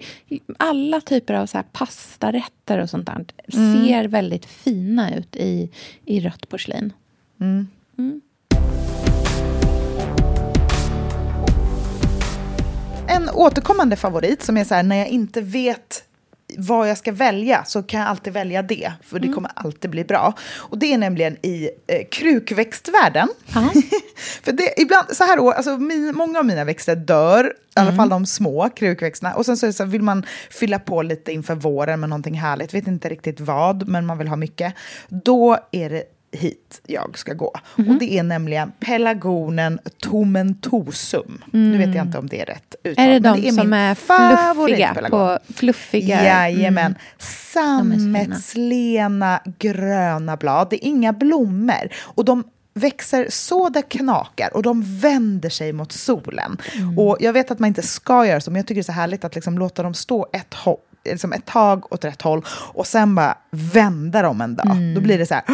alla 0.58 1.00
typer 1.00 1.34
av 1.34 1.46
så 1.46 1.58
här 1.58 1.64
pastarätter 1.72 2.78
och 2.78 2.90
sånt 2.90 3.06
där 3.06 3.26
ser 3.52 4.08
väldigt 4.08 4.46
fina 4.46 5.14
ut 5.16 5.36
i, 5.36 5.70
i 6.04 6.20
rött 6.20 6.48
porslin. 6.48 6.92
En 7.96 8.20
återkommande 13.38 13.96
favorit 13.96 14.42
som 14.42 14.56
är 14.56 14.64
så 14.64 14.74
här, 14.74 14.82
när 14.82 14.96
jag 14.96 15.08
inte 15.08 15.40
vet 15.40 16.02
vad 16.58 16.90
jag 16.90 16.98
ska 16.98 17.12
välja 17.12 17.64
så 17.64 17.82
kan 17.82 18.00
jag 18.00 18.08
alltid 18.08 18.32
välja 18.32 18.62
det, 18.62 18.92
för 19.02 19.16
Mm. 19.16 19.28
det 19.28 19.34
kommer 19.34 19.50
alltid 19.54 19.90
bli 19.90 20.04
bra. 20.04 20.32
Och 20.56 20.78
det 20.78 20.92
är 20.92 20.98
nämligen 20.98 21.36
i 21.46 21.70
eh, 21.86 22.06
krukväxtvärlden. 22.10 23.28
För 24.42 24.52
det, 24.52 24.80
ibland, 24.80 25.06
så 25.16 25.24
här 25.24 25.38
år, 25.38 25.52
alltså, 25.52 25.76
min, 25.78 26.16
många 26.16 26.38
av 26.38 26.44
mina 26.44 26.64
växter 26.64 26.96
dör, 26.96 27.44
i 27.44 27.78
Mm. 27.80 27.88
alla 27.88 27.96
fall 27.96 28.08
de 28.08 28.26
små 28.26 28.68
krukväxterna. 28.76 29.34
Och 29.34 29.46
sen 29.46 29.56
så, 29.56 29.72
så 29.72 29.84
vill 29.84 30.02
man 30.02 30.26
fylla 30.50 30.78
på 30.78 31.02
lite 31.02 31.32
inför 31.32 31.54
våren 31.54 32.00
med 32.00 32.08
någonting 32.08 32.34
härligt, 32.34 32.74
vet 32.74 32.86
inte 32.86 33.08
riktigt 33.08 33.40
vad, 33.40 33.88
men 33.88 34.06
man 34.06 34.18
vill 34.18 34.28
ha 34.28 34.36
mycket. 34.36 34.74
Då 35.08 35.58
är 35.72 35.90
det 35.90 36.02
hit 36.32 36.80
jag 36.86 37.18
ska 37.18 37.32
gå. 37.32 37.52
Mhm. 37.76 37.88
Och 37.90 37.98
det 37.98 38.18
är 38.18 38.22
nämligen 38.22 38.72
pelargonen 38.80 39.78
tomentosum. 40.02 41.44
Nu 41.50 41.78
vet 41.78 41.94
jag 41.94 42.06
inte 42.06 42.18
om 42.18 42.26
det 42.26 42.40
är 42.40 42.46
rätt 42.46 42.74
uttal. 42.84 43.04
Är 43.04 43.08
det 43.08 43.18
de 43.18 43.46
är 43.46 43.50
som 43.52 43.72
är 43.72 43.94
fluffiga? 43.94 44.94
På 45.10 45.38
fluffiga 45.54 46.24
Jajamän. 46.24 46.84
Mm. 46.86 46.94
Så 47.18 47.58
fina. 47.58 48.06
Sammetslena 48.34 49.40
gröna 49.58 50.36
blad. 50.36 50.66
Det 50.70 50.86
är 50.86 50.88
inga 50.88 51.12
blommor. 51.12 51.88
Och 52.02 52.24
de 52.24 52.44
växer 52.74 53.26
så 53.30 53.68
det 53.68 53.82
knakar 53.82 54.56
och 54.56 54.62
de 54.62 54.82
vänder 55.00 55.48
sig 55.48 55.72
mot 55.72 55.92
solen. 55.92 56.56
Mm. 56.74 56.98
Och 56.98 57.16
jag 57.20 57.32
vet 57.32 57.50
att 57.50 57.58
man 57.58 57.68
inte 57.68 57.82
ska 57.82 58.26
göra 58.26 58.40
så, 58.40 58.50
men 58.50 58.56
jag 58.56 58.66
tycker 58.66 58.74
det 58.74 58.80
är 58.80 58.84
så 58.84 58.92
härligt 58.92 59.24
att 59.24 59.34
liksom 59.34 59.58
låta 59.58 59.82
dem 59.82 59.94
stå 59.94 60.26
ett, 60.32 60.54
ho- 60.54 60.76
liksom 61.10 61.32
ett 61.32 61.46
tag 61.46 61.92
åt 61.92 62.04
rätt 62.04 62.22
håll 62.22 62.44
och 62.48 62.86
sen 62.86 63.14
bara 63.14 63.38
vända 63.50 64.22
dem 64.22 64.40
en 64.40 64.56
dag. 64.56 64.70
Mm. 64.70 64.94
Då 64.94 65.00
blir 65.00 65.18
det 65.18 65.26
så 65.26 65.34
här, 65.34 65.44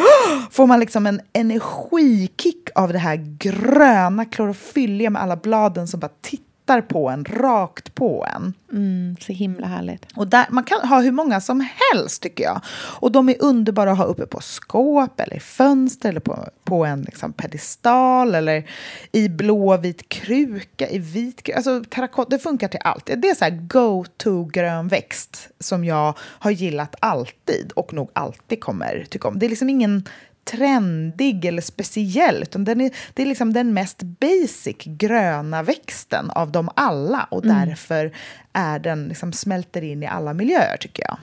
får 0.50 0.66
man 0.66 0.80
liksom 0.80 1.07
en 1.07 1.20
energikick 1.32 2.68
av 2.74 2.92
det 2.92 2.98
här 2.98 3.36
gröna 3.38 4.24
klorofylliga 4.24 5.11
med 5.11 5.22
alla 5.22 5.36
bladen 5.36 5.88
som 5.88 6.00
bara 6.00 6.12
tittar 6.22 6.51
på 6.88 7.08
en, 7.08 7.24
rakt 7.24 7.94
på 7.94 8.26
en. 8.34 8.54
Mm, 8.72 9.16
så 9.20 9.32
himla 9.32 9.66
härligt. 9.66 10.06
Och 10.16 10.28
där, 10.28 10.46
man 10.50 10.64
kan 10.64 10.88
ha 10.88 11.00
hur 11.00 11.12
många 11.12 11.40
som 11.40 11.68
helst 11.92 12.22
tycker 12.22 12.44
jag. 12.44 12.60
Och 13.00 13.12
de 13.12 13.28
är 13.28 13.36
underbara 13.40 13.92
att 13.92 13.98
ha 13.98 14.04
uppe 14.04 14.26
på 14.26 14.40
skåp 14.40 15.20
eller 15.20 15.36
i 15.36 15.40
fönster 15.40 16.08
eller 16.08 16.20
på, 16.20 16.48
på 16.64 16.84
en 16.84 17.02
liksom 17.02 17.32
pedestal 17.32 18.34
eller 18.34 18.70
i 19.12 19.28
blåvit 19.28 20.08
kruka, 20.08 20.88
i 20.88 20.98
vit 20.98 21.42
kruka. 21.42 21.56
Alltså 21.56 21.84
terrakott, 21.90 22.30
det 22.30 22.38
funkar 22.38 22.68
till 22.68 22.80
allt. 22.84 23.06
Det 23.16 23.30
är 23.30 23.34
så 23.34 23.44
här 23.44 23.66
go-to 23.66 24.44
grön 24.44 24.88
växt 24.88 25.48
som 25.58 25.84
jag 25.84 26.18
har 26.18 26.50
gillat 26.50 26.94
alltid 27.00 27.72
och 27.76 27.92
nog 27.92 28.10
alltid 28.12 28.60
kommer 28.60 29.06
tycka 29.10 29.28
om. 29.28 29.38
Det 29.38 29.46
är 29.46 29.50
liksom 29.50 29.70
ingen 29.70 30.04
trendig 30.45 31.45
eller 31.45 31.62
speciell, 31.62 32.43
utan 32.43 32.64
den 32.64 32.80
är, 32.80 32.90
det 33.14 33.22
är 33.22 33.26
liksom 33.26 33.53
den 33.53 33.74
mest 33.74 34.03
basic 34.03 34.76
gröna 34.84 35.62
växten 35.62 36.30
av 36.30 36.53
dem 36.53 36.70
alla 36.76 37.28
och 37.30 37.43
därför 37.43 38.12
är 38.53 38.78
den 38.78 39.09
liksom 39.09 39.32
smälter 39.32 39.82
in 39.82 40.03
i 40.03 40.07
alla 40.07 40.34
miljöer 40.34 40.76
tycker 40.76 41.03
jag. 41.03 41.18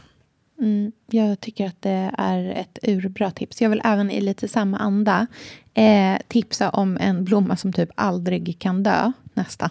Mm, 0.60 0.92
jag 1.12 1.40
tycker 1.40 1.68
att 1.68 1.82
det 1.82 2.12
är 2.18 2.52
ett 2.52 2.80
urbra 2.84 3.32
tips. 3.32 3.62
Jag 3.62 3.70
vill 3.70 3.82
även 3.84 4.12
i 4.12 4.22
lite 4.22 4.48
samma 4.48 4.78
anda 4.78 5.28
eh, 5.74 6.18
tipsa 6.28 6.70
om 6.70 6.98
en 6.98 7.24
blomma 7.24 7.58
som 7.58 7.74
typ 7.74 7.90
aldrig 7.96 8.60
kan 8.60 8.84
dö, 8.84 9.12
nästan. 9.34 9.70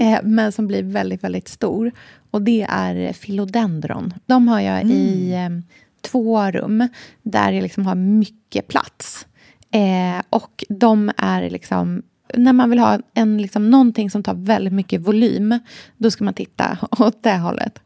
Eh, 0.00 0.18
men 0.22 0.52
som 0.52 0.66
blir 0.66 0.82
väldigt, 0.82 1.24
väldigt 1.24 1.48
stor. 1.48 1.92
Och 2.30 2.42
det 2.42 2.66
är 2.70 3.12
philodendron. 3.12 4.14
De 4.26 4.48
har 4.48 4.60
jag 4.60 4.84
i 4.84 5.32
eh, 5.32 5.78
två 6.10 6.50
rum 6.50 6.88
där 7.22 7.52
jag 7.52 7.62
liksom 7.62 7.86
har 7.86 7.94
mycket 7.94 8.68
plats. 8.68 9.26
Eh, 9.70 10.22
och 10.30 10.64
de 10.68 11.12
är 11.16 11.50
liksom... 11.50 12.02
När 12.34 12.52
man 12.52 12.70
vill 12.70 12.78
ha 12.78 12.98
en, 13.14 13.42
liksom, 13.42 13.70
någonting 13.70 14.10
som 14.10 14.22
tar 14.22 14.34
väldigt 14.34 14.72
mycket 14.72 15.00
volym, 15.00 15.58
då 15.96 16.10
ska 16.10 16.24
man 16.24 16.34
titta 16.34 16.78
åt 16.98 17.22
det 17.22 17.36
hållet. 17.36 17.80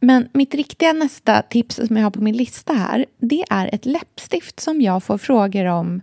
Men 0.00 0.28
mitt 0.32 0.54
riktiga 0.54 0.92
nästa 0.92 1.42
tips 1.42 1.76
som 1.86 1.96
jag 1.96 2.04
har 2.04 2.10
på 2.10 2.20
min 2.20 2.36
lista 2.36 2.72
här, 2.72 3.06
det 3.18 3.44
är 3.50 3.74
ett 3.74 3.86
läppstift 3.86 4.60
som 4.60 4.80
jag 4.80 5.02
får 5.02 5.18
frågor 5.18 5.64
om. 5.64 6.02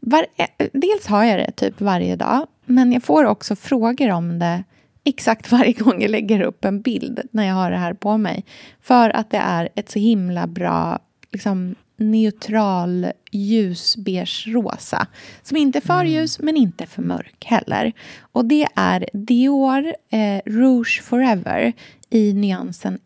Var, 0.00 0.26
eh, 0.36 0.66
dels 0.72 1.06
har 1.06 1.24
jag 1.24 1.38
det 1.38 1.52
typ 1.52 1.80
varje 1.80 2.16
dag, 2.16 2.46
men 2.64 2.92
jag 2.92 3.02
får 3.02 3.24
också 3.24 3.56
frågor 3.56 4.10
om 4.10 4.38
det 4.38 4.64
exakt 5.04 5.52
varje 5.52 5.72
gång 5.72 6.02
jag 6.02 6.10
lägger 6.10 6.40
upp 6.40 6.64
en 6.64 6.80
bild 6.80 7.20
när 7.30 7.46
jag 7.46 7.54
har 7.54 7.70
det 7.70 7.76
här 7.76 7.94
på 7.94 8.18
mig. 8.18 8.44
För 8.80 9.10
att 9.10 9.30
det 9.30 9.38
är 9.38 9.68
ett 9.74 9.90
så 9.90 9.98
himla 9.98 10.46
bra 10.46 10.98
liksom, 11.32 11.74
neutral 11.96 13.06
ljusbeige 13.30 14.46
rosa. 14.46 15.06
Som 15.42 15.56
inte 15.56 15.78
är 15.78 15.80
för 15.80 16.04
ljus, 16.04 16.38
men 16.38 16.56
inte 16.56 16.86
för 16.86 17.02
mörk 17.02 17.44
heller. 17.44 17.92
Och 18.20 18.44
det 18.44 18.66
är 18.74 19.08
Dior 19.12 19.94
eh, 20.10 20.40
Rouge 20.46 21.02
Forever 21.02 21.72
i 22.10 22.32
nyansen 22.32 22.98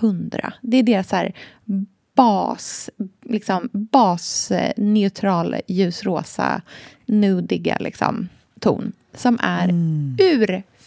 100. 0.00 0.52
Det 0.62 0.76
är 0.76 0.82
deras 0.82 1.12
här 1.12 1.34
bas, 2.14 2.90
liksom 3.22 3.68
bas 3.72 4.50
eh, 4.50 4.72
neutral 4.76 5.56
ljusrosa, 5.66 6.62
nudiga 7.06 7.76
liksom, 7.80 8.28
ton. 8.60 8.92
Som 9.14 9.38
är 9.42 9.68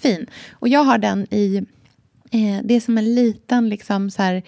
urfin. 0.03 0.27
Och 0.51 0.67
jag 0.67 0.83
har 0.83 0.97
den 0.97 1.27
i, 1.33 1.57
eh, 2.31 2.59
det 2.63 2.73
är 2.73 2.79
som 2.79 2.97
en 2.97 3.15
liten 3.15 3.69
liksom 3.69 4.11
så 4.11 4.21
här 4.21 4.43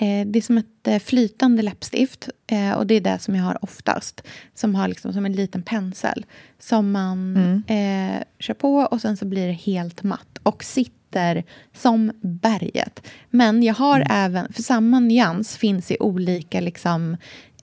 Eh, 0.00 0.26
det 0.26 0.38
är 0.38 0.42
som 0.42 0.58
ett 0.58 0.88
eh, 0.88 0.98
flytande 0.98 1.62
läppstift 1.62 2.28
eh, 2.46 2.72
och 2.72 2.86
det 2.86 2.94
är 2.94 3.00
det 3.00 3.18
som 3.18 3.34
jag 3.34 3.42
har 3.42 3.64
oftast. 3.64 4.22
Som 4.54 4.74
har 4.74 4.88
liksom 4.88 5.12
som 5.12 5.26
en 5.26 5.32
liten 5.32 5.62
pensel 5.62 6.26
som 6.58 6.92
man 6.92 7.36
eh, 7.66 8.22
kör 8.38 8.54
på 8.54 8.76
och 8.76 9.00
sen 9.00 9.16
så 9.16 9.24
blir 9.24 9.46
det 9.46 9.52
helt 9.52 10.02
matt 10.02 10.38
och 10.42 10.64
sitter 10.64 11.44
som 11.74 12.12
berget. 12.20 13.06
Men 13.30 13.62
jag 13.62 13.74
har 13.74 14.06
även, 14.10 14.52
för 14.52 14.62
samma 14.62 15.00
nyans 15.00 15.56
finns 15.56 15.90
i 15.90 15.96
olika 16.00 16.60
liksom 16.60 17.16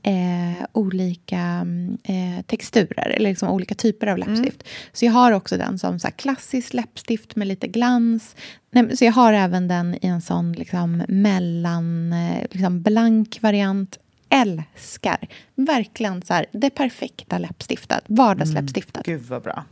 eh, 0.03 0.65
olika 0.71 1.39
mm, 1.39 1.97
eh, 2.03 2.45
texturer, 2.45 3.09
eller 3.09 3.29
liksom 3.29 3.49
olika 3.49 3.75
typer 3.75 4.07
av 4.07 4.17
läppstift. 4.17 4.63
Så 4.93 5.05
jag 5.05 5.11
har 5.11 5.31
också 5.31 5.57
den 5.57 5.79
som 5.79 5.99
så 5.99 6.07
här 6.07 6.11
klassisk 6.11 6.73
läppstift 6.73 7.35
med 7.35 7.47
lite 7.47 7.67
glans. 7.67 8.35
Nej, 8.71 8.97
så 8.97 9.05
jag 9.05 9.13
har 9.13 9.33
även 9.33 9.67
den 9.67 9.95
i 9.95 10.07
en 10.07 10.21
sån 10.21 10.53
liksom 10.53 11.03
mellan, 11.07 12.13
eh, 12.13 12.45
liksom 12.51 12.81
blank 12.81 13.39
variant. 13.41 13.99
Älskar! 14.29 15.27
Verkligen 15.55 16.21
så 16.21 16.33
här, 16.33 16.45
det 16.51 16.69
perfekta 16.69 17.37
läppstiftet. 17.37 18.03
Vardagsläppstiftet. 18.07 19.05
Gud 19.05 19.21
vad 19.21 19.41
bra. 19.41 19.65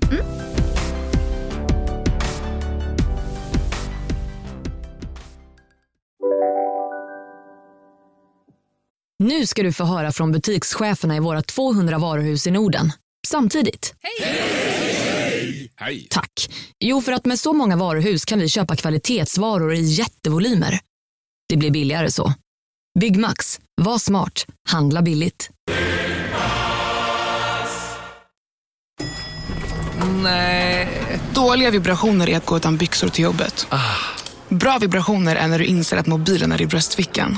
Nu 9.21 9.47
ska 9.47 9.63
du 9.63 9.73
få 9.73 9.83
höra 9.83 10.11
från 10.11 10.31
butikscheferna 10.31 11.15
i 11.15 11.19
våra 11.19 11.41
200 11.41 11.97
varuhus 11.97 12.47
i 12.47 12.51
Norden. 12.51 12.91
Samtidigt. 13.27 13.93
Hej! 15.77 16.07
Tack. 16.09 16.49
Jo, 16.79 17.01
för 17.01 17.11
att 17.11 17.25
med 17.25 17.39
så 17.39 17.53
många 17.53 17.75
varuhus 17.75 18.25
kan 18.25 18.39
vi 18.39 18.49
köpa 18.49 18.75
kvalitetsvaror 18.75 19.73
i 19.73 19.81
jättevolymer. 19.81 20.79
Det 21.49 21.57
blir 21.57 21.71
billigare 21.71 22.11
så. 22.11 22.33
Byggmax. 22.99 23.59
Var 23.81 23.97
smart. 23.97 24.45
Handla 24.69 25.01
billigt. 25.01 25.49
Dåliga 31.33 31.71
vibrationer 31.71 32.29
är 32.29 32.37
att 32.37 32.45
gå 32.45 32.57
utan 32.57 32.77
byxor 32.77 33.07
till 33.07 33.23
jobbet. 33.23 33.67
Bra 34.49 34.77
vibrationer 34.77 35.35
är 35.35 35.47
när 35.47 35.59
du 35.59 35.65
inser 35.65 35.97
att 35.97 36.07
mobilen 36.07 36.51
är 36.51 36.61
i 36.61 36.65
bröstfickan. 36.65 37.37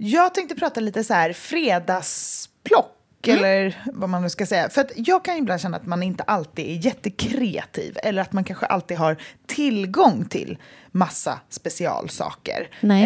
Jag 0.00 0.34
tänkte 0.34 0.54
prata 0.54 0.80
lite 0.80 1.04
så 1.04 1.14
här 1.14 1.32
fredagsplock. 1.32 2.94
Eller 3.26 3.82
vad 3.92 4.08
man 4.08 4.22
nu 4.22 4.30
ska 4.30 4.46
säga. 4.46 4.68
För 4.68 4.80
att 4.80 4.90
jag 4.94 5.24
kan 5.24 5.36
ibland 5.36 5.60
känna 5.60 5.76
att 5.76 5.86
man 5.86 6.02
inte 6.02 6.22
alltid 6.22 6.66
är 6.66 6.86
jättekreativ. 6.86 7.98
Eller 8.02 8.22
att 8.22 8.32
man 8.32 8.44
kanske 8.44 8.66
alltid 8.66 8.96
har 8.96 9.16
tillgång 9.46 10.24
till 10.24 10.58
massa 10.90 11.40
specialsaker. 11.48 12.68
Nej. 12.80 13.04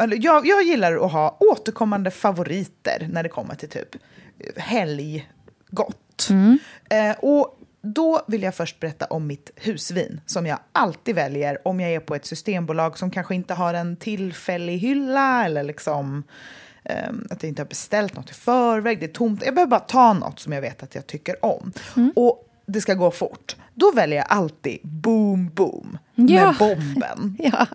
Eller 0.00 0.24
jag, 0.24 0.46
jag 0.46 0.62
gillar 0.62 1.06
att 1.06 1.12
ha 1.12 1.36
återkommande 1.40 2.10
favoriter 2.10 3.08
när 3.12 3.22
det 3.22 3.28
kommer 3.28 3.54
till 3.54 3.68
typ 3.68 3.88
helggott. 4.56 6.28
Eh, 6.90 7.12
och 7.18 7.58
då 7.82 8.22
vill 8.28 8.42
jag 8.42 8.54
först 8.54 8.80
berätta 8.80 9.04
om 9.06 9.26
mitt 9.26 9.50
husvin 9.56 10.20
som 10.26 10.46
jag 10.46 10.58
alltid 10.72 11.14
väljer 11.14 11.68
om 11.68 11.80
jag 11.80 11.90
är 11.92 12.00
på 12.00 12.14
ett 12.14 12.26
systembolag 12.26 12.98
som 12.98 13.10
kanske 13.10 13.34
inte 13.34 13.54
har 13.54 13.74
en 13.74 13.96
tillfällig 13.96 14.78
hylla 14.78 15.44
eller 15.44 15.62
liksom 15.62 16.22
ehm, 16.84 17.26
att 17.30 17.42
jag 17.42 17.48
inte 17.48 17.62
har 17.62 17.66
beställt 17.68 18.16
något 18.16 18.30
i 18.30 18.34
förväg. 18.34 19.00
Det 19.00 19.06
är 19.06 19.12
tomt. 19.12 19.42
Jag 19.44 19.54
behöver 19.54 19.70
bara 19.70 19.80
ta 19.80 20.12
något 20.12 20.40
som 20.40 20.52
jag 20.52 20.60
vet 20.60 20.82
att 20.82 20.94
jag 20.94 21.06
tycker 21.06 21.44
om. 21.44 21.72
Och 22.16 22.48
det 22.66 22.80
ska 22.80 22.94
gå 22.94 23.10
fort. 23.10 23.56
Då 23.74 23.92
väljer 23.92 24.16
jag 24.18 24.26
alltid 24.28 24.78
Boom 24.82 25.48
Boom 25.54 25.98
Ja. 26.14 26.46
med 26.46 26.56
bomben. 26.58 27.36
Ja, 27.52 27.66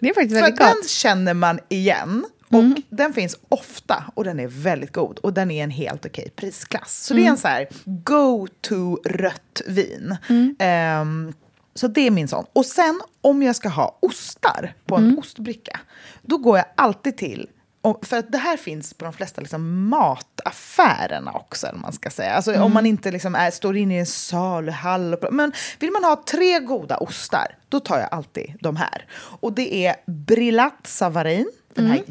det 0.00 0.08
är 0.08 0.14
faktiskt 0.14 0.34
För 0.34 0.40
väldigt 0.40 0.58
gott. 0.58 0.68
den 0.68 0.88
känner 0.88 1.34
man 1.34 1.58
igen. 1.68 2.24
Och 2.48 2.82
den 2.90 3.12
finns 3.12 3.38
ofta 3.48 4.04
och 4.14 4.24
den 4.24 4.40
är 4.40 4.48
väldigt 4.48 4.92
god. 4.92 5.18
Och 5.18 5.32
den 5.32 5.50
är 5.50 5.64
en 5.64 5.70
helt 5.70 6.06
okej 6.06 6.30
prisklass. 6.36 7.04
Så 7.04 7.14
det 7.14 7.26
är 7.26 7.30
en 7.30 7.38
så 7.38 7.48
här 7.48 7.68
go-to 7.84 8.98
rött 9.04 9.62
vin. 9.66 10.16
Ehm, 10.58 11.32
så 11.74 11.88
det 11.88 12.06
är 12.06 12.10
min 12.10 12.28
sån. 12.28 12.44
Och 12.52 12.66
sen 12.66 13.00
om 13.20 13.42
jag 13.42 13.56
ska 13.56 13.68
ha 13.68 13.98
ostar 14.00 14.74
på 14.86 14.96
en 14.96 15.18
ostbricka. 15.18 15.80
Då 16.22 16.38
går 16.38 16.56
jag 16.56 16.66
alltid 16.74 17.16
till 17.16 17.48
och- 17.86 18.06
för 18.06 18.16
att 18.16 18.32
det 18.32 18.38
här 18.38 18.56
finns 18.56 18.94
på 18.94 19.04
de 19.04 19.12
flesta 19.12 19.40
liksom 19.40 19.88
mataffärerna 19.88 21.32
också. 21.32 21.66
Man 21.74 21.92
ska 21.92 22.10
säga. 22.10 22.32
Alltså, 22.34 22.60
Om 22.60 22.72
man 22.72 22.86
inte 22.86 23.10
liksom 23.10 23.34
är, 23.34 23.50
står 23.50 23.76
inne 23.76 23.94
i 23.96 23.98
en 23.98 24.06
saluhall. 24.06 25.16
Men 25.30 25.52
vill 25.78 25.90
man 25.90 26.04
ha 26.04 26.22
tre 26.30 26.58
goda 26.60 26.96
ostar, 26.96 27.46
då 27.68 27.80
tar 27.80 27.98
jag 27.98 28.08
alltid 28.12 28.54
de 28.60 28.76
här. 28.76 29.06
Och 29.40 29.52
det 29.52 29.74
är 29.86 29.96
Brillat 30.06 30.86
Savarin, 30.86 31.50
den 31.74 31.86
här 31.86 32.02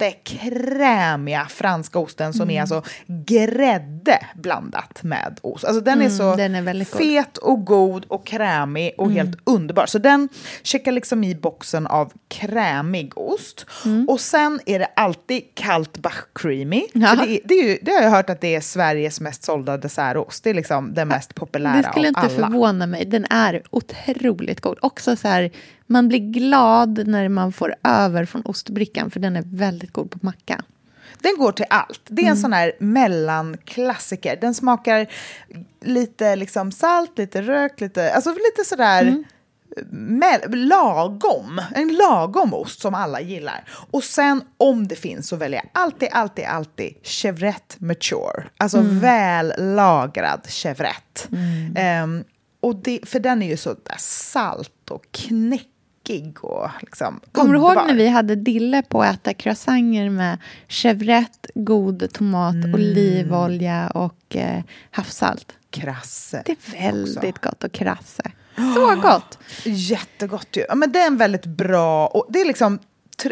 jättekrämiga 0.00 1.46
franska 1.48 1.98
osten 1.98 2.32
som 2.32 2.50
är 2.50 2.60
alltså 2.60 2.82
grädde 3.06 4.18
blandat 4.34 5.02
med 5.02 5.38
ost. 5.42 5.64
Alltså 5.64 5.80
den 5.80 6.02
är 6.02 6.08
så 6.08 6.36
den 6.36 6.54
är 6.54 6.62
väldigt 6.62 6.90
god. 6.90 7.02
fet 7.02 7.38
och 7.38 7.64
god 7.64 8.04
och 8.08 8.26
krämig 8.26 8.94
och 8.98 9.06
Mm. 9.06 9.16
helt 9.16 9.38
underbar. 9.44 9.86
Så 9.86 9.98
den 9.98 10.28
checkar 10.62 10.92
liksom 10.92 11.24
i 11.24 11.34
boxen 11.34 11.86
av 11.86 12.12
krämig 12.28 13.18
ost. 13.18 13.66
Mm. 13.84 14.08
Och 14.08 14.20
sen 14.20 14.60
är 14.66 14.78
det 14.78 14.88
alltid 14.96 15.42
kallt 15.54 15.98
Bach 15.98 16.24
Creamy. 16.34 16.82
Ja. 16.92 17.14
Det, 17.14 17.30
är, 17.36 17.40
det, 17.44 17.54
är 17.54 17.68
ju, 17.68 17.78
det 17.82 17.92
har 17.92 18.02
jag 18.02 18.10
hört 18.10 18.30
att 18.30 18.40
det 18.40 18.54
är 18.54 18.60
Sveriges 18.60 19.20
mest 19.20 19.44
sålda 19.44 19.76
dessertost. 19.76 20.44
Det 20.44 20.50
är 20.50 20.54
liksom 20.54 20.94
den 20.94 21.08
mest 21.08 21.34
populära 21.34 21.76
Det 21.76 21.88
skulle 21.90 22.06
av 22.06 22.08
inte 22.08 22.20
alla. 22.20 22.30
förvåna 22.48 22.86
mig. 22.86 23.04
Den 23.04 23.24
är 23.30 23.62
otroligt 23.70 24.60
god. 24.60 24.78
Också 24.82 25.16
så 25.16 25.28
här, 25.28 25.50
man 25.86 26.08
blir 26.08 26.18
glad 26.18 27.06
när 27.08 27.28
man 27.28 27.52
får 27.52 27.74
över 27.84 28.24
från 28.24 28.42
ostbrickan 28.42 29.10
för 29.10 29.20
den 29.20 29.36
är 29.36 29.42
väldigt 29.46 29.92
god 29.92 30.10
på 30.10 30.18
macka. 30.22 30.62
Den 31.18 31.36
går 31.38 31.52
till 31.52 31.66
allt. 31.70 32.00
Det 32.08 32.22
är 32.22 32.24
Mm. 32.26 32.30
en 32.32 32.40
sån 32.42 32.52
här 32.52 32.72
mellanklassiker. 32.80 34.36
Den 34.40 34.54
smakar 34.54 35.06
lite 35.84 36.36
liksom 36.36 36.72
salt, 36.72 37.18
lite 37.18 37.42
rökt, 37.42 37.80
lite, 37.80 38.12
alltså 38.14 38.30
lite 38.30 38.64
sådär 38.68 39.02
Mm. 39.02 39.24
mel- 40.18 40.66
lagom. 40.66 41.60
En 41.74 41.88
lagom 41.96 42.54
ost 42.54 42.80
som 42.80 42.94
alla 42.94 43.20
gillar. 43.20 43.64
Och 43.90 44.04
sen 44.04 44.42
om 44.56 44.88
det 44.88 44.96
finns 44.96 45.28
så 45.28 45.36
väljer 45.36 45.60
jag 45.60 45.82
alltid, 45.82 46.08
alltid, 46.12 46.44
alltid 46.44 46.94
chevrette 47.02 47.74
mature. 47.78 48.44
Alltså 48.56 48.78
Mm. 48.78 49.00
väl 49.00 49.52
lagrad 49.58 50.46
chevrette. 50.48 51.28
Ehm, 51.76 52.24
och 52.60 52.76
det, 52.76 53.00
för 53.08 53.20
den 53.20 53.42
är 53.42 53.46
ju 53.48 53.56
så 53.56 53.68
där 53.68 53.96
salt 53.98 54.90
och 54.90 55.18
knäckig 56.06 56.44
och 56.44 56.68
liksom 56.80 57.20
Kommer 57.32 57.52
du 57.52 57.58
ihåg 57.58 57.74
när 57.74 57.94
vi 57.94 58.08
hade 58.08 58.34
dille 58.36 58.82
på 58.82 59.02
att 59.02 59.14
äta 59.14 59.34
croissanter 59.34 60.10
med 60.10 60.38
chevrette, 60.68 61.48
god 61.54 62.12
tomat, 62.12 62.54
Mm. 62.54 62.74
olivolja 62.74 63.88
och 63.88 64.36
eh, 64.36 64.62
havssalt? 64.90 65.52
Krasse. 65.70 66.42
Det 66.46 66.52
är 66.52 66.82
väldigt 66.92 67.36
också. 67.36 67.48
gott 67.48 67.64
och 67.64 67.72
krasse. 67.72 68.22
Så 68.74 69.00
gott! 69.02 69.38
Jättegott 69.64 70.48
ju. 70.56 70.64
Ja, 70.68 70.74
men 70.74 70.92
det 70.92 70.98
är 70.98 71.06
en 71.06 71.16
väldigt 71.16 71.46
bra... 71.46 72.06
Och 72.06 72.26
det 72.28 72.40
är 72.40 72.44
liksom... 72.44 72.78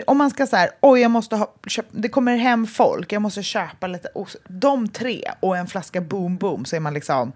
Om 0.07 0.19
man 0.19 0.31
ska 0.31 0.47
så 0.47 0.57
här, 0.57 0.71
oj 0.81 1.01
jag 1.01 1.11
måste 1.11 1.37
ha, 1.37 1.55
köp, 1.67 1.87
det 1.91 2.09
kommer 2.09 2.37
hem 2.37 2.67
folk, 2.67 3.13
jag 3.13 3.23
måste 3.23 3.43
köpa 3.43 3.87
lite 3.87 4.09
ost. 4.15 4.37
De 4.49 4.89
tre 4.89 5.23
och 5.41 5.57
en 5.57 5.67
flaska 5.67 6.01
boom 6.01 6.37
boom 6.37 6.65
så 6.65 6.77
är 6.77 6.81
man 6.81 6.95
liksom 6.95 7.33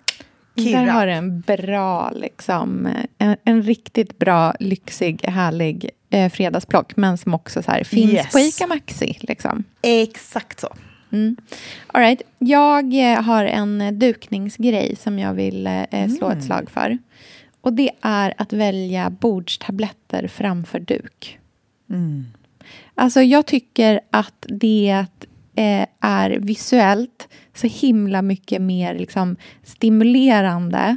Där 0.58 0.64
kirra. 0.64 0.92
har 0.92 1.06
du 1.06 1.12
en 1.12 1.40
bra, 1.40 2.10
liksom, 2.10 2.88
en, 3.18 3.36
en 3.44 3.62
riktigt 3.62 4.18
bra, 4.18 4.54
lyxig, 4.60 5.20
härlig 5.24 5.90
eh, 6.10 6.30
fredagsplock, 6.32 6.96
men 6.96 7.18
som 7.18 7.34
också 7.34 7.62
så 7.62 7.70
här, 7.70 7.84
finns 7.84 8.12
Yes. 8.12 8.32
på 8.32 8.38
ICA 8.38 8.66
Maxi. 8.66 9.16
Liksom. 9.20 9.64
Exakt 9.82 10.60
så. 10.60 10.68
All 11.86 12.00
right. 12.02 12.22
Jag 12.38 13.12
eh, 13.12 13.22
har 13.22 13.44
en 13.44 13.98
dukningsgrej 13.98 14.96
som 14.96 15.18
jag 15.18 15.34
vill 15.34 15.66
eh, 15.66 16.08
slå 16.18 16.26
Mm. 16.26 16.38
ett 16.38 16.44
slag 16.44 16.70
för. 16.70 16.98
Och 17.60 17.72
det 17.72 17.90
är 18.00 18.34
att 18.36 18.52
välja 18.52 19.10
bordstabletter 19.10 20.28
framför 20.28 20.80
duk. 20.80 21.38
Mm. 21.90 22.24
Alltså 22.94 23.22
jag 23.22 23.46
tycker 23.46 24.00
att 24.10 24.46
det 24.48 25.06
är 26.00 26.30
visuellt 26.30 27.28
så 27.54 27.66
himla 27.66 28.22
mycket 28.22 28.62
mer 28.62 28.94
liksom, 28.94 29.36
stimulerande 29.62 30.96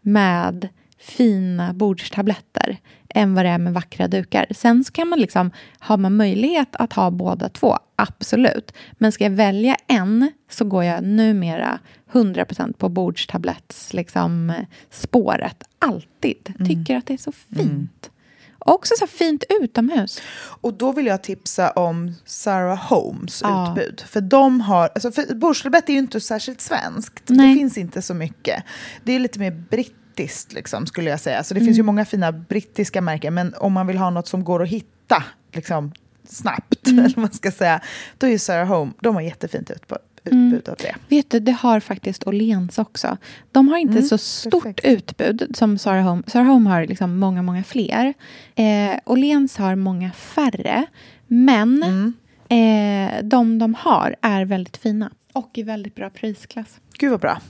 med 0.00 0.68
fina 0.98 1.72
bordstabletter 1.72 2.78
än 3.08 3.34
vad 3.34 3.44
det 3.44 3.48
är 3.48 3.58
med 3.58 3.72
vackra 3.72 4.08
dukar. 4.08 4.46
Sen 4.50 4.84
så 4.84 4.92
kan 4.92 5.08
man 5.08 5.20
liksom, 5.20 5.50
har 5.78 5.96
man 5.96 6.16
möjlighet 6.16 6.76
att 6.76 6.92
ha 6.92 7.10
båda 7.10 7.48
två, 7.48 7.78
absolut. 7.96 8.72
Men 8.92 9.12
ska 9.12 9.24
jag 9.24 9.30
välja 9.30 9.76
en 9.86 10.32
så 10.50 10.64
går 10.64 10.84
jag 10.84 11.04
numera 11.04 11.78
100% 12.12 12.72
på 12.72 12.88
bordstabletts 12.88 13.94
liksom, 13.94 14.50
eh, 14.50 14.56
spåret. 14.90 15.64
Alltid. 15.78 16.54
Tycker 16.66 16.96
att 16.96 17.06
det 17.06 17.12
är 17.14 17.18
så 17.18 17.32
fint. 17.32 18.10
Och 18.10 18.17
också 18.58 18.94
så 18.98 19.06
fint 19.06 19.44
utomhus. 19.62 20.22
Och 20.60 20.74
då 20.74 20.92
vill 20.92 21.06
jag 21.06 21.22
tipsa 21.22 21.70
om 21.70 22.14
Sarah 22.24 22.78
Holmes 22.78 23.40
Ja. 23.44 23.70
utbud. 23.70 24.00
För 24.08 24.20
de 24.20 24.60
har, 24.60 24.90
alltså 24.94 25.12
för 25.12 25.34
bordstabletter 25.34 25.90
är 25.90 25.94
ju 25.94 25.98
inte 25.98 26.20
särskilt 26.20 26.60
svenskt. 26.60 27.22
Nej. 27.26 27.48
Det 27.48 27.54
finns 27.58 27.78
inte 27.78 28.02
så 28.02 28.14
mycket. 28.14 28.64
Det 29.04 29.12
är 29.12 29.18
lite 29.20 29.38
mer 29.38 29.50
brittiskt 29.50 30.52
liksom, 30.52 30.86
skulle 30.86 31.10
jag 31.10 31.20
säga. 31.20 31.44
Så 31.44 31.54
det 31.54 31.60
finns 31.60 31.78
ju 31.78 31.82
många 31.82 32.04
fina 32.04 32.32
brittiska 32.32 33.00
märken. 33.00 33.34
Men 33.34 33.54
om 33.54 33.72
man 33.72 33.86
vill 33.86 33.98
ha 33.98 34.10
något 34.10 34.28
som 34.28 34.44
går 34.44 34.62
att 34.62 34.68
hitta 34.68 35.24
liksom, 35.52 35.92
snabbt, 36.28 36.74
eller 36.88 37.02
vad 37.02 37.18
man 37.18 37.32
ska 37.32 37.50
säga, 37.52 37.80
då 38.18 38.26
är 38.26 38.38
Sarah 38.38 38.66
Home, 38.68 38.92
de 39.00 39.14
har 39.14 39.22
jättefint 39.22 39.70
utbud, 39.70 39.98
utbud 40.24 40.68
av 40.68 40.76
det. 40.78 40.94
Vet 41.08 41.30
du, 41.30 41.40
det 41.40 41.52
har 41.52 41.80
faktiskt 41.80 42.26
Åhléns 42.26 42.78
också. 42.78 43.16
De 43.52 43.68
har 43.68 43.78
inte 43.78 44.02
så 44.02 44.18
stort 44.18 44.62
perfekt. 44.62 44.84
utbud 44.84 45.56
som 45.56 45.78
Sarah 45.78 46.04
Home. 46.04 46.22
Sarah 46.26 46.46
Home 46.46 46.70
har 46.70 46.86
liksom 46.86 47.18
många, 47.18 47.42
många 47.42 47.64
fler. 47.64 48.14
Eh, 48.54 48.98
Åhléns 49.04 49.56
har 49.56 49.74
många 49.74 50.12
färre. 50.12 50.86
Men 51.26 51.82
eh, 52.48 53.24
de 53.24 53.58
de 53.58 53.74
har 53.74 54.16
är 54.22 54.44
väldigt 54.44 54.76
fina. 54.76 55.10
Och 55.32 55.50
i 55.54 55.62
väldigt 55.62 55.94
bra 55.94 56.10
prisklass. 56.10 56.78
Gud 56.98 57.10
vad 57.10 57.20
bra. 57.20 57.40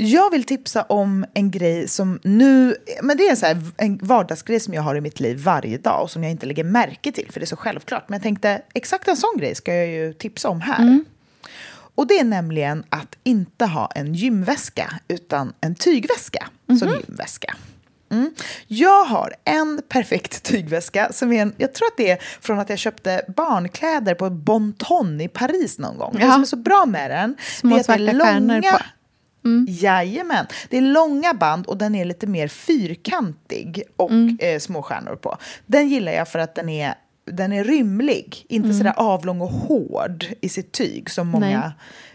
Jag 0.00 0.30
vill 0.30 0.44
tipsa 0.44 0.82
om 0.82 1.24
en 1.34 1.50
grej 1.50 1.88
som 1.88 2.20
nu, 2.22 2.76
men 3.02 3.16
det 3.16 3.28
är 3.28 3.34
så 3.34 3.46
här, 3.46 3.62
en 3.76 3.98
vardagsgrej 4.02 4.60
som 4.60 4.74
jag 4.74 4.82
har 4.82 4.96
i 4.96 5.00
mitt 5.00 5.20
liv 5.20 5.38
varje 5.38 5.78
dag 5.78 6.02
och 6.02 6.10
som 6.10 6.22
jag 6.22 6.32
inte 6.32 6.46
lägger 6.46 6.64
märke 6.64 7.12
till 7.12 7.26
för 7.32 7.40
det 7.40 7.44
är 7.44 7.46
så 7.46 7.56
självklart. 7.56 8.08
Men 8.08 8.16
jag 8.16 8.22
tänkte 8.22 8.62
exakt 8.74 9.08
en 9.08 9.16
sån 9.16 9.34
grej 9.38 9.54
ska 9.54 9.74
jag 9.74 9.86
ju 9.86 10.12
tipsa 10.12 10.48
om 10.48 10.60
här. 10.60 11.00
Och 11.94 12.06
det 12.06 12.18
är 12.18 12.24
nämligen 12.24 12.84
att 12.88 13.16
inte 13.24 13.66
ha 13.66 13.90
en 13.94 14.14
gymväska 14.14 14.92
utan 15.08 15.52
en 15.60 15.74
tygväska 15.74 16.48
som 16.78 16.88
gymväska. 16.88 17.54
Mm. 18.10 18.34
Jag 18.66 19.04
har 19.04 19.34
en 19.44 19.82
perfekt 19.88 20.42
tygväska. 20.50 21.12
Som 21.12 21.32
är 21.32 21.42
en, 21.42 21.54
jag 21.56 21.74
tror 21.74 21.86
att 21.86 21.96
det 21.96 22.10
är 22.10 22.18
från 22.40 22.58
att 22.58 22.70
jag 22.70 22.78
köpte 22.78 23.22
barnkläder 23.36 24.14
på 24.14 24.30
Bonton 24.30 25.20
i 25.20 25.28
Paris 25.28 25.78
någon 25.78 25.98
gång. 25.98 26.14
Det 26.14 26.22
Ja. 26.22 26.32
som 26.32 26.42
är 26.42 26.46
så 26.46 26.56
bra 26.56 26.86
med 26.86 27.10
den 27.10 27.36
Små 27.60 27.68
det 27.70 27.74
är 27.74 27.78
det 27.78 27.84
svarta 27.84 28.24
stjärnor 28.24 28.60
på. 28.62 28.78
Mm. 29.44 29.66
Jajamän. 29.70 30.46
Det 30.70 30.76
är 30.76 30.80
långa 30.82 31.34
band 31.34 31.66
och 31.66 31.76
den 31.76 31.94
är 31.94 32.04
lite 32.04 32.26
mer 32.26 32.48
fyrkantig 32.48 33.82
och 33.96 34.10
Mm. 34.10 34.38
eh, 34.40 34.58
små 34.58 34.82
stjärnor 34.82 35.16
på. 35.16 35.36
Den 35.66 35.88
gillar 35.88 36.12
jag 36.12 36.28
för 36.28 36.38
att 36.38 36.54
den 36.54 36.68
är, 36.68 36.94
den 37.32 37.52
är 37.52 37.64
rymlig, 37.64 38.46
inte 38.48 38.66
Mm. 38.66 38.78
sådär 38.78 38.94
avlång 38.96 39.40
och 39.40 39.48
hård 39.50 40.26
i 40.40 40.48
sitt 40.48 40.72
tyg 40.72 41.10
som 41.10 41.28
många 41.28 41.72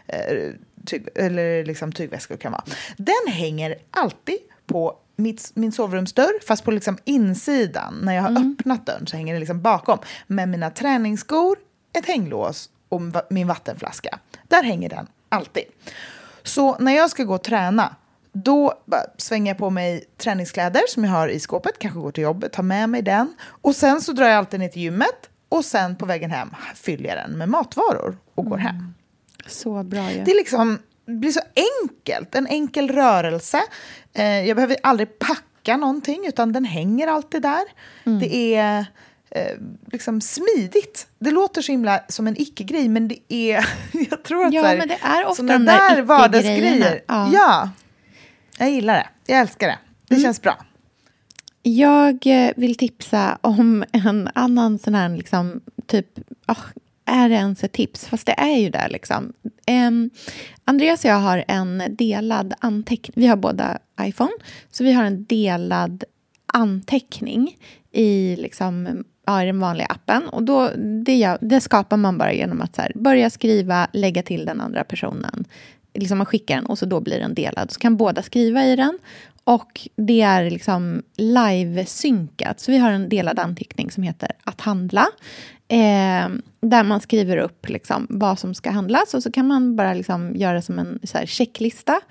eh, 0.07 0.51
tyg, 0.86 1.07
eller 1.16 1.66
liksom 1.66 1.91
tygväskor 1.91 2.38
kan 2.38 2.51
vara. 2.51 2.64
Den 2.97 3.34
hänger 3.34 3.76
alltid 3.91 4.38
på 4.66 4.97
mitt, 5.16 5.51
min 5.55 5.72
sovrumsdörr, 5.72 6.45
fast 6.47 6.64
på 6.64 6.72
liksom 6.72 6.97
insidan. 7.03 7.99
När 8.01 8.14
jag 8.16 8.22
har 8.22 8.30
Mm. 8.30 8.55
öppnat 8.59 8.86
dörren 8.86 9.07
så 9.07 9.18
hänger 9.18 9.34
den 9.34 9.39
liksom 9.39 9.61
bakom. 9.61 9.99
Med 10.28 10.49
mina 10.49 10.70
träningsskor, 10.70 11.57
ett 11.93 12.05
hänglås 12.05 12.70
och 12.89 13.01
min 13.30 13.47
vattenflaska. 13.47 14.20
Där 14.47 14.64
hänger 14.64 14.89
den 14.89 15.07
alltid. 15.30 15.64
Så 16.43 16.78
när 16.78 16.95
jag 16.95 17.09
ska 17.09 17.24
gå 17.24 17.36
och 17.36 17.43
träna, 17.43 17.95
då 18.34 18.74
svänger 19.18 19.52
jag 19.52 19.58
på 19.58 19.70
mig 19.70 20.06
träningskläder 20.18 20.82
som 20.88 21.04
jag 21.04 21.12
har 21.12 21.28
i 21.28 21.40
skåpet, 21.40 21.80
kanske 21.80 22.00
går 22.00 22.12
till 22.12 22.24
jobbet, 22.24 22.54
tar 22.54 22.64
med 22.64 22.90
mig 22.90 23.02
den. 23.02 23.34
Och 23.46 23.76
sen 23.76 24.02
så 24.02 24.12
drar 24.12 24.28
jag 24.28 24.38
alltid 24.38 24.60
ner 24.60 24.70
till 24.70 24.82
gymmet 24.82 25.30
och 25.50 25.66
sen 25.66 25.96
på 25.96 26.06
vägen 26.06 26.32
hem 26.32 26.50
fyller 26.76 27.10
jag 27.10 27.18
den 27.18 27.38
med 27.38 27.50
matvaror 27.50 28.18
och 28.36 28.46
går 28.46 28.58
hem. 28.58 28.94
Så 29.48 29.84
bra 29.84 30.12
ju. 30.12 30.24
Det 30.24 30.32
är 30.32 30.36
liksom, 30.36 30.80
det 31.06 31.12
blir 31.14 31.32
så 31.32 31.42
enkelt, 31.84 32.36
en 32.36 32.48
enkel 32.48 32.92
rörelse. 32.92 33.62
Eh, 34.14 34.48
jag 34.48 34.56
behöver 34.56 34.78
aldrig 34.84 35.20
packa 35.20 35.78
någonting 35.78 36.26
utan 36.28 36.54
den 36.54 36.66
hänger 36.66 37.08
alltid 37.08 37.42
där. 37.42 37.64
Mm. 38.04 38.20
Det 38.20 38.56
är 38.56 38.86
eh, 39.30 39.58
liksom 39.92 40.22
smidigt. 40.22 41.08
Det 41.20 41.32
låter 41.32 41.62
så 41.62 41.72
himla 41.72 42.00
som 42.08 42.28
en 42.28 42.42
icke-grej 42.42 42.90
men 42.90 43.08
det 43.08 43.20
är, 43.28 43.70
jag 44.10 44.24
tror 44.24 44.46
att 44.46 44.54
Ja, 44.54 44.62
så 44.62 44.68
här, 44.68 44.78
men 44.78 44.88
det 44.88 45.00
är 45.02 45.26
ofta 45.26 45.36
såna 45.36 45.54
de 45.54 45.66
där 45.66 45.96
där 45.96 46.02
vardagsgrejer. 46.02 47.02
Ja. 47.08 47.30
Ja. 47.34 47.70
Jag 48.60 48.72
gillar 48.72 48.93
det. 48.93 49.08
Jag 49.34 49.39
älskar 49.39 49.68
det. 49.68 49.78
Det 50.08 50.16
Mm. 50.16 50.24
känns 50.24 50.41
bra. 50.41 50.58
Jag 51.62 52.28
eh, 52.28 52.51
vill 52.56 52.76
tipsa 52.76 53.38
om 53.41 53.84
en 53.91 54.30
annan 54.36 54.80
sån 54.80 54.95
här, 54.95 55.10
liksom, 55.10 55.62
typ, 55.88 56.08
ah, 56.45 56.56
är 57.06 57.30
det 57.30 57.36
ens 57.36 57.64
ett 57.64 57.72
tips? 57.72 58.06
Fast 58.06 58.26
det 58.26 58.32
är 58.38 58.58
ju 58.58 58.70
det 58.70 58.88
liksom. 58.89 59.34
Em, 59.68 60.10
Andreas 60.66 61.04
och 61.06 61.10
jag 61.12 61.16
har 61.20 61.43
en 61.47 61.84
delad 61.89 62.54
anteckning. 62.60 63.14
Vi 63.24 63.28
har 63.28 63.36
båda 63.36 63.78
iPhone, 64.01 64.32
så 64.72 64.84
vi 64.84 64.93
har 64.93 65.04
en 65.04 65.24
delad 65.26 66.04
anteckning 66.54 67.58
i, 67.91 68.36
liksom, 68.36 69.04
ja, 69.26 69.43
i 69.43 69.45
den 69.45 69.60
vanliga 69.60 69.88
appen. 69.88 70.28
Och 70.28 70.43
då, 70.43 70.70
det, 71.06 71.38
det 71.41 71.62
skapar 71.62 71.97
man 71.97 72.18
bara 72.18 72.34
genom 72.34 72.62
att 72.62 72.76
så 72.76 72.82
här, 72.82 72.91
börja 72.95 73.30
skriva, 73.30 73.88
lägga 73.93 74.24
till 74.24 74.45
den 74.45 74.62
andra 74.62 74.84
personen. 74.84 75.45
Liksom 75.94 76.18
man 76.18 76.26
skickar 76.26 76.56
den 76.56 76.66
och 76.66 76.80
så 76.80 76.86
då 76.86 77.00
blir 77.00 77.20
den 77.20 77.34
delad. 77.34 77.72
Så 77.72 77.80
kan 77.80 77.98
båda 77.98 78.22
skriva 78.22 78.66
i 78.66 78.76
den. 78.76 79.00
Och 79.44 79.88
det 79.96 80.22
är 80.22 80.50
liksom 80.50 81.04
live-synkat. 81.18 82.60
Så 82.60 82.72
vi 82.72 82.78
har 82.78 82.91
en 82.91 83.10
delad 83.10 83.39
anteckning 83.39 83.91
som 83.91 84.04
heter 84.04 84.32
Att 84.44 84.62
handla. 84.62 85.08
Eh, 85.68 86.30
där 86.62 86.84
man 86.84 87.02
skriver 87.02 87.38
upp 87.38 87.70
liksom 87.70 88.08
vad 88.10 88.39
som 88.39 88.56
ska 88.56 88.72
handlas. 88.72 89.14
Och 89.14 89.24
så 89.24 89.32
kan 89.32 89.48
man 89.48 89.76
bara 89.76 89.94
liksom 89.94 90.36
göra 90.36 90.62
som 90.62 90.80
en 90.80 91.00
så 91.04 91.18
här 91.18 91.26
checklista 91.26 92.02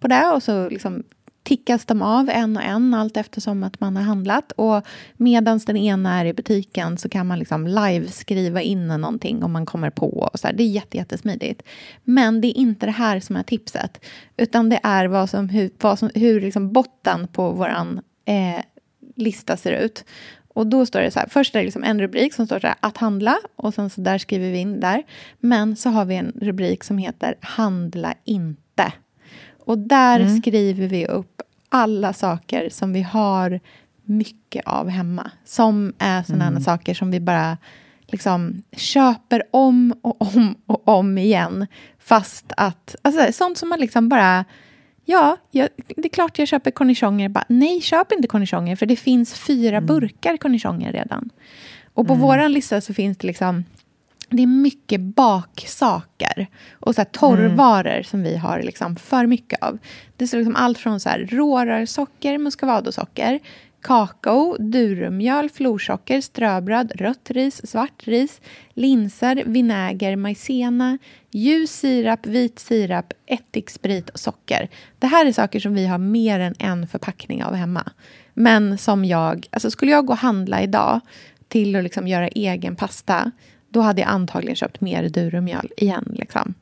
på 0.00 0.08
det. 0.08 0.26
Och 0.26 0.42
så 0.42 0.68
liksom 0.68 1.02
tickas 1.50 1.84
de 1.84 2.02
av 2.02 2.28
en 2.28 2.56
och 2.56 2.62
en 2.62 2.94
allt 2.94 3.16
eftersom 3.16 3.62
att 3.62 3.80
man 3.80 3.96
har 3.96 4.02
handlat. 4.02 4.52
Och 4.52 4.86
medan 5.16 5.58
den 5.66 5.76
ena 5.76 6.20
är 6.20 6.24
i 6.24 6.32
butiken 6.32 6.98
så 6.98 7.08
kan 7.08 7.26
man 7.26 7.38
liksom 7.38 7.66
live 7.66 8.08
skriva 8.08 8.62
in 8.62 8.88
någonting 8.88 9.42
om 9.42 9.52
man 9.52 9.66
kommer 9.66 9.90
på. 9.90 10.06
Och 10.06 10.40
så 10.40 10.46
här. 10.46 10.54
Det 10.54 10.62
är 10.62 10.68
jätte, 10.68 10.96
jättesmidigt. 10.96 11.62
Men 12.04 12.40
det 12.40 12.48
är 12.48 12.56
inte 12.56 12.86
det 12.86 12.92
här 12.92 13.20
som 13.20 13.36
är 13.36 13.42
tipset. 13.42 14.04
Utan 14.36 14.68
det 14.68 14.80
är 14.82 15.06
vad 15.06 15.30
som, 15.30 15.48
hur, 15.48 15.70
vad 15.80 15.98
som, 15.98 16.10
hur 16.14 16.40
liksom 16.40 16.72
botten 16.72 17.28
på 17.32 17.50
vår 17.50 17.68
eh, 18.24 18.64
lista 19.16 19.56
ser 19.56 19.72
ut. 19.72 20.04
Och 20.54 20.66
då 20.66 20.86
står 20.86 21.00
det 21.00 21.10
så 21.10 21.20
här, 21.20 21.28
först 21.28 21.54
är 21.54 21.58
det 21.58 21.64
liksom 21.64 21.84
en 21.84 22.00
rubrik 22.00 22.34
som 22.34 22.46
står 22.46 22.60
så 22.60 22.66
här, 22.66 22.76
att 22.80 22.96
handla. 22.96 23.38
Och 23.56 23.74
sen 23.74 23.90
så 23.90 24.00
där 24.00 24.18
skriver 24.18 24.50
vi 24.50 24.58
in 24.58 24.80
där. 24.80 25.02
Men 25.38 25.76
så 25.76 25.88
har 25.88 26.04
vi 26.04 26.14
en 26.14 26.32
rubrik 26.40 26.84
som 26.84 26.98
heter 26.98 27.34
handla 27.40 28.14
inte. 28.24 28.92
Och 29.70 29.78
där 29.78 30.20
Mm. 30.20 30.40
skriver 30.40 30.86
vi 30.86 31.06
upp 31.06 31.42
alla 31.68 32.12
saker 32.12 32.68
som 32.70 32.92
vi 32.92 33.02
har 33.02 33.60
mycket 34.04 34.66
av 34.66 34.88
hemma. 34.88 35.30
Som 35.44 35.92
är 35.98 36.22
sådana 36.22 36.46
Mm. 36.46 36.60
saker 36.62 36.94
som 36.94 37.10
vi 37.10 37.20
bara 37.20 37.58
liksom 38.06 38.62
köper 38.76 39.42
om 39.50 39.94
och 40.02 40.22
om 40.22 40.54
och 40.66 40.88
om 40.88 41.18
igen. 41.18 41.66
Fast 41.98 42.52
att, 42.56 42.96
alltså 43.02 43.32
sånt 43.32 43.58
som 43.58 43.68
man 43.68 43.78
liksom 43.80 44.08
bara, 44.08 44.44
ja, 45.04 45.36
jag, 45.50 45.68
det 45.96 46.04
är 46.04 46.08
klart 46.08 46.38
jag 46.38 46.48
köper 46.48 46.70
cornichoner. 46.70 47.28
Bara, 47.28 47.44
nej, 47.48 47.80
köp 47.80 48.12
inte 48.12 48.28
cornichoner 48.28 48.76
för 48.76 48.86
det 48.86 48.96
finns 48.96 49.34
fyra 49.34 49.80
burkar 49.80 50.36
cornichoner 50.36 50.92
redan. 50.92 51.30
Och 51.94 52.06
på 52.06 52.12
Mm. 52.12 52.22
våran 52.26 52.52
lista 52.52 52.80
så 52.80 52.94
finns 52.94 53.18
det 53.18 53.26
liksom 53.26 53.64
det 54.30 54.42
är 54.42 54.46
mycket 54.46 55.00
baksaker 55.00 56.46
och 56.72 56.94
så 56.94 57.04
torrvaror 57.04 58.02
som 58.02 58.22
vi 58.22 58.36
har 58.36 58.62
liksom 58.62 58.96
för 58.96 59.26
mycket 59.26 59.62
av. 59.62 59.78
Det 60.16 60.32
är 60.32 60.36
liksom 60.36 60.56
allt 60.56 60.78
från 60.78 61.00
så 61.00 61.08
här 61.08 61.28
rårörsocker, 61.30 62.38
kakao, 63.82 64.56
durummjöl, 64.58 65.50
florsocker, 65.50 66.20
ströbröd, 66.20 66.92
rött 66.94 67.30
ris, 67.30 67.66
svart 67.66 68.06
ris, 68.06 68.40
linser, 68.74 69.42
vinäger, 69.46 70.16
majsena, 70.16 70.98
ljus 71.30 71.70
sirap, 71.70 72.26
vit 72.26 72.58
sirap, 72.58 73.12
ättiksprit 73.26 74.10
och 74.10 74.20
socker. 74.20 74.68
Det 74.98 75.06
här 75.06 75.26
är 75.26 75.32
saker 75.32 75.60
som 75.60 75.74
vi 75.74 75.86
har 75.86 75.98
mer 75.98 76.40
än 76.40 76.54
en 76.58 76.88
förpackning 76.88 77.44
av 77.44 77.54
hemma. 77.54 77.92
Men 78.34 78.78
som 78.78 79.04
jag, 79.04 79.46
alltså 79.50 79.70
skulle 79.70 79.92
jag 79.92 80.06
gå 80.06 80.12
och 80.12 80.18
handla 80.18 80.62
idag 80.62 81.00
till 81.48 81.76
att 81.76 81.84
liksom 81.84 82.08
göra 82.08 82.28
egen 82.28 82.76
pasta 82.76 83.30
då 83.70 83.80
hade 83.80 84.00
jag 84.00 84.10
antagligen 84.10 84.56
köpt 84.56 84.80
mer 84.80 85.08
durumjöl 85.08 85.72
igen. 85.76 86.12
Liksom. 86.18 86.54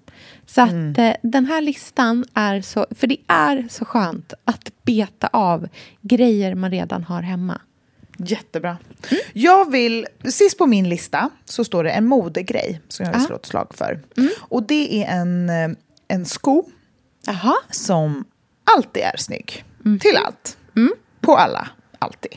Så 0.46 0.60
att 0.60 0.98
eh, 0.98 1.12
den 1.22 1.46
här 1.46 1.60
listan 1.60 2.24
är 2.34 2.60
så... 2.60 2.86
För 2.90 3.06
det 3.06 3.16
är 3.26 3.66
så 3.70 3.84
skönt 3.84 4.32
att 4.44 4.72
beta 4.82 5.26
av 5.32 5.68
grejer 6.00 6.54
man 6.54 6.70
redan 6.70 7.04
har 7.04 7.22
hemma. 7.22 7.60
Jättebra. 8.18 8.76
Jag 9.32 9.70
vill, 9.70 10.06
sist 10.24 10.58
på 10.58 10.66
min 10.66 10.88
lista 10.88 11.30
så 11.44 11.64
står 11.64 11.84
det 11.84 11.90
en 11.90 12.06
modegrej 12.06 12.80
som 12.88 13.06
jag 13.06 13.12
vill 13.12 13.22
slå 13.22 13.36
ett 13.36 13.46
slag 13.46 13.74
för. 13.74 14.00
Och 14.38 14.62
det 14.62 15.04
är 15.04 15.20
en, 15.20 15.50
eh, 15.50 15.68
en 16.08 16.24
sko 16.26 16.64
som 17.70 18.24
alltid 18.76 19.02
är 19.02 19.16
snygg. 19.16 19.64
Till 20.00 20.16
allt. 20.26 20.56
På 21.20 21.36
alla, 21.36 21.68
alltid. 21.98 22.32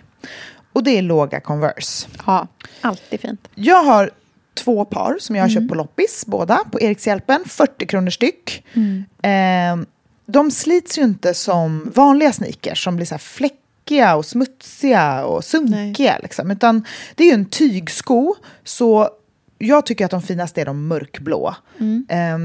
Och 0.73 0.83
det 0.83 0.97
är 0.97 1.01
låga 1.01 1.39
Converse. 1.39 2.07
Ja, 2.25 2.47
alltid 2.81 3.19
fint. 3.19 3.47
Jag 3.55 3.83
har 3.83 4.11
två 4.53 4.85
par 4.85 5.17
som 5.19 5.35
jag 5.35 5.43
har 5.43 5.49
köpt 5.49 5.69
på 5.69 5.75
loppis, 5.75 6.23
båda, 6.27 6.59
på 6.71 6.81
Erikshjälpen. 6.81 7.43
40 7.45 7.85
kronor 7.87 8.09
styck. 8.09 8.63
Eh, 9.21 9.77
de 10.25 10.51
slits 10.51 10.97
ju 10.97 11.03
inte 11.03 11.33
som 11.33 11.91
vanliga 11.95 12.33
sneakers 12.33 12.83
som 12.83 12.95
blir 12.95 13.05
så 13.05 13.13
här 13.13 13.19
fläckiga 13.19 14.15
och 14.15 14.25
smutsiga 14.25 15.25
och 15.25 15.43
sunkiga. 15.43 16.19
Liksom. 16.23 16.51
Utan 16.51 16.85
det 17.15 17.23
är 17.23 17.27
ju 17.27 17.33
en 17.33 17.45
tygsko, 17.45 18.35
så 18.63 19.09
jag 19.57 19.85
tycker 19.85 20.05
att 20.05 20.11
de 20.11 20.21
finaste 20.21 20.61
är 20.61 20.65
de 20.65 20.87
mörkblå. 20.87 21.55
Eh, 22.09 22.37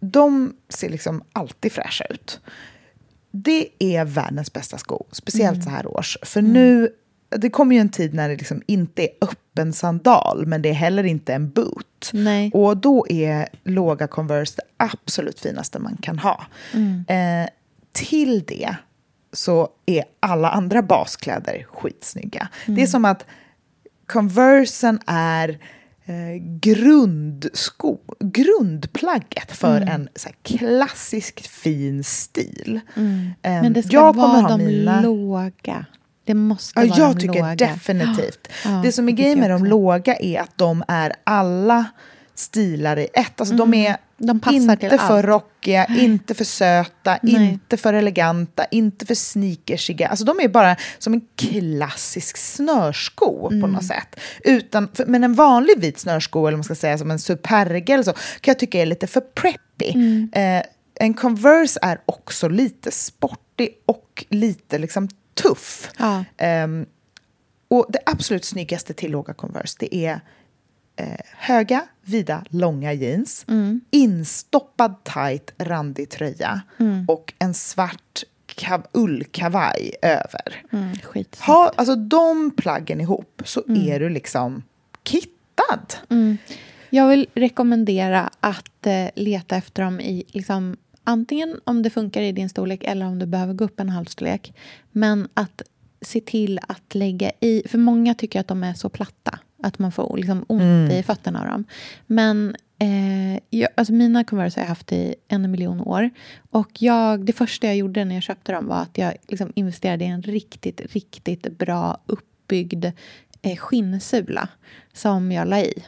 de 0.00 0.54
ser 0.68 0.88
liksom 0.88 1.22
alltid 1.32 1.72
fräscha 1.72 2.04
ut. 2.04 2.40
Det 3.30 3.68
är 3.78 4.04
världens 4.04 4.52
bästa 4.52 4.78
sko, 4.78 5.04
speciellt 5.12 5.64
så 5.64 5.70
här 5.70 5.86
års. 5.86 6.18
För 6.22 6.42
nu, 6.42 6.88
det 7.40 7.50
kommer 7.50 7.74
ju 7.74 7.80
en 7.80 7.88
tid 7.88 8.14
när 8.14 8.28
det 8.28 8.36
liksom 8.36 8.62
inte 8.66 9.02
är 9.02 9.08
öppen 9.20 9.72
sandal, 9.72 10.46
men 10.46 10.62
det 10.62 10.68
är 10.68 10.72
heller 10.72 11.04
inte 11.04 11.34
en 11.34 11.50
boot. 11.50 12.10
Nej. 12.12 12.50
Och 12.54 12.76
då 12.76 13.06
är 13.08 13.48
låga 13.64 14.06
Converse 14.06 14.54
det 14.56 14.62
absolut 14.84 15.40
finaste 15.40 15.78
man 15.78 15.96
kan 16.02 16.18
ha. 16.18 16.46
Mm. 16.74 17.04
Eh, 17.08 17.48
till 17.92 18.44
det 18.46 18.74
så 19.32 19.68
är 19.86 20.04
alla 20.20 20.50
andra 20.50 20.82
baskläder 20.82 21.66
skitsnygga. 21.68 22.48
Det 22.66 22.72
är 22.72 22.76
Mm. 22.76 22.86
som 22.86 23.04
att 23.04 23.26
Conversen 24.06 24.98
är 25.06 25.48
eh, 26.08 26.42
grundsko, 26.60 27.98
grundplagget 28.20 29.52
för 29.52 29.76
Mm. 29.76 29.88
en 29.88 30.08
så 30.14 30.28
här, 30.28 30.36
klassisk 30.42 31.48
fin 31.48 32.04
stil. 32.04 32.80
Mm. 32.96 33.30
Ehm, 33.42 33.62
Men 33.62 33.72
det 33.72 33.82
ska 33.82 33.92
jag 33.92 34.14
kommer 34.14 34.42
vara 34.42 34.48
de 34.56 34.64
mina- 34.64 35.00
låga. 35.02 35.86
Det 36.26 36.34
måste 36.34 36.80
Ja, 36.80 36.86
vara 36.86 36.98
jag 36.98 37.16
de 37.16 37.20
tycker 37.20 37.34
låga. 37.40 37.54
definitivt. 37.54 38.48
Ja, 38.64 38.70
det 38.84 38.92
som 38.92 39.08
är 39.08 39.12
grejen 39.12 39.40
med 39.40 39.50
de 39.50 39.64
låga 39.64 40.16
är 40.16 40.40
att 40.40 40.58
de 40.58 40.84
är 40.88 41.12
alla 41.24 41.84
stilar 42.34 42.98
i 42.98 43.08
ett. 43.14 43.40
Alltså 43.40 43.54
de 43.56 43.68
Mm. 43.74 43.86
är 43.92 43.96
De 44.18 44.40
inte 44.52 44.98
för 44.98 45.14
allt. 45.14 45.24
rockiga, 45.26 45.86
inte 45.98 46.34
för 46.34 46.44
söta, 46.44 47.18
Nej. 47.22 47.34
inte 47.52 47.76
för 47.76 47.94
eleganta, 47.94 48.64
inte 48.64 49.06
för 49.06 49.14
sneakersiga. 49.14 50.08
Alltså 50.08 50.24
de 50.24 50.40
är 50.40 50.48
bara 50.48 50.76
som 50.98 51.12
en 51.14 51.20
klassisk 51.36 52.36
snörsko 52.36 53.48
Mm. 53.48 53.60
på 53.60 53.66
något 53.66 53.84
sätt. 53.84 54.20
Utan, 54.44 54.88
för, 54.94 55.06
men 55.06 55.24
en 55.24 55.34
vanlig 55.34 55.78
vit 55.80 55.98
snörsko, 55.98 56.46
eller 56.46 56.56
man 56.56 56.64
ska 56.64 56.74
säga 56.74 56.98
som 56.98 57.10
en 57.10 57.18
superga 57.18 57.94
eller 57.94 58.04
så, 58.04 58.12
kan 58.12 58.52
jag 58.52 58.58
tycka 58.58 58.82
är 58.82 58.86
lite 58.86 59.06
för 59.06 59.20
preppy. 59.20 59.90
Mm. 59.94 60.28
Eh, 60.32 60.62
en 61.00 61.14
Converse 61.14 61.78
är 61.82 61.98
också 62.06 62.48
lite 62.48 62.90
sportig 62.90 63.68
och 63.86 64.24
lite 64.30 64.78
liksom 64.78 65.08
tuff. 65.42 65.90
Ja. 65.98 66.24
Ehm, 66.36 66.86
och 67.68 67.86
det 67.88 67.98
absolut 68.06 68.44
snyggaste 68.44 68.94
till 68.94 69.10
låga 69.10 69.34
Converse, 69.34 69.76
det 69.80 69.94
är 69.96 70.20
eh, 70.96 71.20
höga, 71.36 71.86
vida, 72.02 72.44
långa 72.48 72.92
jeans, 72.92 73.44
Mm. 73.48 73.80
instoppad 73.90 74.94
tight, 75.04 75.52
randig 75.58 76.10
tröja 76.10 76.60
Mm. 76.80 77.04
och 77.08 77.32
en 77.38 77.54
svart 77.54 78.22
kav- 78.46 78.86
ullkavaj 78.92 79.92
över. 80.02 80.62
Mm. 80.72 80.92
Ha, 81.38 81.72
alltså 81.76 81.96
de 81.96 82.50
plaggen 82.56 83.00
ihop 83.00 83.42
så 83.44 83.62
Mm. 83.68 83.88
är 83.88 84.00
du 84.00 84.08
liksom 84.08 84.62
kittad. 85.04 85.94
Mm. 86.10 86.38
Jag 86.90 87.08
vill 87.08 87.26
rekommendera 87.34 88.30
att 88.40 88.86
eh, 88.86 89.08
leta 89.14 89.56
efter 89.56 89.82
dem 89.82 90.00
i 90.00 90.24
liksom, 90.28 90.76
antingen 91.06 91.60
om 91.64 91.82
det 91.82 91.90
funkar 91.90 92.22
i 92.22 92.32
din 92.32 92.48
storlek 92.48 92.84
eller 92.84 93.06
om 93.06 93.18
du 93.18 93.26
behöver 93.26 93.54
gå 93.54 93.64
upp 93.64 93.80
en 93.80 93.88
halvstorlek. 93.88 94.54
Men 94.92 95.28
att 95.34 95.62
se 96.00 96.20
till 96.20 96.58
att 96.68 96.94
lägga 96.94 97.30
i... 97.40 97.62
För 97.68 97.78
många 97.78 98.14
tycker 98.14 98.40
att 98.40 98.48
de 98.48 98.64
är 98.64 98.74
så 98.74 98.88
platta 98.88 99.38
att 99.62 99.78
man 99.78 99.92
får 99.92 100.16
liksom 100.16 100.44
ont 100.48 100.62
Mm. 100.62 100.90
i 100.90 101.02
fötterna 101.02 101.40
av 101.40 101.46
dem. 101.46 101.64
Men 102.06 102.56
eh, 102.78 103.40
jag, 103.50 103.68
alltså 103.74 103.92
mina 103.92 104.24
Converse 104.24 104.60
har 104.60 104.64
jag 104.64 104.68
haft 104.68 104.92
i 104.92 105.14
en 105.28 105.50
miljon 105.50 105.80
år. 105.80 106.10
Och 106.50 106.70
jag, 106.82 107.24
det 107.24 107.32
första 107.32 107.66
jag 107.66 107.76
gjorde 107.76 108.04
när 108.04 108.14
jag 108.14 108.22
köpte 108.22 108.52
dem 108.52 108.66
var 108.66 108.76
att 108.82 108.98
jag 108.98 109.14
liksom 109.28 109.52
investerade 109.54 110.04
i 110.04 110.08
en 110.08 110.22
riktigt, 110.22 110.80
riktigt 110.92 111.58
bra 111.58 111.98
uppbyggd 112.06 112.84
eh, 113.42 113.56
skinnsula 113.56 114.48
som 114.92 115.32
jag 115.32 115.48
la 115.48 115.60
i. 115.60 115.84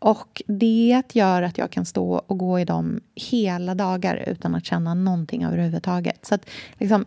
Och 0.00 0.42
det 0.46 1.02
gör 1.12 1.42
att 1.42 1.58
jag 1.58 1.70
kan 1.70 1.84
stå 1.84 2.12
och 2.12 2.38
gå 2.38 2.60
i 2.60 2.64
dem 2.64 3.00
hela 3.14 3.74
dagar 3.74 4.24
utan 4.26 4.54
att 4.54 4.64
känna 4.64 4.94
någonting 4.94 5.44
överhuvudtaget. 5.44 6.26
Så 6.26 6.34
att, 6.34 6.50
liksom, 6.78 7.04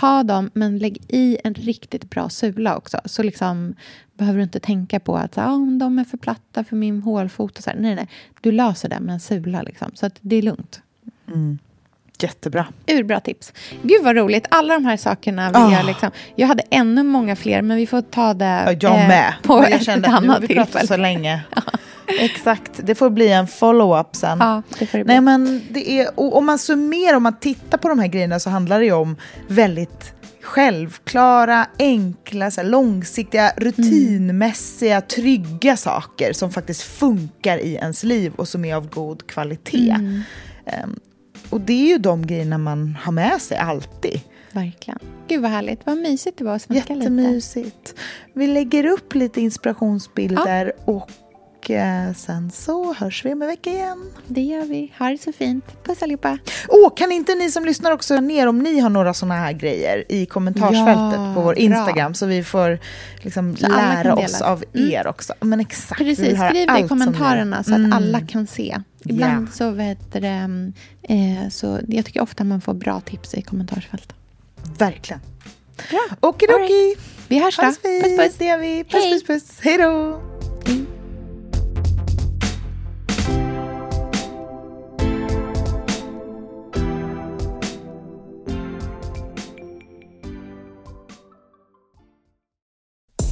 ta 0.00 0.22
dem, 0.22 0.50
men 0.54 0.78
lägg 0.78 1.02
i 1.08 1.38
en 1.44 1.54
riktigt 1.54 2.10
bra 2.10 2.28
sula 2.28 2.76
också. 2.76 3.00
Så 3.04 3.22
liksom, 3.22 3.74
behöver 4.14 4.38
du 4.38 4.42
inte 4.42 4.60
tänka 4.60 5.00
på 5.00 5.16
att 5.16 5.38
ah, 5.38 5.52
om 5.52 5.78
de 5.78 5.98
är 5.98 6.04
för 6.04 6.16
platta 6.16 6.64
för 6.64 6.76
min 6.76 7.02
hålfot. 7.02 7.58
Och 7.58 7.64
så 7.64 7.70
här. 7.70 7.76
Nej, 7.76 7.94
nej. 7.94 8.08
Du 8.40 8.52
löser 8.52 8.88
det 8.88 9.00
med 9.00 9.12
en 9.12 9.20
sula. 9.20 9.62
Liksom. 9.62 9.90
Så 9.94 10.06
att 10.06 10.18
det 10.20 10.36
är 10.36 10.42
lugnt. 10.42 10.82
Mm. 11.28 11.58
Jättebra. 12.24 12.66
Urbra 12.88 13.20
tips. 13.20 13.52
Gud 13.82 14.04
vad 14.04 14.16
roligt. 14.16 14.46
Alla 14.50 14.74
de 14.74 14.84
här 14.84 14.96
sakerna 14.96 15.48
vill 15.48 15.56
Ah. 15.62 15.72
jag 15.72 15.86
liksom... 15.86 16.10
Jag 16.36 16.46
hade 16.48 16.62
ännu 16.70 17.02
många 17.02 17.36
fler, 17.36 17.62
men 17.62 17.76
vi 17.76 17.86
får 17.86 18.02
ta 18.02 18.34
det 18.34 18.44
Ja, 18.66 18.72
jag 18.80 19.00
eh, 19.02 19.08
med. 19.08 19.34
på 19.42 19.54
jag 19.62 19.72
ett, 19.72 19.84
kände 19.84 20.08
ett 20.08 20.14
att 20.14 20.22
nu 20.22 20.28
har 20.28 20.36
annat 20.36 20.50
vi 20.50 20.54
pratat 20.54 20.70
tillfälle. 20.72 20.86
så 20.88 20.96
länge. 20.96 21.42
Exakt, 22.20 22.70
det 22.76 22.94
får 22.94 23.10
bli 23.10 23.28
en 23.32 23.46
follow-up 23.46 24.16
sen. 24.16 24.38
Ja, 24.40 24.62
det 24.78 24.86
får 24.86 24.98
det 24.98 25.04
bli. 25.04 25.14
Nej, 25.14 25.20
men 25.20 25.62
det 25.70 25.90
är, 26.00 26.08
om 26.20 26.46
man 26.46 26.58
summerar, 26.58 27.16
om 27.16 27.22
man 27.22 27.38
tittar 27.38 27.78
på 27.78 27.88
de 27.88 27.98
här 27.98 28.06
grejerna 28.06 28.40
så 28.40 28.50
handlar 28.50 28.78
det 28.80 28.84
ju 28.86 28.92
om 28.92 29.16
väldigt 29.48 30.12
självklara, 30.42 31.66
enkla, 31.78 32.50
så 32.50 32.62
långsiktiga, 32.62 33.52
rutinmässiga, 33.56 35.00
trygga 35.00 35.76
saker 35.76 36.32
som 36.32 36.50
faktiskt 36.52 36.82
funkar 36.82 37.58
i 37.58 37.74
ens 37.74 38.02
liv 38.02 38.32
och 38.36 38.48
som 38.48 38.64
är 38.64 38.74
av 38.74 38.88
god 38.88 39.26
kvalitet. 39.26 39.90
Mm. 39.90 40.22
Och 41.54 41.60
det 41.60 41.72
är 41.72 41.88
ju 41.88 41.98
de 41.98 42.26
grejerna 42.26 42.58
man 42.58 42.96
har 43.02 43.12
med 43.12 43.42
sig 43.42 43.56
alltid. 43.58 44.20
Verkligen. 44.52 44.98
Gud 45.28 45.42
vad 45.42 45.50
härligt. 45.50 45.80
Vad 45.86 45.96
mysigt 45.98 46.38
det 46.38 46.44
var 46.44 46.54
att 46.54 46.62
snacka 46.62 46.80
lite. 46.80 46.92
Jättemysigt. 46.94 47.94
Vi 48.32 48.46
lägger 48.46 48.86
upp 48.86 49.14
lite 49.14 49.40
inspirationsbilder 49.40 50.72
och 50.84 51.70
eh, 51.70 52.12
sen 52.14 52.50
så 52.50 52.94
hörs 52.94 53.24
vi 53.24 53.32
om 53.32 53.42
en 53.42 53.48
vecka 53.48 53.70
igen. 53.70 54.10
Det 54.26 54.40
gör 54.42 54.64
vi. 54.64 54.92
Ha 54.98 55.08
det 55.10 55.18
så 55.18 55.32
fint. 55.32 55.64
Puss 55.84 56.02
allihopa. 56.02 56.38
Åh, 56.68 56.94
kan 56.96 57.12
inte 57.12 57.34
ni 57.34 57.50
som 57.50 57.64
lyssnar 57.64 57.92
också 57.92 58.20
ner 58.20 58.46
om 58.46 58.58
ni 58.58 58.80
har 58.80 58.90
några 58.90 59.14
såna 59.14 59.34
här 59.34 59.52
grejer 59.52 60.04
i 60.08 60.26
kommentarsfältet 60.26 61.20
Ja, 61.20 61.32
på 61.34 61.40
vår 61.40 61.52
bra. 61.54 61.62
Instagram 61.62 62.14
så 62.14 62.26
vi 62.26 62.44
får 62.44 62.78
liksom 63.22 63.56
Så 63.56 63.68
lära 63.68 64.14
oss 64.14 64.40
av 64.42 64.64
Mm. 64.74 64.90
er 64.90 65.06
också. 65.06 65.32
Men 65.40 65.60
exakt, 65.60 65.98
Precis, 65.98 66.38
skriv 66.48 66.66
det 66.68 66.78
i 66.84 66.88
kommentarerna 66.88 67.62
så 67.64 67.70
att 67.72 67.78
Mm. 67.78 67.92
alla 67.92 68.20
kan 68.20 68.46
se. 68.46 68.80
Ibland 69.04 69.48
Ja. 69.48 69.52
så 69.52 69.70
vet 69.70 70.12
det, 70.12 70.72
eh, 71.02 71.48
så 71.50 71.80
jag 71.88 72.04
tycker 72.04 72.20
ofta 72.22 72.44
man 72.44 72.60
får 72.60 72.74
bra 72.74 73.00
tips 73.00 73.34
i 73.34 73.42
kommentarsfältet. 73.42 74.14
Verkligen. 74.78 75.20
Bra. 75.90 76.16
Okidoki. 76.28 76.94
Vi 77.28 77.38
hörs 77.38 77.56
då. 77.56 77.62
Puss 77.62 77.78
puss. 78.18 78.34
Det 78.38 78.44
gör 78.44 78.58
vi. 78.58 78.84
Puss 78.84 78.92
Hej. 78.94 79.12
puss 79.12 79.24
puss. 79.26 79.58
Hej 79.62 79.78
då. 79.78 80.20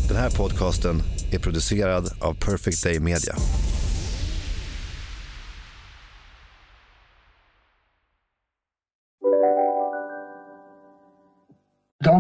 Den 0.09 0.17
här 0.17 0.31
podcasten 0.31 1.03
är 1.33 1.39
producerad 1.39 2.11
av 2.21 2.35
Perfect 2.35 2.85
Day 2.85 3.01
Media. 3.01 3.35